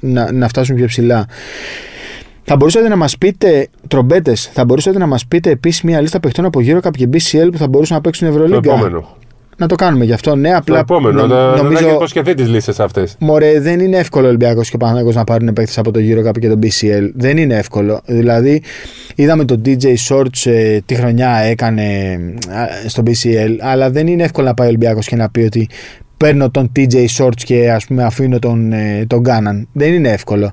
να, 0.00 0.32
να 0.32 0.48
φτάσουν 0.48 0.76
πιο 0.76 0.86
ψηλά. 0.86 1.26
Θα 2.44 2.56
μπορούσατε 2.56 2.88
να 2.88 2.96
μας 2.96 3.18
πείτε, 3.18 3.68
τρομπέτες, 3.88 4.50
θα 4.52 4.64
μπορούσατε 4.64 4.98
να 4.98 5.06
μας 5.06 5.26
πείτε 5.26 5.50
επίσης 5.50 5.82
μια 5.82 6.00
λίστα 6.00 6.20
παιχτών 6.20 6.44
από 6.44 6.60
γύρω 6.60 6.80
και 6.80 7.08
BCL 7.12 7.48
που 7.52 7.58
θα 7.58 7.68
μπορούσαν 7.68 7.96
να 7.96 8.02
παίξουν 8.02 8.28
Ευρωλίγκα; 8.28 8.60
Το 8.60 8.70
επόμενο. 8.70 9.16
Να 9.60 9.66
το 9.66 9.74
κάνουμε 9.74 10.04
γι' 10.04 10.12
αυτό. 10.12 10.36
Ναι, 10.36 10.54
απλά. 10.54 10.74
Το 10.74 10.80
επόμενο. 10.80 11.26
Νο, 11.26 11.56
νομίζω... 11.56 11.86
Δεν 11.86 11.94
υποσχεθεί 11.94 12.34
τις 12.34 12.48
λίστε 12.48 12.74
αυτές. 12.78 13.16
Μωρέ, 13.18 13.60
δεν 13.60 13.80
είναι 13.80 13.96
εύκολο 13.96 14.24
ο 14.24 14.28
Ολυμπιακός 14.28 14.68
και 14.68 14.76
ο 14.76 14.78
Παναγιώ 14.78 15.12
να 15.12 15.24
πάρουν 15.24 15.52
παίχτε 15.52 15.80
από 15.80 15.90
το 15.90 15.98
γύρο 15.98 16.32
και 16.32 16.48
το 16.48 16.58
BCL. 16.62 17.10
Δεν 17.14 17.36
είναι 17.36 17.54
εύκολο. 17.54 18.00
Δηλαδή, 18.06 18.62
είδαμε 19.14 19.44
τον 19.44 19.62
DJ 19.64 19.94
Shorts 20.08 20.50
ε, 20.50 20.78
τι 20.86 20.94
χρονιά 20.94 21.30
έκανε 21.30 21.82
ε, 22.84 22.88
στο 22.88 23.02
BCL, 23.06 23.56
αλλά 23.60 23.90
δεν 23.90 24.06
είναι 24.06 24.22
εύκολο 24.22 24.46
να 24.46 24.54
πάει 24.54 24.66
ο 24.66 24.70
Ολυμπιακός 24.70 25.06
και 25.06 25.16
να 25.16 25.30
πει 25.30 25.40
ότι 25.40 25.68
παίρνω 26.16 26.50
τον 26.50 26.72
TJ 26.76 27.06
Shorts 27.18 27.42
και 27.44 27.70
ας 27.70 27.86
πούμε 27.86 28.04
αφήνω 28.04 28.38
τον, 28.38 28.72
ε, 28.72 29.04
τον 29.06 29.20
Κάνααν. 29.20 29.68
Δεν 29.72 29.92
είναι 29.92 30.08
εύκολο. 30.08 30.52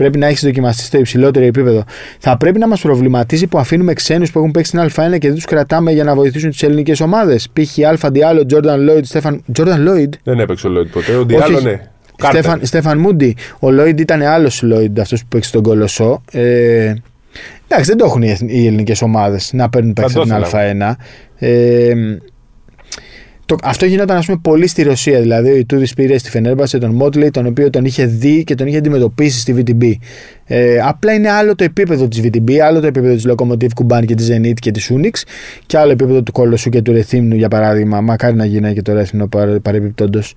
Πρέπει 0.00 0.18
να 0.18 0.26
έχεις 0.26 0.44
δοκιμαστεί 0.44 0.82
στο 0.82 0.98
υψηλότερο 0.98 1.44
επίπεδο. 1.44 1.84
Θα 2.18 2.36
πρέπει 2.36 2.58
να 2.58 2.68
μας 2.68 2.80
προβληματίζει 2.80 3.46
που 3.46 3.58
αφήνουμε 3.58 3.92
ξένους 3.92 4.30
που 4.30 4.38
έχουν 4.38 4.50
παίξει 4.50 4.76
στην 4.76 5.04
Α1 5.04 5.18
και 5.18 5.26
δεν 5.26 5.34
τους 5.34 5.44
κρατάμε 5.44 5.92
για 5.92 6.04
να 6.04 6.14
βοηθήσουν 6.14 6.50
τις 6.50 6.62
ελληνικές 6.62 7.00
ομάδες. 7.00 7.48
Π.χ. 7.52 7.86
Άλφα 7.86 8.10
Ντιάλο, 8.10 8.46
Τζόρνταν 8.46 8.80
Λόιντ, 8.80 9.04
Στέφαν. 9.04 9.42
Τζόρνταν 9.52 9.82
Λόιντ; 9.82 10.14
Δεν 10.22 10.38
έπαιξε 10.38 10.66
ο 10.66 10.70
Λόιντ 10.70 10.88
ποτέ. 10.88 11.16
Ο 11.16 11.24
Ντιάλο, 11.24 11.60
ναι. 11.60 11.80
Στέφαν, 12.22 12.60
Στέφαν 12.62 12.98
Μούντι. 12.98 13.36
Ο 13.58 13.70
Λόιντ 13.70 14.00
ήταν 14.00 14.22
άλλος 14.22 14.62
Λόιντ, 14.62 15.00
αυτός 15.00 15.20
που 15.20 15.26
παίξει 15.28 15.52
τον 15.52 15.62
Κολοσσό. 15.62 16.22
Ε, 16.32 16.94
εντάξει, 17.68 17.88
δεν 17.88 17.96
το 17.96 18.04
έχουν 18.04 18.22
οι 18.22 18.66
ελληνικές 18.66 19.02
ομάδες 19.02 19.50
να 19.52 19.68
παίρνουν 19.68 19.92
παίξει 19.92 20.16
από 20.18 20.26
την 20.26 20.34
Α1. 20.34 20.92
Ε, 21.38 21.92
το, 23.50 23.56
αυτό 23.62 23.86
γινόταν 23.86 24.16
ας 24.16 24.26
πούμε, 24.26 24.38
πολύ 24.42 24.66
στη 24.66 24.82
Ρωσία. 24.82 25.20
Δηλαδή, 25.20 25.50
ο 25.50 25.56
Ιτούδης 25.56 25.94
πήρε 25.94 26.18
στη 26.18 26.30
Φενέρμπασε 26.30 26.78
τον 26.78 26.94
Μότλεϊ, 26.94 27.30
τον 27.30 27.46
οποίο 27.46 27.70
τον 27.70 27.84
είχε 27.84 28.06
δει 28.06 28.44
και 28.44 28.54
τον 28.54 28.66
είχε 28.66 28.76
αντιμετωπίσει 28.76 29.40
στη 29.40 29.54
VTB. 29.58 29.92
Ε, 30.44 30.78
απλά 30.82 31.12
είναι 31.12 31.30
άλλο 31.30 31.54
το 31.54 31.64
επίπεδο 31.64 32.08
της 32.08 32.20
VTB, 32.24 32.56
άλλο 32.56 32.80
το 32.80 32.86
επίπεδο 32.86 33.14
της 33.14 33.26
Lokomotiv 33.28 33.68
Κουμπάν 33.74 34.06
και 34.06 34.14
της 34.14 34.28
Zenit 34.32 34.54
και 34.54 34.70
της 34.70 34.90
Unix 34.94 35.22
και 35.66 35.78
άλλο 35.78 35.90
επίπεδο 35.90 36.22
του 36.22 36.32
Κολοσσού 36.32 36.70
και 36.70 36.82
του 36.82 36.92
Ρεθύμνου 36.92 37.34
για 37.34 37.48
παράδειγμα. 37.48 38.00
Μακάρι 38.00 38.36
να 38.36 38.44
γίνει 38.44 38.72
και 38.72 38.82
το 38.82 38.92
Ρεθύμνο 38.92 39.28
παρεμπιπτόντως. 39.62 40.34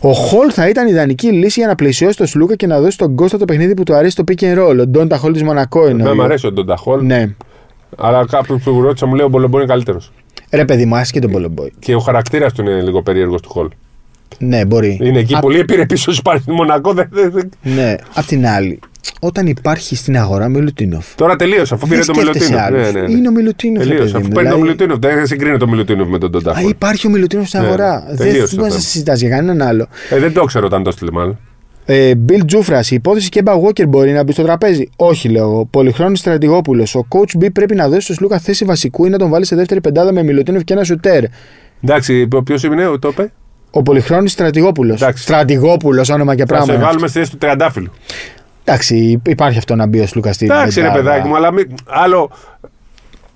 Ο 0.00 0.12
Χολ 0.12 0.48
θα 0.52 0.68
ήταν 0.68 0.88
ιδανική 0.88 1.32
λύση 1.32 1.58
για 1.58 1.68
να 1.68 1.74
πλαισιώσει 1.74 2.16
το 2.16 2.26
Σλούκα 2.26 2.54
και 2.54 2.66
να 2.66 2.80
δώσει 2.80 2.98
τον 2.98 3.14
Κώστα 3.14 3.38
το 3.38 3.44
παιχνίδι 3.44 3.74
που 3.74 3.82
του 3.82 3.94
αρέσει 3.94 4.16
το 4.16 4.24
pick 4.28 4.42
and 4.42 4.58
roll. 4.58 4.78
Ο 4.80 4.86
Ντόντα 4.86 5.16
Χολ 5.16 5.32
της 5.32 5.42
Μονακό 5.42 5.88
είναι. 5.88 6.02
Δεν 6.02 6.12
μου 6.16 6.22
αρέσει 6.22 6.46
ο 6.46 6.52
Ντόντα 6.52 6.76
Χολ. 6.76 7.04
Ναι. 7.04 7.26
Αλλά 7.96 8.26
κάποιος 8.30 8.62
που 8.62 8.80
ρώτησα 8.80 9.06
μου 9.06 9.14
λέει 9.14 9.26
ο 9.26 9.28
Μπολεμπό 9.28 9.58
είναι 9.58 9.66
καλύτερος. 9.66 10.12
Ρε 10.50 10.64
παιδί 10.64 10.84
μου, 10.84 11.00
και 11.10 11.20
τον 11.20 11.30
Πολεμποϊ. 11.30 11.72
Και 11.78 11.94
ο 11.94 11.98
χαρακτήρας 11.98 12.52
του 12.52 12.62
είναι 12.62 12.80
λίγο 12.82 13.02
περίεργος 13.02 13.42
του 13.42 13.48
Χολ. 13.48 13.68
Ναι, 14.38 14.64
μπορεί. 14.64 14.98
Είναι 15.02 15.18
εκεί 15.18 15.34
Α... 15.34 15.40
πολύ 15.40 15.64
πήρε 15.64 15.86
πίσω 15.86 16.12
στη 16.12 16.22
Μονακό. 16.46 16.92
Δε, 16.92 17.04
δε, 17.10 17.28
δε. 17.28 17.42
Ναι, 17.62 17.94
απ' 18.14 18.26
την 18.26 18.46
άλλη, 18.46 18.78
όταν 19.20 19.46
υπάρχει 19.46 19.96
στην 19.96 20.16
αγορά 20.16 20.48
Μιλουτίνοφ. 20.48 21.14
Τώρα 21.14 21.36
τελείωσε, 21.36 21.74
αφού 21.74 21.86
πήρε 21.86 22.04
το 22.04 22.14
Μιλουτίνοφ. 22.16 22.70
Ναι, 22.70 22.90
ναι, 22.90 22.90
ναι. 22.90 23.12
Είναι 23.12 23.28
ο 23.28 23.32
Μιλουτίνοφ. 23.32 23.86
Τελείωσε, 23.86 24.16
αφού 24.16 24.28
παίρνει 24.28 24.50
το 24.50 24.58
Μιλουτίνοφ. 24.58 24.98
Δεν 24.98 25.26
συγκρίνει 25.26 25.58
το 25.58 25.68
Μιλουτίνοφ 25.68 26.08
με 26.08 26.18
τον 26.18 26.30
Τοντάχο. 26.30 26.58
Α, 26.58 26.68
υπάρχει 26.68 27.06
ο 27.06 27.10
Μιλουτίνοφ 27.10 27.48
στην 27.48 27.60
αγορά. 27.60 28.04
Δεν 28.10 28.48
μπορεί 28.56 28.70
να 28.70 28.78
συζητάς 28.78 29.20
για 29.20 29.28
κανέναν 29.28 29.68
άλλο. 29.68 29.86
Ε, 30.10 30.18
δεν 30.18 30.32
το 30.32 30.44
ξέρω 30.44 30.66
όταν 30.66 30.82
το 30.82 30.88
έστειλε 30.88 31.10
μάλλον. 31.10 31.38
Ε, 31.90 32.12
Bill 32.28 32.40
Τζούφρα, 32.46 32.78
η 32.78 32.94
υπόθεση 32.94 33.28
και 33.28 33.42
Walker 33.44 33.86
μπορεί 33.88 34.12
να 34.12 34.22
μπει 34.22 34.32
στο 34.32 34.42
τραπέζι; 34.42 34.88
Όχι, 34.96 35.28
λέω 35.28 35.42
εγώ. 35.42 35.64
Πολυχρόνης 35.64 36.18
στρατηγόπουλος. 36.18 36.94
Ο 36.94 37.06
coach 37.08 37.44
B 37.44 37.46
πρέπει 37.52 37.74
να 37.74 37.88
δώσει 37.88 38.00
στο 38.00 38.12
Σλούκα 38.12 38.38
θέση 38.38 38.64
βασικού 38.64 39.06
ή 39.06 39.08
να 39.08 39.18
τον 39.18 39.30
βάλει 39.30 39.46
σε 39.46 39.56
δεύτερη 39.56 39.80
πεντάδα 39.80 40.12
με 40.12 40.22
Μιλωτίνοφ 40.22 40.64
και 40.64 40.72
ένα 40.72 40.84
σουτέρ. 40.84 41.24
Εντάξει, 41.82 42.28
ποιος 42.44 42.62
είναι, 42.62 42.90
το 42.98 43.08
είπε. 43.08 43.32
Ο 43.70 43.82
Πολυχρόνης 43.82 44.32
στρατηγόπουλος. 44.32 45.04
Στρατηγόπουλος, 45.14 46.08
όνομα 46.08 46.34
και 46.34 46.44
πράγμα. 46.44 46.66
Θα 46.66 46.72
σε 46.72 46.78
βάλουμε 46.78 47.08
στη 47.08 47.18
θέση 47.18 47.30
του 47.30 47.38
Τριαντάφυλλου. 47.38 47.90
Εντάξει, 48.64 49.20
υπάρχει 49.26 49.58
αυτό 49.58 49.74
να 49.74 49.86
μπει 49.86 50.00
ο 50.00 50.06
Σλούκα 50.06 50.32
στην 50.32 50.50
Εντάξει, 50.50 50.80
ρε 50.80 50.90
παιδάκι 50.94 51.28
μου, 51.28 51.36
αλλά 51.36 51.52
μη, 51.52 51.62
άλλο 51.86 52.30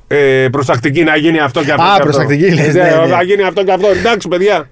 ε, 0.07 0.49
προστακτική 0.51 1.03
να 1.03 1.17
γίνει 1.17 1.39
αυτό 1.39 1.65
και 1.65 1.73
αυτό. 1.73 1.85
Α, 1.85 2.01
προστακτική 2.01 2.55
λες. 2.55 2.75
Ναι, 2.75 2.83
ναι, 2.83 2.89
ναι. 2.89 3.07
Να 3.07 3.23
γίνει 3.23 3.43
αυτό 3.43 3.65
και 3.65 3.73
αυτό. 3.73 3.89
Εντάξει, 3.89 4.29
παιδιά. 4.29 4.69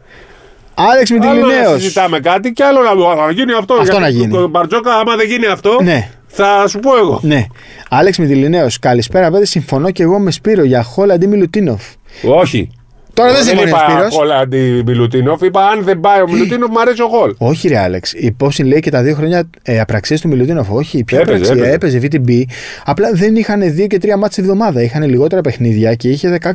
Άλεξ 0.88 1.10
Μιτιλινέο. 1.10 1.60
Άλλο 1.60 1.72
να 1.72 1.78
συζητάμε 1.78 2.20
κάτι 2.20 2.52
και 2.52 2.64
άλλο 2.64 2.80
να, 2.82 3.30
γίνει 3.30 3.52
αυτό. 3.52 3.74
Αυτό 3.74 3.98
να 3.98 4.08
γίνει. 4.08 4.32
Το 4.32 4.48
Μπαρτζόκα, 4.48 4.94
άμα 4.94 5.16
δεν 5.16 5.26
γίνει 5.26 5.46
αυτό, 5.46 5.78
ναι. 5.82 6.10
θα 6.26 6.68
σου 6.68 6.78
πω 6.78 6.96
εγώ. 6.96 7.20
Ναι. 7.22 7.46
Άλεξ 7.90 8.18
Μιτιλινέο, 8.18 8.66
καλησπέρα 8.80 9.30
παιδί. 9.30 9.46
Συμφωνώ 9.46 9.90
και 9.90 10.02
εγώ 10.02 10.18
με 10.18 10.30
Σπύρο 10.30 10.64
για 10.64 10.82
Χόλ 10.82 11.10
αντί 11.10 11.26
Μιλουτίνοφ. 11.26 11.82
Όχι. 12.22 12.70
Τώρα 13.14 13.32
δεν 13.32 13.42
συμφωνεί 13.42 13.72
ο 13.72 13.76
Σπύρος. 13.76 14.14
Είπα 14.24 14.36
αντί 14.36 14.82
Μιλουτίνοφ. 14.86 15.40
Είπα 15.40 15.66
αν 15.66 15.84
δεν 15.84 16.00
πάει 16.00 16.20
ο 16.20 16.28
Μιλουτίνοφ, 16.28 16.70
μου 16.70 16.80
αρέσει 16.80 17.02
ο 17.02 17.08
Χολ. 17.08 17.34
Όχι, 17.50 17.68
ρε 17.68 17.78
Άλεξ. 17.78 18.12
Υπόψη 18.12 18.62
λέει 18.62 18.80
και 18.80 18.90
τα 18.90 19.02
δύο 19.02 19.14
χρόνια 19.14 19.50
ε, 19.62 19.80
απραξίες 19.80 20.20
του 20.20 20.28
Μιλουτίνοφ. 20.28 20.70
Όχι, 20.70 21.04
ποια 21.04 21.18
έπαιζε, 21.18 21.52
απραξία. 21.52 21.72
Έπαιζε. 21.72 21.98
έπαιζε 21.98 22.20
VTB. 22.26 22.42
Απλά 22.84 23.10
δεν 23.12 23.36
είχαν 23.36 23.74
δύο 23.74 23.86
και 23.86 23.98
τρία 23.98 24.16
μάτια 24.16 24.42
τη 24.42 24.48
εβδομάδα. 24.48 24.82
Είχαν 24.82 25.02
λιγότερα 25.02 25.40
παιχνίδια 25.40 25.94
και 25.94 26.08
είχε 26.08 26.38
16-9. 26.42 26.48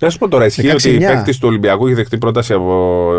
Να 0.00 0.10
σου 0.10 0.18
πω 0.18 0.28
τώρα, 0.28 0.44
ισχύει 0.44 0.70
ότι 0.70 0.90
η 0.90 0.98
παίκτης 0.98 1.38
του 1.38 1.48
Ολυμπιακού 1.48 1.86
έχει 1.86 1.94
δεχτεί 1.94 2.18
πρόταση 2.18 2.52
από 2.52 3.10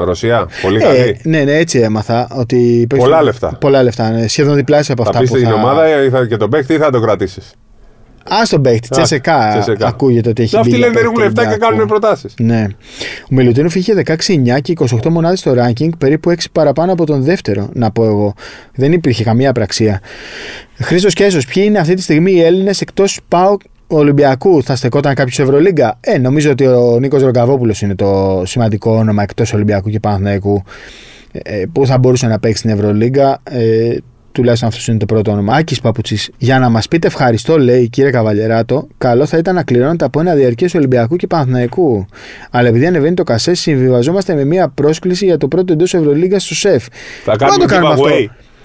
ε, 0.00 0.04
Ρωσία; 0.04 0.48
Πολύ 0.62 0.78
καλή. 0.78 0.98
Ε, 0.98 1.16
ναι, 1.22 1.42
ναι, 1.42 1.56
έτσι 1.56 1.78
έμαθα. 1.78 2.28
Ότι 2.36 2.86
πολλά 2.96 3.22
λεφτά. 3.22 3.56
Πολλά 3.60 3.82
λεφτά. 3.82 4.10
Ναι, 4.10 4.28
σχεδόν 4.28 4.54
διπλάσια 4.54 4.94
από 4.94 5.02
θα 5.02 5.10
αυτά. 5.10 5.26
Θα 5.26 5.32
πει 5.32 5.38
στην 5.38 5.52
ομάδα 5.52 6.26
και 6.28 6.36
τον 6.36 6.50
παίκτη 6.50 6.74
ή 6.74 6.76
θα 6.76 6.90
το 6.90 7.00
κρατήσεις; 7.00 7.54
Α 8.28 8.42
τον 8.48 8.62
παίχτη, 8.62 8.88
τσεσεκά. 8.88 9.64
Ακούγεται 9.80 10.28
ότι 10.28 10.42
έχει 10.42 10.56
Αυτοί 10.56 10.76
λένε 10.76 10.92
δεν 10.92 11.04
έχουν 11.04 11.18
λεφτά 11.18 11.46
και 11.46 11.56
κάνουν 11.56 11.86
προτάσεις. 11.86 12.34
Ναι. 12.40 12.66
Ο 13.22 13.28
Μιλουτίνοφ 13.30 13.74
είχε 13.74 14.02
16-9 14.06 14.60
και 14.62 14.72
28 15.02 15.08
μονάδες 15.08 15.38
στο 15.38 15.54
ranking, 15.56 15.88
περίπου 15.98 16.30
6 16.30 16.34
παραπάνω 16.52 16.92
από 16.92 17.06
τον 17.06 17.22
δεύτερο, 17.22 17.68
να 17.72 17.90
πω 17.90 18.04
εγώ. 18.04 18.34
Δεν 18.74 18.92
υπήρχε 18.92 19.24
καμία 19.24 19.52
πραξία. 19.52 20.00
Χρήστος 20.74 21.14
Κέσος, 21.14 21.46
ποιοι 21.46 21.62
είναι 21.66 21.78
αυτή 21.78 21.94
τη 21.94 22.02
στιγμή 22.02 22.32
οι 22.32 22.42
Έλληνες 22.42 22.80
εκτός 22.80 23.20
πάω 23.28 23.56
Ολυμπιακού; 23.86 24.62
Θα 24.62 24.76
στεκόταν 24.76 25.14
κάποιος 25.14 25.38
Ευρωλίγκα; 25.38 25.98
Ε, 26.00 26.18
νομίζω 26.18 26.50
ότι 26.50 26.66
ο 26.66 26.98
Νίκος 27.00 27.22
Ρογκαβόπουλος 27.22 27.82
είναι 27.82 27.94
το 27.94 28.42
σημαντικό 28.46 28.90
όνομα 28.90 29.22
εκτός 29.22 29.52
Ολυμπιακού 29.52 29.90
και 29.90 30.00
Παναθηναϊκού 30.00 30.62
ε, 31.32 31.62
που 31.72 31.86
θα 31.86 31.98
μπορούσε 31.98 32.26
να 32.26 32.38
παίξει 32.38 32.58
στην 32.58 32.70
Ευρωλίγκα. 32.70 33.40
Ε, 33.50 33.96
τουλάχιστον 34.32 34.68
αυτός 34.68 34.88
είναι 34.88 34.98
το 34.98 35.06
πρώτο 35.06 35.30
όνομα. 35.30 35.54
Άκης 35.54 35.80
Παπουτσής. 35.80 36.30
Για 36.38 36.58
να 36.58 36.68
μας 36.68 36.88
πείτε 36.88 37.06
ευχαριστώ, 37.06 37.58
λέει 37.58 37.88
κύριε 37.88 38.10
Καβαλιεράτο, 38.10 38.86
καλό 38.98 39.26
θα 39.26 39.38
ήταν 39.38 39.54
να 39.54 39.62
κληρώνετε 39.62 40.04
από 40.04 40.20
ένα 40.20 40.34
διαρκές 40.34 40.74
Ολυμπιακού 40.74 41.16
και 41.16 41.26
Παναθηναϊκού. 41.26 42.06
Αλλά 42.50 42.68
επειδή 42.68 42.86
ανεβαίνει 42.86 43.14
το 43.14 43.24
κασέ, 43.24 43.54
συμβιβαζόμαστε 43.54 44.34
με 44.34 44.44
μια 44.44 44.68
πρόσκληση 44.68 45.24
για 45.24 45.36
το 45.36 45.48
πρώτο 45.48 45.72
εντός 45.72 45.94
Ευρωλίγκα 45.94 46.38
στο 46.38 46.54
ΣΕΦ. 46.54 46.86
Θα 47.24 47.36
κάνουμε, 47.36 47.58
το 47.58 47.74
κάνουμε 47.74 47.92
αυτό. 47.92 48.08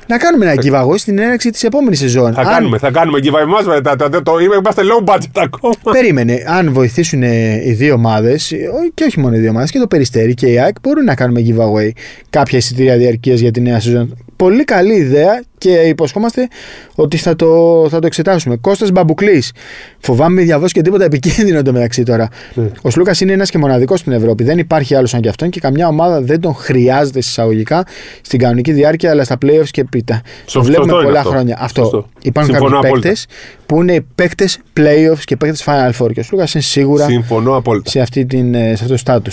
Να 0.07 0.17
κάνουμε 0.17 0.51
ένα 0.51 0.61
giveaway 0.63 0.97
στην 0.97 1.19
έναρξη 1.19 1.49
της 1.49 1.63
επόμενης 1.63 1.99
σεζόν. 1.99 2.33
Θα 2.33 2.41
αν... 2.41 2.47
κάνουμε, 2.47 2.77
θα 2.77 2.91
κάνουμε 2.91 3.19
giveaway 3.23 3.47
μας 3.47 3.65
μετά. 3.65 3.95
Το, 3.95 4.09
το, 4.09 4.21
το, 4.21 4.39
είμαστε 4.39 4.81
low 4.83 5.13
budget 5.13 5.31
ακόμα. 5.33 5.73
Περίμενε. 5.91 6.43
Αν 6.47 6.73
βοηθήσουν 6.73 7.21
οι 7.21 7.71
δύο 7.71 7.93
ομάδες, 7.93 8.53
και 8.93 9.03
όχι 9.03 9.19
μόνο 9.19 9.35
οι 9.35 9.39
δύο 9.39 9.49
ομάδες, 9.49 9.71
και 9.71 9.79
το 9.79 9.87
Περιστέρι 9.87 10.33
και 10.33 10.47
η 10.47 10.59
ΑΕΚ, 10.59 10.75
μπορούν 10.81 11.03
να 11.03 11.15
κάνουμε 11.15 11.41
giveaway 11.47 11.89
κάποια 12.29 12.57
εισιτήρια 12.57 12.97
διαρκείας 12.97 13.39
για 13.39 13.51
τη 13.51 13.61
νέα 13.61 13.79
σεζόν. 13.79 14.17
Πολύ 14.35 14.63
καλή 14.63 14.93
ιδέα 14.93 15.43
και 15.63 15.71
υποσχόμαστε 15.71 16.47
ότι 16.95 17.17
θα 17.17 17.35
το, 17.35 17.85
θα 17.89 17.99
το 17.99 18.05
εξετάσουμε. 18.05 18.55
Κώστας 18.55 18.91
Μπαμπουκλής. 18.91 19.51
Φοβάμαι 19.99 20.39
μη 20.39 20.43
διαβώσει 20.43 20.73
και 20.73 20.81
τίποτα 20.81 21.03
επικίνδυνο 21.03 21.61
το 21.61 21.71
μεταξύ 21.71 22.03
τώρα. 22.03 22.29
Mm. 22.55 22.69
Ο 22.81 22.89
Σλούκας 22.89 23.21
είναι 23.21 23.33
ένας 23.33 23.49
και 23.49 23.57
μοναδικός 23.57 23.99
στην 23.99 24.11
Ευρώπη. 24.11 24.43
Δεν 24.43 24.57
υπάρχει 24.57 24.95
άλλος 24.95 25.09
σαν 25.09 25.21
κι 25.21 25.27
αυτόν 25.27 25.49
και 25.49 25.59
καμιά 25.59 25.87
ομάδα 25.87 26.21
δεν 26.21 26.39
τον 26.39 26.53
χρειάζεται 26.53 27.21
συσσαγωγικά 27.21 27.85
στην 28.21 28.39
κανονική 28.39 28.71
διάρκεια, 28.71 29.09
αλλά 29.09 29.23
στα 29.23 29.37
playoffs 29.45 29.69
και 29.71 29.83
πίτα. 29.83 30.21
Το 30.51 30.63
βλέπουμε 30.63 31.03
πολλά 31.03 31.19
αυτό. 31.19 31.29
χρόνια. 31.29 31.57
Αυτό. 31.59 31.81
Σωστό. 31.81 32.09
Υπάρχουν 32.21 32.53
κάποιοι 32.53 32.91
παίκτες 32.91 33.25
που 33.65 33.81
είναι 33.81 34.05
παίκτες 34.15 34.59
playoffs 34.79 35.23
και 35.25 35.35
παίκτες 35.35 35.63
Final 35.65 36.03
Four. 36.03 36.13
Και 36.13 36.19
ο 36.19 36.23
Σλούκας 36.23 36.53
είναι 36.53 36.63
σίγουρα 36.63 37.05
Συμφωνώ 37.05 37.61
σε, 37.83 37.99
αυτή 37.99 38.25
την, 38.25 38.53
σε 38.53 38.71
αυτό 38.71 38.87
το 38.87 38.97
στάτου. 38.97 39.31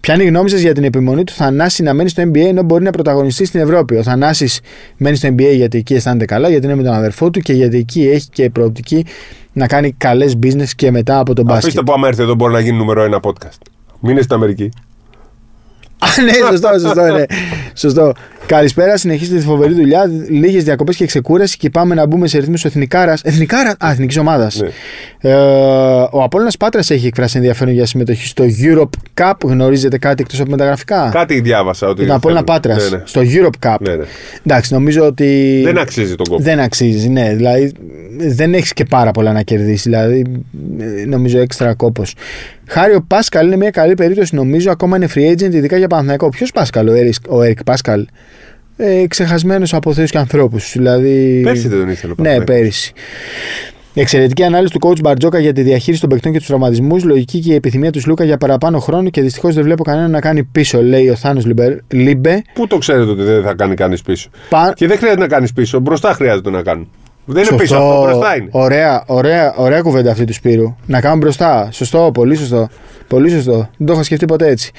Ποια 0.00 0.14
είναι 0.14 0.22
η 0.22 0.26
γνώμη 0.26 0.50
σας 0.50 0.60
για 0.60 0.74
την 0.74 0.84
επιμονή 0.84 1.24
του 1.24 1.32
Θανάση 1.32 1.82
να 1.82 1.94
μένει 1.94 2.08
στο 2.08 2.22
NBA 2.22 2.46
ενώ 2.46 2.62
μπορεί 2.62 2.84
να 2.84 2.90
πρωταγωνιστεί 2.90 3.44
στην 3.44 3.60
Ευρώπη; 3.60 3.96
Ο 3.96 4.02
Θανάσης 4.02 4.60
μένει 4.96 5.16
στο 5.16 5.28
NBA 5.28 5.52
γιατί 5.64 5.78
εκεί 5.78 5.94
αισθάνεται 5.94 6.24
καλά, 6.24 6.48
γιατί 6.48 6.66
είναι 6.66 6.74
με 6.74 6.82
τον 6.82 6.92
αδερφό 6.92 7.30
του 7.30 7.40
και 7.40 7.52
γιατί 7.52 7.76
εκεί 7.76 8.08
έχει 8.08 8.28
και 8.28 8.50
προοπτική 8.50 9.06
να 9.52 9.66
κάνει 9.66 9.92
καλές 9.92 10.38
business 10.42 10.68
και 10.76 10.90
μετά 10.90 11.18
από 11.18 11.34
τον 11.34 11.44
μπάσκετ. 11.44 11.64
Αφήστε 11.64 11.82
που 11.82 11.92
άμα 11.92 12.08
έρθει 12.08 12.22
εδώ 12.22 12.34
μπορεί 12.34 12.52
να 12.52 12.60
γίνει 12.60 12.76
νούμερο 12.76 13.02
ένα 13.02 13.20
podcast. 13.22 13.58
Μείνε 14.00 14.22
στην 14.22 14.34
Αμερική. 14.34 14.70
Α, 16.04 16.22
ναι, 16.22 16.32
σωστό, 16.32 16.68
σωστό, 16.78 17.02
ναι. 17.02 17.24
σωστό. 17.74 18.12
Καλησπέρα, 18.46 18.96
συνεχίστε 18.96 19.36
τη 19.36 19.42
φοβερή 19.42 19.74
δουλειά. 19.74 20.10
Λίγες 20.28 20.64
διακοπές 20.64 20.96
και 20.96 21.06
ξεκούραση 21.06 21.56
και 21.56 21.70
πάμε 21.70 21.94
να 21.94 22.06
μπούμε 22.06 22.26
σε 22.26 22.38
ρυθμού 22.38 22.54
εθνικάρας. 22.62 23.22
Εθνικάρα, 23.22 23.76
α, 23.84 23.90
εθνικής 23.90 24.18
ομάδας. 24.18 24.60
Ναι. 24.60 25.30
Ε, 25.30 25.34
ο 26.10 26.22
Απόλυνα 26.22 26.50
Πάτρας 26.58 26.90
έχει 26.90 27.06
εκφράσει 27.06 27.36
ενδιαφέρον 27.36 27.74
για 27.74 27.86
συμμετοχή 27.86 28.26
στο 28.26 28.44
Europe 28.62 29.22
Cup. 29.22 29.32
Γνωρίζετε 29.44 29.98
κάτι 29.98 30.22
εκτός 30.22 30.40
από 30.40 30.50
μεταγραφικά; 30.50 31.08
Κάτι 31.12 31.40
διάβασα. 31.40 31.88
Ότι 31.88 32.02
Την 32.02 32.12
Απόλυνα 32.12 32.42
θέλουν. 32.46 32.62
Πάτρας. 32.62 32.90
Ναι, 32.90 32.96
ναι. 32.96 33.02
Στο 33.06 33.20
Europe 33.24 33.68
Cup. 33.68 33.76
Ναι, 33.80 33.94
ναι. 33.94 34.04
Εντάξει, 34.46 34.72
νομίζω 34.72 35.06
ότι. 35.06 35.60
Δεν 35.64 35.78
αξίζει 35.78 36.14
τον 36.14 36.26
κόπο. 36.26 36.42
Δεν 36.42 36.60
αξίζει, 36.60 37.08
ναι. 37.08 37.34
Δηλαδή 37.34 37.72
δεν 38.16 38.54
έχεις 38.54 38.72
και 38.72 38.84
πάρα 38.84 39.10
πολλά 39.10 39.32
να 39.32 39.42
κερδίσεις. 39.42 39.82
Δηλαδή 39.82 40.24
ε, 40.78 41.04
νομίζω 41.06 41.38
έξτρα 41.38 41.74
κόπος. 41.74 42.14
Χάριο 42.66 43.00
Πάσκαλ 43.06 43.46
είναι 43.46 43.56
μια 43.56 43.70
καλή 43.70 43.94
περίπτωση 43.94 44.34
νομίζω. 44.34 44.70
Ακόμα 44.70 44.96
είναι 44.96 45.08
free 45.14 45.30
agent, 45.32 45.52
ειδικά 45.54 45.76
για 45.76 45.88
Παναθηναϊκό. 45.88 46.28
Ποιος 46.28 46.52
Πάσκαλ, 46.52 46.88
ο 46.88 46.92
Έρικ, 46.92 47.14
ο 47.28 47.42
Έρικ 47.42 47.64
Πάσκαλ. 47.64 48.06
Ε, 48.76 49.06
Ξεχασμένος 49.08 49.74
από 49.74 49.92
θεούς 49.92 50.10
και 50.10 50.18
ανθρώπους. 50.18 50.72
Δηλαδή... 50.72 51.40
Πέρσι 51.44 51.68
δεν 51.68 51.78
τον 51.78 51.88
ήθελε 51.88 52.12
ο 52.12 52.14
Ναι, 52.18 52.22
Παναθηναϊκός. 52.28 52.44
πέρυσι. 52.56 52.92
Η 53.96 54.00
εξαιρετική 54.00 54.42
ανάλυση 54.44 54.72
του 54.78 54.88
coach 54.88 55.00
Μπαρτζόκα 55.02 55.38
για 55.38 55.52
τη 55.52 55.62
διαχείριση 55.62 56.00
των 56.00 56.10
παικτών 56.10 56.32
και 56.32 56.38
τους 56.38 56.46
τραυματισμούς. 56.46 57.04
Λογική 57.04 57.38
και 57.38 57.52
η 57.52 57.54
επιθυμία 57.54 57.90
του 57.92 58.00
Λούκα 58.06 58.24
για 58.24 58.36
παραπάνω 58.36 58.78
χρόνο 58.78 59.10
και 59.10 59.20
δυστυχώς 59.20 59.54
δεν 59.54 59.64
βλέπω 59.64 59.82
κανέναν 59.84 60.10
να 60.10 60.20
κάνει 60.20 60.42
πίσω, 60.42 60.82
λέει 60.82 61.08
ο 61.08 61.14
Θάνος 61.14 61.44
Λίμπε. 61.88 62.42
Πού 62.54 62.66
το 62.66 62.78
ξέρετε 62.78 63.10
ότι 63.10 63.22
δεν 63.22 63.42
θα 63.42 63.54
κάνει 63.54 63.74
κανείς 63.74 64.02
πίσω; 64.02 64.30
Πα... 64.48 64.72
Και 64.76 64.86
δεν 64.86 64.96
χρειάζεται 64.96 65.20
να 65.20 65.28
κάνεις 65.28 65.52
πίσω. 65.52 65.78
Μπροστά 65.80 66.12
χρειάζεται 66.12 66.50
να 66.50 66.62
κάνουν. 66.62 66.88
Δεν 67.24 67.44
είναι 67.44 67.56
πίσω 67.56 67.76
αυτό, 67.76 68.02
μπροστά 68.02 68.36
είναι. 68.36 68.48
Ωραία, 68.50 69.04
ωραία, 69.06 69.54
ωραία 69.56 69.82
κουβέντα 69.82 70.10
αυτή 70.10 70.24
του 70.24 70.32
Σπύρου. 70.32 70.76
Να 70.86 71.00
κάνουμε 71.00 71.20
μπροστά. 71.20 71.68
Σωστό, 71.72 72.10
πολύ 72.14 72.34
σωστό. 72.34 72.68
Πολύ 73.08 73.30
σωστό. 73.30 73.68
Δεν 73.76 73.86
το 73.86 73.92
είχα 73.92 74.02
σκεφτεί 74.02 74.24
ποτέ 74.26 74.48
έτσι. 74.48 74.72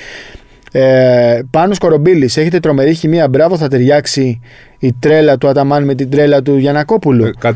Ε, 0.72 1.40
πάνω 1.50 1.76
Κορομπίλης, 1.80 2.38
έχετε 2.38 2.60
τρομερή 2.60 2.94
χημεία. 2.94 3.28
Μπράβο, 3.28 3.58
θα 3.58 3.68
ταιριάξει 3.68 4.40
η 4.80 4.94
τρέλα 5.00 5.38
του 5.38 5.48
Αταμάν 5.48 5.84
με 5.84 5.96
την 5.96 6.10
τρέλα 6.10 6.42
του 6.42 6.58
Γιανακόπουλου. 6.58 7.26
Ε, 7.26 7.32
100%. 7.42 7.54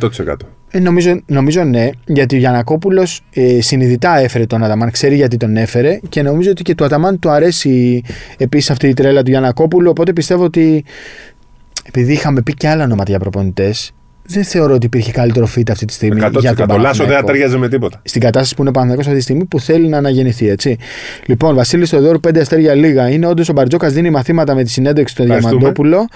Ε, 0.72 0.80
νομίζω, 0.80 1.22
νομίζω 1.26 1.64
ναι, 1.64 1.90
γιατί 2.06 2.36
ο 2.36 2.40
Γιανακόπουλος 2.40 3.22
ε, 3.34 3.62
συνειδητά 3.62 4.18
έφερε 4.18 4.46
τον 4.46 4.64
Αταμάν, 4.64 4.92
ξέρει 4.92 5.16
γιατί 5.16 5.38
τον 5.38 5.58
έφερε 5.58 6.00
και 6.10 6.22
νομίζω 6.22 6.52
ότι 6.52 6.64
και 6.64 6.76
του 6.76 6.84
Αταμάν 6.84 7.20
του 7.20 7.30
αρέσει 7.30 8.02
επίσης 8.38 8.70
αυτή 8.70 8.88
η 8.88 8.94
τρέλα 8.94 9.24
του 9.24 9.30
Γιανακόπουλου. 9.30 9.90
Οπότε 9.90 10.14
πιστεύω 10.14 10.44
ότι 10.44 10.86
επειδή 11.84 12.14
είχαμε 12.14 12.42
πει 12.42 12.54
και 12.54 12.68
άλλα 12.68 12.84
ονόματα 12.84 13.10
για 13.10 13.20
προπονητές, 13.20 13.92
δεν 14.30 14.44
θεωρώ 14.44 14.74
ότι 14.74 14.86
υπήρχε 14.86 15.12
καλύτερο 15.12 15.48
fit 15.56 15.72
αυτή 15.72 15.86
τη 15.86 15.94
στιγμή. 15.94 16.22
100%. 16.24 16.40
για 16.40 16.56
τον 16.56 16.68
Λάσο 16.68 16.68
δεν 16.68 16.82
θα 16.82 16.88
Παναθηναϊκό. 16.98 17.26
ταιριάζει 17.28 17.58
με 17.58 17.68
τίποτα. 17.70 18.02
Στην 18.04 18.22
κατάσταση 18.22 18.56
που 18.56 18.62
είναι 18.62 18.70
ο 18.70 18.74
Παναθηναϊκός 18.74 19.06
αυτή 19.06 19.18
τη 19.18 19.24
στιγμή 19.24 19.46
που 19.46 19.60
θέλει 19.60 19.88
να 19.88 19.98
αναγεννηθεί, 19.98 20.50
έτσι. 20.50 20.78
Λοιπόν, 21.26 21.56
Βασίλης 21.56 21.88
Στοδόρου, 21.88 22.20
5 22.28 22.40
αστέρια 22.40 22.74
λίγα. 22.74 23.10
Είναι 23.10 23.28
όντως 23.28 23.50
ο 23.50 23.54
Μπαρτζόκας 23.54 23.94
δίνει 23.94 24.10
μαθήματα 24.10 24.56
με 24.56 24.64
τη 24.64 24.70
συνέντευξη 24.70 25.16
του 25.16 25.22
Ευχαριστούμε. 25.22 25.58
Διαμαντόπουλο. 25.58 26.08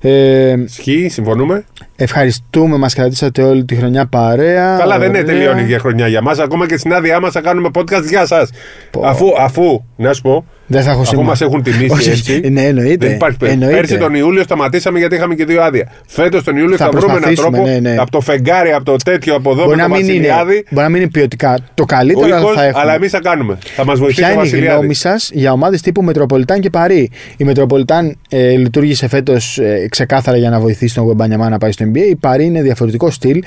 Ε, 0.00 0.54
Ισχύει, 0.64 1.08
συμφωνούμε. 1.08 1.64
Ευχαριστούμε, 2.04 2.76
μας 2.76 2.94
κρατήσατε 2.94 3.42
όλη 3.42 3.64
τη 3.64 3.74
χρονιά 3.74 4.06
παρέα. 4.06 4.76
Καλά, 4.78 4.98
δεν 4.98 5.08
είναι 5.08 5.18
Ωραία. 5.18 5.32
τελειώνει 5.34 5.62
για 5.62 5.78
χρονιά 5.78 6.06
για 6.08 6.22
μας. 6.22 6.38
Ακόμα 6.38 6.66
και 6.66 6.76
στην 6.76 6.92
άδειά 6.94 7.20
μας 7.20 7.32
θα 7.32 7.40
κάνουμε 7.40 7.68
podcast 7.74 8.04
για 8.08 8.26
σας. 8.26 8.50
Πω. 8.90 9.02
Αφού, 9.04 9.26
αφού, 9.38 9.84
να 9.96 10.12
σου 10.12 10.22
πω, 10.22 10.44
Δεν 10.66 10.82
θα 10.82 10.90
έχω 10.90 11.00
αφού 11.00 11.08
σήμα. 11.10 11.22
μας 11.22 11.40
έχουν 11.40 11.62
τιμήσει 11.62 11.90
Όχι, 11.92 12.10
έτσι. 12.10 12.40
Ναι, 12.50 12.62
εννοείται. 12.64 13.06
Δεν 13.06 13.14
υπάρχει 13.14 13.36
περίπτωση. 13.38 13.52
εννοείται. 13.52 13.76
Πέρσι 13.76 13.98
τον 13.98 14.14
Ιούλιο 14.14 14.42
σταματήσαμε 14.42 14.98
γιατί 14.98 15.14
είχαμε 15.14 15.34
και 15.34 15.44
δύο 15.44 15.62
άδεια. 15.62 15.92
Φέτος 16.06 16.44
τον 16.44 16.56
Ιούλιο 16.56 16.76
Θα 16.76 16.84
θα, 16.84 16.90
βρούμε 16.90 17.06
έναν 17.06 17.16
προσπαθήσουμε, 17.22 17.56
τρόπο 17.56 17.70
ναι, 17.80 17.90
ναι. 17.90 17.96
από 18.00 18.10
το 18.10 18.20
φεγγάρι, 18.20 18.72
από 18.72 18.84
το 18.84 18.96
τέτοιο, 19.04 19.34
από 19.34 19.50
εδώ 19.50 19.64
Μπορεί 19.64 19.76
με 19.76 19.82
να, 19.82 19.88
το 19.88 19.94
μην 19.94 20.04
είναι, 20.04 20.12
Βασιλιάδη. 20.12 20.64
μπορεί 20.70 20.84
να 20.84 20.88
μην 20.92 21.00
είναι 21.00 21.10
ποιοτικά 21.10 21.58
το 21.74 21.82
Ο 21.82 21.86
καλύτερο, 21.86 22.24
αλλά 22.26 22.38
ήχος, 22.38 22.54
θα 22.54 22.64
έχουμε. 22.64 22.82
αλλά 22.82 22.94
εμείς 22.94 23.10
θα 23.10 23.20
κάνουμε. 23.20 23.58
Θα 23.76 23.84
μας 23.84 23.98
βοηθήσει 23.98 24.20
Ποια 24.20 24.28
ο 24.28 24.32
είναι 24.32 24.40
η 24.40 24.44
Βασιλιάδης. 24.44 24.76
γνώμη 24.78 24.94
σας 24.94 25.30
για 25.32 25.52
ομάδες 25.52 25.80
τύπου 25.80 26.02
Μετροπολιτάν 26.02 26.60
και 26.60 26.70
Παρί. 26.70 27.10
Η 27.36 27.44
Μετροπολιτάν 27.44 28.16
ε, 28.30 28.50
λειτουργήσε 28.50 29.08
φέτος 29.08 29.58
ε, 29.58 29.86
ξεκάθαρα 29.90 30.36
για 30.36 30.50
να 30.50 30.60
βοηθήσει 30.60 30.94
τον 30.94 31.04
Γουεμπανιάμα 31.04 31.48
να 31.48 31.58
πάει 31.58 31.72
στο 31.72 31.84
NBA. 31.94 32.10
Η 32.10 32.16
Παρί 32.16 32.44
είναι 32.44 32.62
διαφορετικό 32.62 33.10
στυλ. 33.10 33.42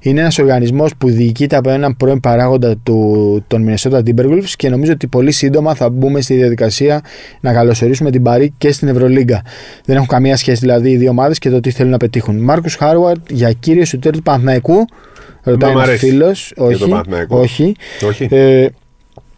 Είναι 0.00 0.20
ένας 0.20 0.38
οργανισμός 0.38 0.90
που 0.98 1.08
διοικείται 1.10 1.56
από 1.56 1.70
έναν 1.70 1.96
πρώην 1.96 2.20
παράγοντα 2.20 2.76
του, 2.82 3.44
των 3.46 3.66
Minnesota 3.68 3.98
Timberwolves 3.98 4.50
και 4.56 4.68
νομίζω 4.68 4.92
ότι 4.92 5.06
πολύ 5.06 5.30
σύντομα 5.32 5.74
θα 5.74 5.90
μπούμε 5.90 6.20
στη 6.20 6.34
διαδικασία 6.34 7.00
να 7.40 7.52
καλωσορίσουμε 7.52 8.10
την 8.10 8.22
Παρί 8.22 8.52
και 8.58 8.72
στην 8.72 8.88
Ευρωλίγκα. 8.88 9.42
Δεν 9.84 9.96
έχουν 9.96 10.08
καμία 10.08 10.36
σχέση 10.36 10.60
δηλαδή 10.60 10.90
οι 10.90 10.96
δύο 10.96 11.10
ομάδες 11.10 11.38
και 11.38 11.50
το 11.50 11.60
τι 11.60 11.70
θέλουν 11.70 11.90
να 11.90 11.96
πετύχουν. 11.96 12.36
Μάρκους 12.36 12.74
Χάουαρντ 12.74 13.20
για 13.30 13.52
κύριο 13.52 13.84
σουτέρ 13.84 14.12
του 14.12 14.22
Παναθηναϊκού. 14.22 14.84
Ρωτάει 15.42 15.70
μ' 15.70 15.74
ένας 15.76 15.88
αρέσει 15.88 16.06
φίλος. 16.06 16.52
τον 16.56 16.66
Όχι. 16.66 16.88
Παναθηναϊκό. 16.88 17.38
όχι. 17.38 17.74
Όχι. 18.08 18.28
Ε, 18.30 18.66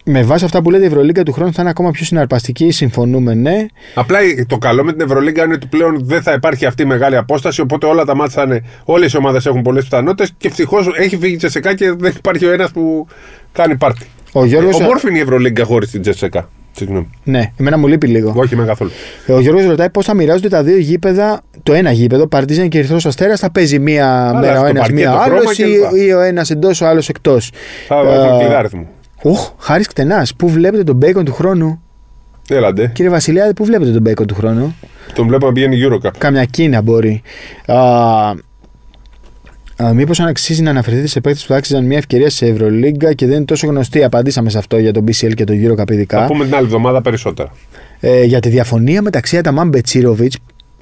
με 0.04 0.22
βάση 0.22 0.44
αυτά 0.44 0.62
που 0.62 0.70
λέτε, 0.70 0.82
η 0.84 0.86
Ευρωλίγκα 0.86 1.22
του 1.22 1.32
χρόνου 1.32 1.52
θα 1.52 1.60
είναι 1.60 1.70
ακόμα 1.70 1.90
πιο 1.90 2.04
συναρπαστική. 2.04 2.70
Συμφωνούμε, 2.70 3.34
ναι. 3.34 3.66
Απλά 3.94 4.18
το 4.46 4.58
καλό 4.58 4.84
με 4.84 4.92
την 4.92 5.00
Ευρωλίγκα 5.00 5.44
είναι 5.44 5.54
ότι 5.54 5.66
πλέον 5.66 5.98
δεν 6.04 6.22
θα 6.22 6.32
υπάρχει 6.32 6.66
αυτή 6.66 6.82
η 6.82 6.86
μεγάλη 6.86 7.16
απόσταση. 7.16 7.60
Οπότε 7.60 7.86
όλα 7.86 8.04
τα 8.04 8.16
μάτια 8.16 8.34
θα 8.34 8.42
είναι. 8.42 8.62
Όλες 8.84 9.12
οι 9.12 9.16
ομάδες 9.16 9.46
έχουν 9.46 9.62
πολλές 9.62 9.84
πιθανότητες 9.84 10.32
και 10.38 10.48
ευτυχώς 10.48 10.90
έχει 10.96 11.16
φύγει 11.16 11.32
η 11.34 11.36
Τσεσεκά 11.36 11.74
και 11.74 11.92
δεν 11.98 12.12
υπάρχει 12.16 12.44
ο 12.46 12.52
ένας 12.52 12.70
που 12.70 13.06
κάνει 13.52 13.76
πάρτι. 13.76 14.06
Ο 14.32 14.44
Γιώργος, 14.44 14.74
Ομόρφη 14.80 15.08
είναι 15.08 15.18
η 15.18 15.20
Ευρωλίγκα 15.20 15.64
χωρίς 15.64 15.90
την 15.90 16.02
Τσεσεκά. 16.02 16.48
Συγγνώμη. 16.72 17.10
ναι, 17.24 17.52
εμένα 17.56 17.78
μου 17.78 17.86
λείπει 17.86 18.06
λίγο. 18.06 18.32
Όχι 18.36 18.56
με 18.56 18.64
καθόλου. 18.64 18.90
Ε, 19.26 19.32
Ο 19.32 19.40
Γιώργος 19.40 19.64
ρωτάει 19.64 19.90
πώς 19.90 20.04
θα 20.06 20.14
μοιράζονται 20.14 20.48
τα 20.48 20.62
δύο 20.62 20.76
γήπεδα. 20.76 21.40
Το 21.62 21.72
ένα 21.72 21.90
γήπεδο, 21.92 22.26
Παρτίζαν 22.26 22.68
και 22.68 22.78
Ερυθρός 22.78 23.06
Αστέρας, 23.06 23.40
θα 23.40 23.50
παίζει 23.50 23.78
μία 23.78 24.32
μέρα 24.40 24.54
στο 24.56 24.64
ο 24.64 24.66
ένας, 24.68 24.80
παρκέ, 24.80 24.92
μία 24.94 25.10
το 25.10 25.16
ο 25.16 25.20
άλλος 25.20 25.38
χρώμα 25.38 25.52
κλπ. 25.54 25.96
ή, 25.98 26.04
ή 26.06 26.12
ο 26.12 26.20
ένας 26.20 26.50
εντός, 26.50 26.80
ο 26.80 26.86
άλλος 26.86 27.08
εκτός. 27.08 27.50
Θα 27.88 27.96
Ε, 27.96 28.14
έχουμε 28.14 28.38
κλειδάριθμο. 28.38 28.86
Ουχ, 29.22 29.50
χάρης 29.58 29.86
κτενά. 29.86 30.26
Πού 30.36 30.48
βλέπετε 30.48 30.84
τον 30.84 30.96
μπέικον 30.96 31.24
του 31.24 31.32
χρόνου, 31.32 31.82
Έλαντε. 32.48 32.90
κύριε 32.94 33.10
Βασιλιάδη, 33.10 33.54
πού 33.54 33.64
βλέπετε 33.64 33.90
τον 33.90 34.00
μπέικον 34.02 34.26
του 34.26 34.34
χρόνου; 34.34 34.76
Τον 35.14 35.26
βλέπω 35.26 35.46
να 35.46 35.52
πηγαίνει 35.52 35.76
Eurocup. 35.88 36.10
Κάμια 36.18 36.44
Κίνα 36.44 36.82
μπορεί. 36.82 37.22
Α, 37.66 37.76
α, 39.76 39.92
Μήπως 39.94 40.20
αν 40.20 40.26
αξίζει 40.26 40.62
να 40.62 40.70
αναφερθείτε 40.70 41.06
σε 41.06 41.20
παίκτες 41.20 41.42
που 41.42 41.48
θα 41.48 41.56
άξιζαν 41.56 41.84
μια 41.84 41.98
ευκαιρία 41.98 42.30
σε 42.30 42.46
Ευρωλίγκα 42.46 43.12
και 43.12 43.26
δεν 43.26 43.36
είναι 43.36 43.44
τόσο 43.44 43.66
γνωστοί. 43.66 44.04
Απαντήσαμε 44.04 44.50
σε 44.50 44.58
αυτό 44.58 44.78
για 44.78 44.92
τον 44.92 45.04
BCL 45.08 45.34
και 45.34 45.44
τον 45.44 45.56
Eurocup 45.64 45.90
ειδικά. 45.90 46.18
Θα 46.20 46.26
πούμε 46.26 46.44
την 46.44 46.54
άλλη 46.54 46.64
εβδομάδα 46.64 47.02
περισσότερα. 47.02 47.52
Ε, 48.00 48.24
για 48.24 48.40
τη 48.40 48.48
διαφωνία 48.48 49.02
μεταξύ 49.02 49.38
Αταμάν 49.38 49.68
Μπετσίροβιτς, 49.68 50.36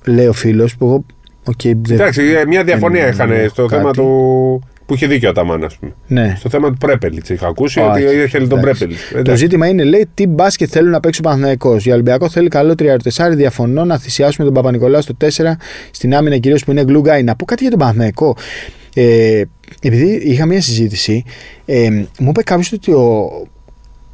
λέει 0.05 0.26
ο 0.26 0.32
φίλος, 0.32 0.76
που 0.76 0.84
εγώ. 0.86 1.05
Okay, 1.51 1.72
δεν... 1.82 1.97
Εντάξει, 2.01 2.22
ε, 2.22 2.47
μια 2.47 2.64
διαφωνία 2.64 3.03
δεν 3.05 3.12
είχαν 3.12 3.30
εννοώ 3.30 3.49
στο 3.49 3.66
κάτι. 3.66 3.80
θέμα 3.80 3.93
του. 3.93 4.62
Που 4.89 4.95
είχε 4.95 5.07
δίκιο 5.07 5.28
ο 5.28 5.30
Αταμάν, 5.30 5.64
ας 5.64 5.76
πούμε. 5.76 5.95
Ναι. 6.07 6.34
Στο 6.39 6.49
θέμα 6.49 6.70
του 6.70 6.76
Πρέπελιτς. 6.76 7.28
Είχα 7.28 7.47
ακούσει 7.47 7.80
Όχι, 7.80 8.05
ότι 8.05 8.16
είχε 8.16 8.39
τον 8.39 8.59
εντάξει. 8.59 8.61
Πρέπελιτς. 8.61 9.12
Το 9.24 9.36
ζήτημα 9.36 9.66
είναι, 9.66 9.84
λέει, 9.84 10.09
τι 10.14 10.26
μπάσκετ 10.26 10.68
θέλουν 10.72 10.91
να 10.91 11.01
παίξει 11.01 11.20
ο 11.20 11.22
Παναθυναϊκό. 11.22 11.76
Για 11.76 11.93
Ολυμπιακό 11.93 12.28
θέλει 12.28 12.49
καλό 12.49 12.74
3-4. 12.78 13.34
Διαφωνώ 13.34 13.84
να 13.84 13.99
θυσιάσουμε 13.99 14.45
τον 14.45 14.55
Παπα-Νικολάου 14.55 15.03
στο 15.03 15.16
4 15.20 15.26
στην 15.91 16.14
άμυνα 16.14 16.39
κυρίως 16.39 16.64
που 16.64 16.70
είναι 16.70 16.84
glue 16.86 17.03
guy. 17.03 17.24
Να 17.24 17.36
πω 17.36 17.45
κάτι 17.45 17.62
για 17.62 17.70
τον 17.70 17.78
Παναθυναϊκό. 17.78 18.36
Ε, 18.95 19.43
επειδή 19.82 20.20
είχα 20.24 20.47
μια 20.47 20.61
συζήτηση, 20.61 21.24
ε, 21.64 21.91
μου 22.18 22.28
είπε 22.28 22.43
κάποιος 22.43 22.72
ότι 22.72 22.93
ο, 22.93 23.30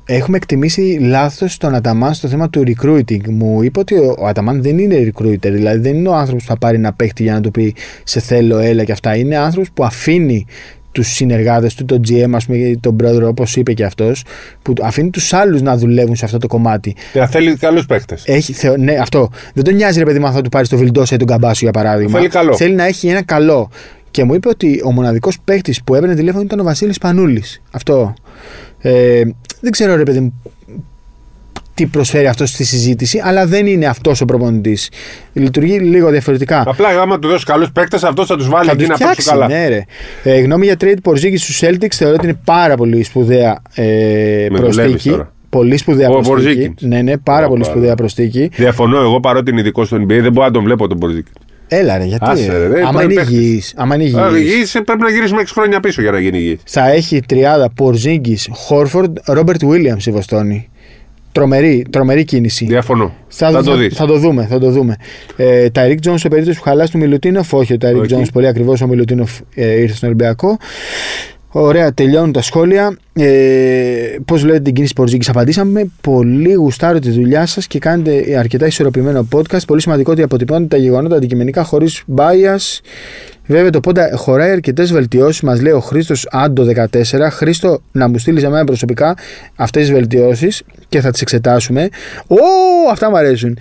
έχουμε 0.07 0.37
εκτιμήσει 0.37 0.99
λάθος 1.01 1.57
τον 1.57 1.75
Αταμάν 1.75 2.15
στο 2.15 2.29
θέμα 2.29 2.51
του 2.51 2.63
recruiting. 2.67 3.29
Μου 3.29 3.63
είπε 3.63 3.79
ότι 3.79 3.95
ο, 3.95 4.15
ο 4.19 4.27
Αταμάν 4.27 4.63
δεν 4.63 4.79
είναι 4.79 5.13
recruiter, 5.13 5.51
δηλαδή 5.51 5.79
δεν 5.79 5.95
είναι 5.95 6.09
ο 6.09 6.15
άνθρωπος 6.15 6.43
που 6.43 6.49
θα 6.49 6.59
πάρει 6.59 6.77
ένα 6.77 6.93
παίχτη 6.93 7.23
για 7.23 7.33
να 7.33 7.41
του 7.41 7.51
πει 7.51 7.75
σε 8.05 8.21
θέλω, 8.21 8.59
έλα 8.59 8.85
και 8.85 8.93
αυτά. 8.93 9.17
Είναι 9.17 9.37
άνθρωπος 9.37 9.71
που 9.75 9.85
αφήνει 9.85 10.47
τους 10.93 11.09
συνεργάτες 11.09 11.75
του, 11.75 11.85
τον 11.85 12.01
GM, 12.09 12.31
ας 12.33 12.47
πούμε, 12.47 12.59
ή 12.59 12.79
τον 12.79 12.97
πρόεδρο, 12.97 13.29
όπως 13.29 13.57
είπε 13.57 13.73
και 13.73 13.85
αυτός, 13.85 14.25
που 14.63 14.75
αφήνει 14.83 15.11
τους 15.11 15.33
άλλους 15.33 15.63
να 15.63 15.77
δουλεύουν 15.77 16.17
σε 16.17 16.25
αυτό 16.25 16.39
το 16.39 16.47
κομμάτι. 16.47 16.97
Ε, 17.13 17.27
θέλει 17.27 17.57
καλού 17.57 17.83
παίχτες. 17.89 18.23
Έχει, 18.27 18.53
θεω, 18.53 18.77
ναι, 18.77 18.95
αυτό. 18.95 19.31
Δεν 19.55 19.65
τον 19.65 19.75
νοιάζει, 19.75 19.99
ρε 19.99 20.05
παιδί 20.05 20.19
μου, 20.19 20.27
αν 20.27 20.33
θα 20.33 20.41
του 20.41 20.49
πάρεις 20.49 20.69
το 20.69 20.77
Βιλντόσα 20.77 21.15
ή 21.15 21.19
τον 21.19 21.27
Καμπάσου, 21.27 21.65
για 21.65 21.73
παράδειγμα. 21.73 22.19
Θέλει 22.19 22.29
καλό. 22.29 22.57
Θέλει 22.57 22.75
να 22.75 22.85
έχει 22.85 23.09
ένα 23.09 23.23
καλό. 23.23 23.71
Και 24.11 24.25
μου 24.25 24.35
είπε 24.35 24.49
ότι 24.49 24.81
ο 24.85 24.93
μοναδικός 24.93 25.39
παίκτη 25.45 25.75
που 25.85 25.95
έπαιρνε 25.95 26.15
τηλέφωνο 26.15 26.43
ήταν 26.43 26.61
ο 26.61 26.63
Βασίλης 26.63 26.99
Πανούλης. 26.99 27.63
Αυτό. 27.71 28.15
Ε, 28.79 29.23
δεν 29.65 29.73
ξέρω, 29.73 29.97
ρε 29.97 30.03
παιδί 30.03 30.21
μου, 30.21 30.43
τι 31.75 31.87
προσφέρει 31.87 32.27
αυτό 32.27 32.47
στη 32.47 32.65
συζήτηση, 32.65 33.21
αλλά 33.25 33.47
δεν 33.47 33.67
είναι 33.67 33.87
αυτός 33.87 34.21
ο 34.21 34.25
προπονητής. 34.25 34.91
Λειτουργεί 35.33 35.79
λίγο 35.79 36.11
διαφορετικά. 36.11 36.63
Απλά 36.67 36.89
άμα 36.89 37.19
του 37.19 37.29
δώσεις 37.29 37.45
καλούς 37.45 37.71
παίκτες, 37.73 38.03
αυτός 38.05 38.27
θα 38.27 38.37
τους 38.37 38.49
βάλει 38.49 38.67
Θα 38.67 38.73
εκεί 38.73 38.81
τους 38.87 38.89
να 38.89 39.07
παίξουν 39.07 39.23
φτιάξει, 39.23 39.31
καλά. 39.31 39.47
ναι, 39.49 39.69
ρε. 39.69 39.85
Ε, 40.23 40.41
γνώμη 40.41 40.65
για 40.67 40.77
trade 40.81 40.97
Porzingis 41.11 41.39
στους 41.39 41.61
Celtics 41.65 41.93
θεωρώ 41.95 42.15
ότι 42.15 42.25
είναι 42.27 42.39
πάρα 42.45 42.77
πολύ 42.77 43.03
σπουδαία 43.03 43.63
ε, 43.75 43.83
Με 44.51 44.59
προσθήκη. 44.59 44.71
δουλεύεις 44.83 45.03
τώρα. 45.03 45.33
Πολύ 45.49 45.77
σπουδαία 45.77 46.09
Ο 46.11 46.21
προσθήκη. 46.21 46.75
Porzingis. 46.75 46.87
Ναι, 46.89 47.03
ναι, 47.03 47.17
πάρα 47.17 47.47
Ω, 47.47 47.49
πολύ 47.49 47.61
πάρα. 47.63 47.73
σπουδαία 47.75 47.95
προσθήκη. 47.95 48.51
Διαφωνώ 48.55 49.01
εγώ 49.01 49.21
παρότι 49.21 49.51
είναι 49.51 49.61
ειδικός 49.61 49.87
στο 49.87 49.97
NBA, 49.97 50.07
δεν 50.21 50.33
μπορώ 50.33 50.47
να 50.47 50.53
τον 50.53 50.63
βλέπω 50.65 50.87
τον 50.89 50.99
Πορζίκη. 50.99 51.31
Έλα, 51.69 51.99
ρε, 51.99 52.05
γιατί. 52.05 52.25
Άσε, 52.31 52.47
ρε, 52.59 52.65
ε, 52.65 52.69
δεν 52.69 52.85
άμα 52.87 53.03
είναι 53.03 53.13
είναι 53.13 53.23
παίκτης. 53.23 53.39
υγιής, 53.39 53.73
άμα 53.77 53.95
είναι 53.95 54.05
υγιής, 54.39 54.73
πρέπει 54.73 55.01
να 55.03 55.11
γυρίσουμε 55.11 55.41
6 55.41 55.45
χρόνια 55.53 55.81
πίσω 55.81 56.03
για 56.03 56.11
να 56.11 56.19
γίνει 56.21 56.39
υγιή. 56.39 56.59
θα 56.67 56.91
έχει 56.91 57.21
τριάδα 57.29 57.73
Porzingis, 57.81 58.69
Horford, 58.69 59.37
Robert 59.39 59.69
Williams 59.69 60.07
η 60.07 60.11
Βοστόνη. 60.11 60.69
Τρομερή, 61.33 61.87
τρομερή 61.91 62.25
κίνηση. 62.25 62.65
Διαφωνώ. 62.65 63.15
Θα, 63.29 63.47
Θα, 63.51 63.53
θα, 63.53 63.63
το 63.63 63.77
δεις. 63.77 63.97
θα 63.97 64.07
το 64.07 64.19
δούμε. 64.19 64.47
Θα 64.47 64.59
το 64.59 64.71
δούμε. 64.71 64.97
Ε, 65.37 65.71
τα 65.71 65.87
Eric 65.89 66.09
Jones 66.09 66.15
σε 66.17 66.29
περίπτωση 66.29 66.59
που 66.59 66.65
χαλάσει 66.65 66.93
του 66.93 66.99
Μιλουτίνοφ, 66.99 67.53
όχι. 67.53 67.73
Ο 67.73 67.79
Ταρικ 67.79 68.01
Όχι. 68.03 68.15
Jones 68.17 68.27
πολύ 68.33 68.47
ακριβώς 68.47 68.81
ο 68.81 68.87
Μιλουτίνοφ 68.87 69.39
ε, 69.55 69.81
ήρθε 69.81 69.95
στον 69.95 70.09
Ολυμπιακό. 70.09 70.57
Ωραία, 71.57 71.93
τελειώνουν 71.93 72.33
τα 72.33 72.43
σχόλια. 72.43 72.97
Ε, 73.13 74.17
Πώς 74.25 74.41
βλέπετε 74.41 74.63
την 74.63 74.75
κίνηση 74.75 74.93
Πορτζίκης, 74.93 75.29
απαντήσαμε. 75.29 75.91
Πολύ 76.01 76.53
γουστάρω 76.53 76.99
τη 76.99 77.11
δουλειά 77.11 77.47
σας 77.47 77.67
και 77.67 77.79
κάνετε 77.79 78.39
αρκετά 78.39 78.67
ισορροπημένο 78.67 79.29
podcast. 79.33 79.65
Πολύ 79.67 79.81
σημαντικό 79.81 80.13
ότι 80.13 80.23
αποτυπώνετε 80.23 80.77
τα 80.77 80.83
γεγονότα 80.83 81.17
αντικειμενικά 81.17 81.63
χωρίς 81.65 82.03
bias. 82.17 82.81
Βέβαια 83.47 83.71
το 83.71 83.81
πόντα 83.81 84.11
χωράει 84.17 84.51
αρκετές 84.51 84.93
βελτιώσεις, 84.93 85.41
μας 85.41 85.61
λέει 85.61 85.73
ο 85.73 85.81
Χρήστος 85.81 86.29
Άντο 86.31 86.65
14. 86.65 87.31
Χρήστο, 87.31 87.81
να 87.93 88.09
μου 88.09 88.19
στείλεις 88.19 88.43
εμένα 88.43 88.65
προσωπικά 88.65 89.17
αυτές 89.57 89.83
τις 89.83 89.93
βελτιώσεις 89.93 90.63
και 90.89 91.01
θα 91.01 91.11
τις 91.11 91.21
εξετάσουμε. 91.21 91.89
Ω, 92.27 92.37
αυτά 92.91 93.11
μου 93.11 93.17
αρέσουν. 93.17 93.59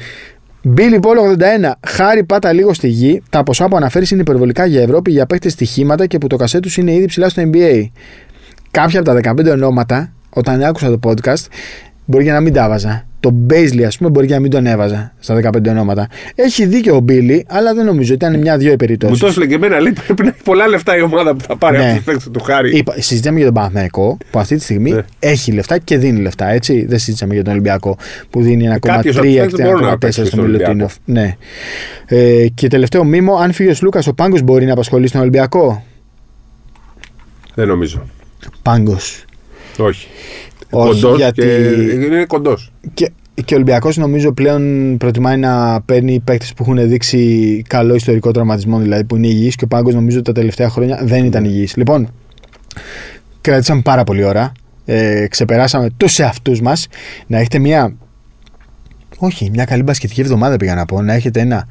Μπίλι 0.65 0.99
Πόλο 0.99 1.35
81. 1.39 1.71
Χάρη 1.87 2.23
πάτα 2.23 2.51
λίγο 2.51 2.73
στη 2.73 2.87
γη. 2.87 3.21
Τα 3.29 3.43
ποσά 3.43 3.67
που 3.67 3.75
αναφέρεις 3.75 4.11
είναι 4.11 4.21
υπερβολικά 4.21 4.65
για 4.65 4.81
Ευρώπη 4.81 5.11
για 5.11 5.25
παίχτε 5.25 5.49
στοιχήματα 5.49 6.05
και 6.05 6.17
που 6.17 6.27
το 6.27 6.35
κασέ 6.35 6.59
τους 6.59 6.77
είναι 6.77 6.93
ήδη 6.93 7.05
ψηλά 7.05 7.29
στο 7.29 7.43
NBA. 7.45 7.89
Κάποια 8.71 8.99
από 8.99 9.13
τα 9.13 9.33
15 9.33 9.51
ονόματα, 9.51 10.13
όταν 10.29 10.63
άκουσα 10.63 10.97
το 10.97 10.99
podcast, 11.03 11.45
μπορεί 12.05 12.23
και 12.23 12.31
να 12.31 12.39
μην 12.39 12.53
τα 12.53 12.63
έβαζα. 12.63 13.05
Το 13.23 13.29
Μπέιζλι, 13.33 13.85
ας 13.85 13.97
πούμε, 13.97 14.09
μπορεί 14.09 14.27
και 14.27 14.33
να 14.33 14.39
μην 14.39 14.51
τον 14.51 14.65
έβαζα 14.65 15.13
στα 15.19 15.35
15 15.35 15.69
ονόματα. 15.69 16.07
Έχει 16.35 16.65
δίκιο 16.65 16.95
ο 16.95 16.99
Μπίλι, 16.99 17.45
αλλά 17.49 17.73
δεν 17.73 17.85
νομίζω. 17.85 18.13
Ήταν 18.13 18.39
μια-δυο 18.39 18.71
οι 18.71 18.75
περιπτώσει. 18.75 19.11
Μου 19.11 19.17
το 19.17 19.27
έστειλε 19.27 19.45
και 19.47 19.55
εμένα, 19.55 19.79
λέει 19.79 19.93
πρέπει 20.05 20.23
να 20.23 20.29
έχει 20.29 20.43
πολλά 20.43 20.67
λεφτά 20.67 20.97
η 20.97 21.01
ομάδα 21.01 21.35
που 21.35 21.43
θα 21.43 21.55
πάρει 21.57 21.77
Ναι. 21.77 21.83
ναι. 21.83 21.91
αυτού 21.91 22.17
του 22.17 22.31
του 22.31 22.43
χάρη. 22.43 22.77
Είπα, 22.77 22.93
συζητάμε 22.97 23.35
για 23.37 23.45
τον 23.45 23.53
Παναθηναϊκό 23.53 24.17
που 24.31 24.39
αυτή 24.39 24.55
τη 24.55 24.63
στιγμή 24.63 24.91
Ναι. 24.91 25.01
έχει 25.19 25.51
λεφτά 25.51 25.77
και 25.77 25.97
δίνει 25.97 26.19
λεφτά. 26.19 26.49
Έτσι. 26.49 26.85
Δεν 26.85 26.99
συζητάμε 26.99 27.33
για 27.33 27.43
τον 27.43 27.51
Ολυμπιακό 27.53 27.97
που 28.29 28.41
δίνει 28.41 28.67
1,3 28.67 28.79
κάποιος 28.79 29.19
και 29.19 29.39
από 29.41 29.49
τους 29.49 29.57
δεν 29.57 29.65
μπορούν 29.67 29.81
να 29.81 29.91
1,4 29.91 29.97
παίξουν 29.99 30.25
στο 30.25 30.35
στον 30.35 30.45
Μιλουτίνοφ. 30.49 30.93
Ναι. 31.05 31.35
Ε, 32.05 32.45
και 32.53 32.67
τελευταίο 32.67 33.03
μήμο, 33.03 33.35
αν 33.35 33.51
φύγει 33.51 33.69
ο 33.69 33.73
Λούκα, 33.81 34.01
ο 34.07 34.13
Πάγκος 34.13 34.41
μπορεί 34.41 34.65
να 34.65 34.73
απασχολεί 34.73 35.07
στον 35.07 35.21
Ολυμπιακό; 35.21 35.83
Δεν 37.53 37.67
νομίζω. 37.67 38.05
Πάγκος. 38.61 39.25
Όχι. 39.77 40.07
Όχι, 40.75 41.01
Κοντός 41.01 41.17
γιατί- 41.17 41.41
και 41.41 42.05
είναι 42.05 42.25
κοντός. 42.25 42.71
Και, 42.93 43.11
και 43.45 43.53
ο 43.53 43.55
Ολυμπιακός 43.55 43.97
νομίζω 43.97 44.31
πλέον 44.31 44.95
προτιμάει 44.97 45.37
να 45.37 45.81
παίρνει 45.81 46.19
παίκτες 46.19 46.53
που 46.53 46.63
έχουν 46.63 46.87
δείξει 46.87 47.61
καλό 47.67 47.95
ιστορικό 47.95 48.31
τραυματισμό, 48.31 48.79
δηλαδή 48.79 49.03
που 49.03 49.15
είναι 49.15 49.27
υγιείς 49.27 49.55
και 49.55 49.63
ο 49.63 49.67
Πάγκος 49.67 49.93
νομίζω 49.93 50.21
τα 50.21 50.31
τελευταία 50.31 50.69
χρόνια 50.69 50.99
δεν 51.03 51.25
ήταν 51.25 51.43
υγιής. 51.43 51.75
Λοιπόν, 51.75 52.13
κρατήσαμε 53.41 53.81
πάρα 53.81 54.03
πολύ 54.03 54.23
ώρα. 54.23 54.51
Ε, 54.85 55.27
ξεπεράσαμε 55.29 55.89
τους 55.97 56.19
εαυτούς 56.19 56.61
μας. 56.61 56.87
Να 57.27 57.37
έχετε 57.39 57.59
μια. 57.59 57.95
Όχι, 59.17 59.49
μια 59.53 59.65
καλή 59.65 59.83
μπασκετική 59.83 60.21
εβδομάδα 60.21 60.57
πήγα 60.57 60.75
να 60.75 60.85
πω. 60.85 61.01
Να 61.01 61.13
έχετε 61.13 61.39
ένα 61.39 61.67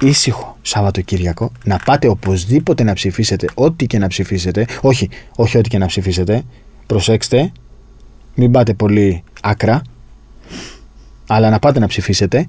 ήσυχο 0.00 0.56
Σαββατοκύριακο. 0.62 1.52
Να 1.64 1.80
πάτε 1.84 2.08
οπωσδήποτε 2.08 2.82
να 2.82 2.92
ψηφίσετε, 2.92 3.46
ό,τι 3.54 3.86
και 3.86 3.98
να 3.98 4.06
ψηφίσετε. 4.06 4.66
Όχι, 4.80 5.08
όχι 5.36 5.58
ό,τι 5.58 5.68
και 5.68 5.78
να 5.78 5.86
ψηφίσετε. 5.86 6.42
Προσέξτε, 6.86 7.52
μην 8.38 8.50
πάτε 8.50 8.74
πολύ 8.74 9.22
άκρα 9.42 9.82
αλλά 11.26 11.50
να 11.50 11.58
πάτε 11.58 11.78
να 11.78 11.86
ψηφίσετε 11.86 12.44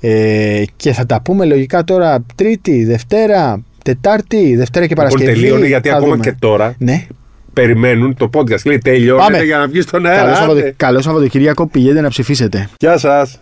ε, 0.00 0.62
και 0.76 0.92
θα 0.92 1.06
τα 1.06 1.22
πούμε 1.22 1.44
λογικά 1.44 1.84
τώρα 1.84 2.24
Τρίτη, 2.34 2.84
Δευτέρα, 2.84 3.62
Τετάρτη, 3.84 4.56
Δευτέρα 4.56 4.86
και 4.86 4.94
Λοιπόν, 4.94 5.08
Παρασκευή. 5.10 5.40
τελείωνε 5.40 5.66
γιατί 5.66 5.88
Θα 5.88 5.96
ακόμα 5.96 6.10
δούμε. 6.12 6.24
και 6.24 6.36
τώρα 6.38 6.74
Ναι. 6.78 7.06
περιμένουν 7.52 8.14
το 8.16 8.30
podcast. 8.34 8.62
Λέει 8.64 8.78
τελειώνεται 8.78 9.32
Πάμε. 9.32 9.44
για 9.44 9.58
να 9.58 9.66
βγεις 9.66 9.84
στον 9.84 10.02
Καλό, 10.02 10.14
αέρα. 10.16 10.34
Σαββατο... 10.34 10.58
Άντε. 10.58 10.74
Καλό 10.76 11.00
Σαββατοκύριακο 11.00 11.66
πηγαίνετε 11.66 12.00
να 12.00 12.08
ψηφίσετε. 12.08 12.68
Γεια 12.78 12.98
σας. 12.98 13.40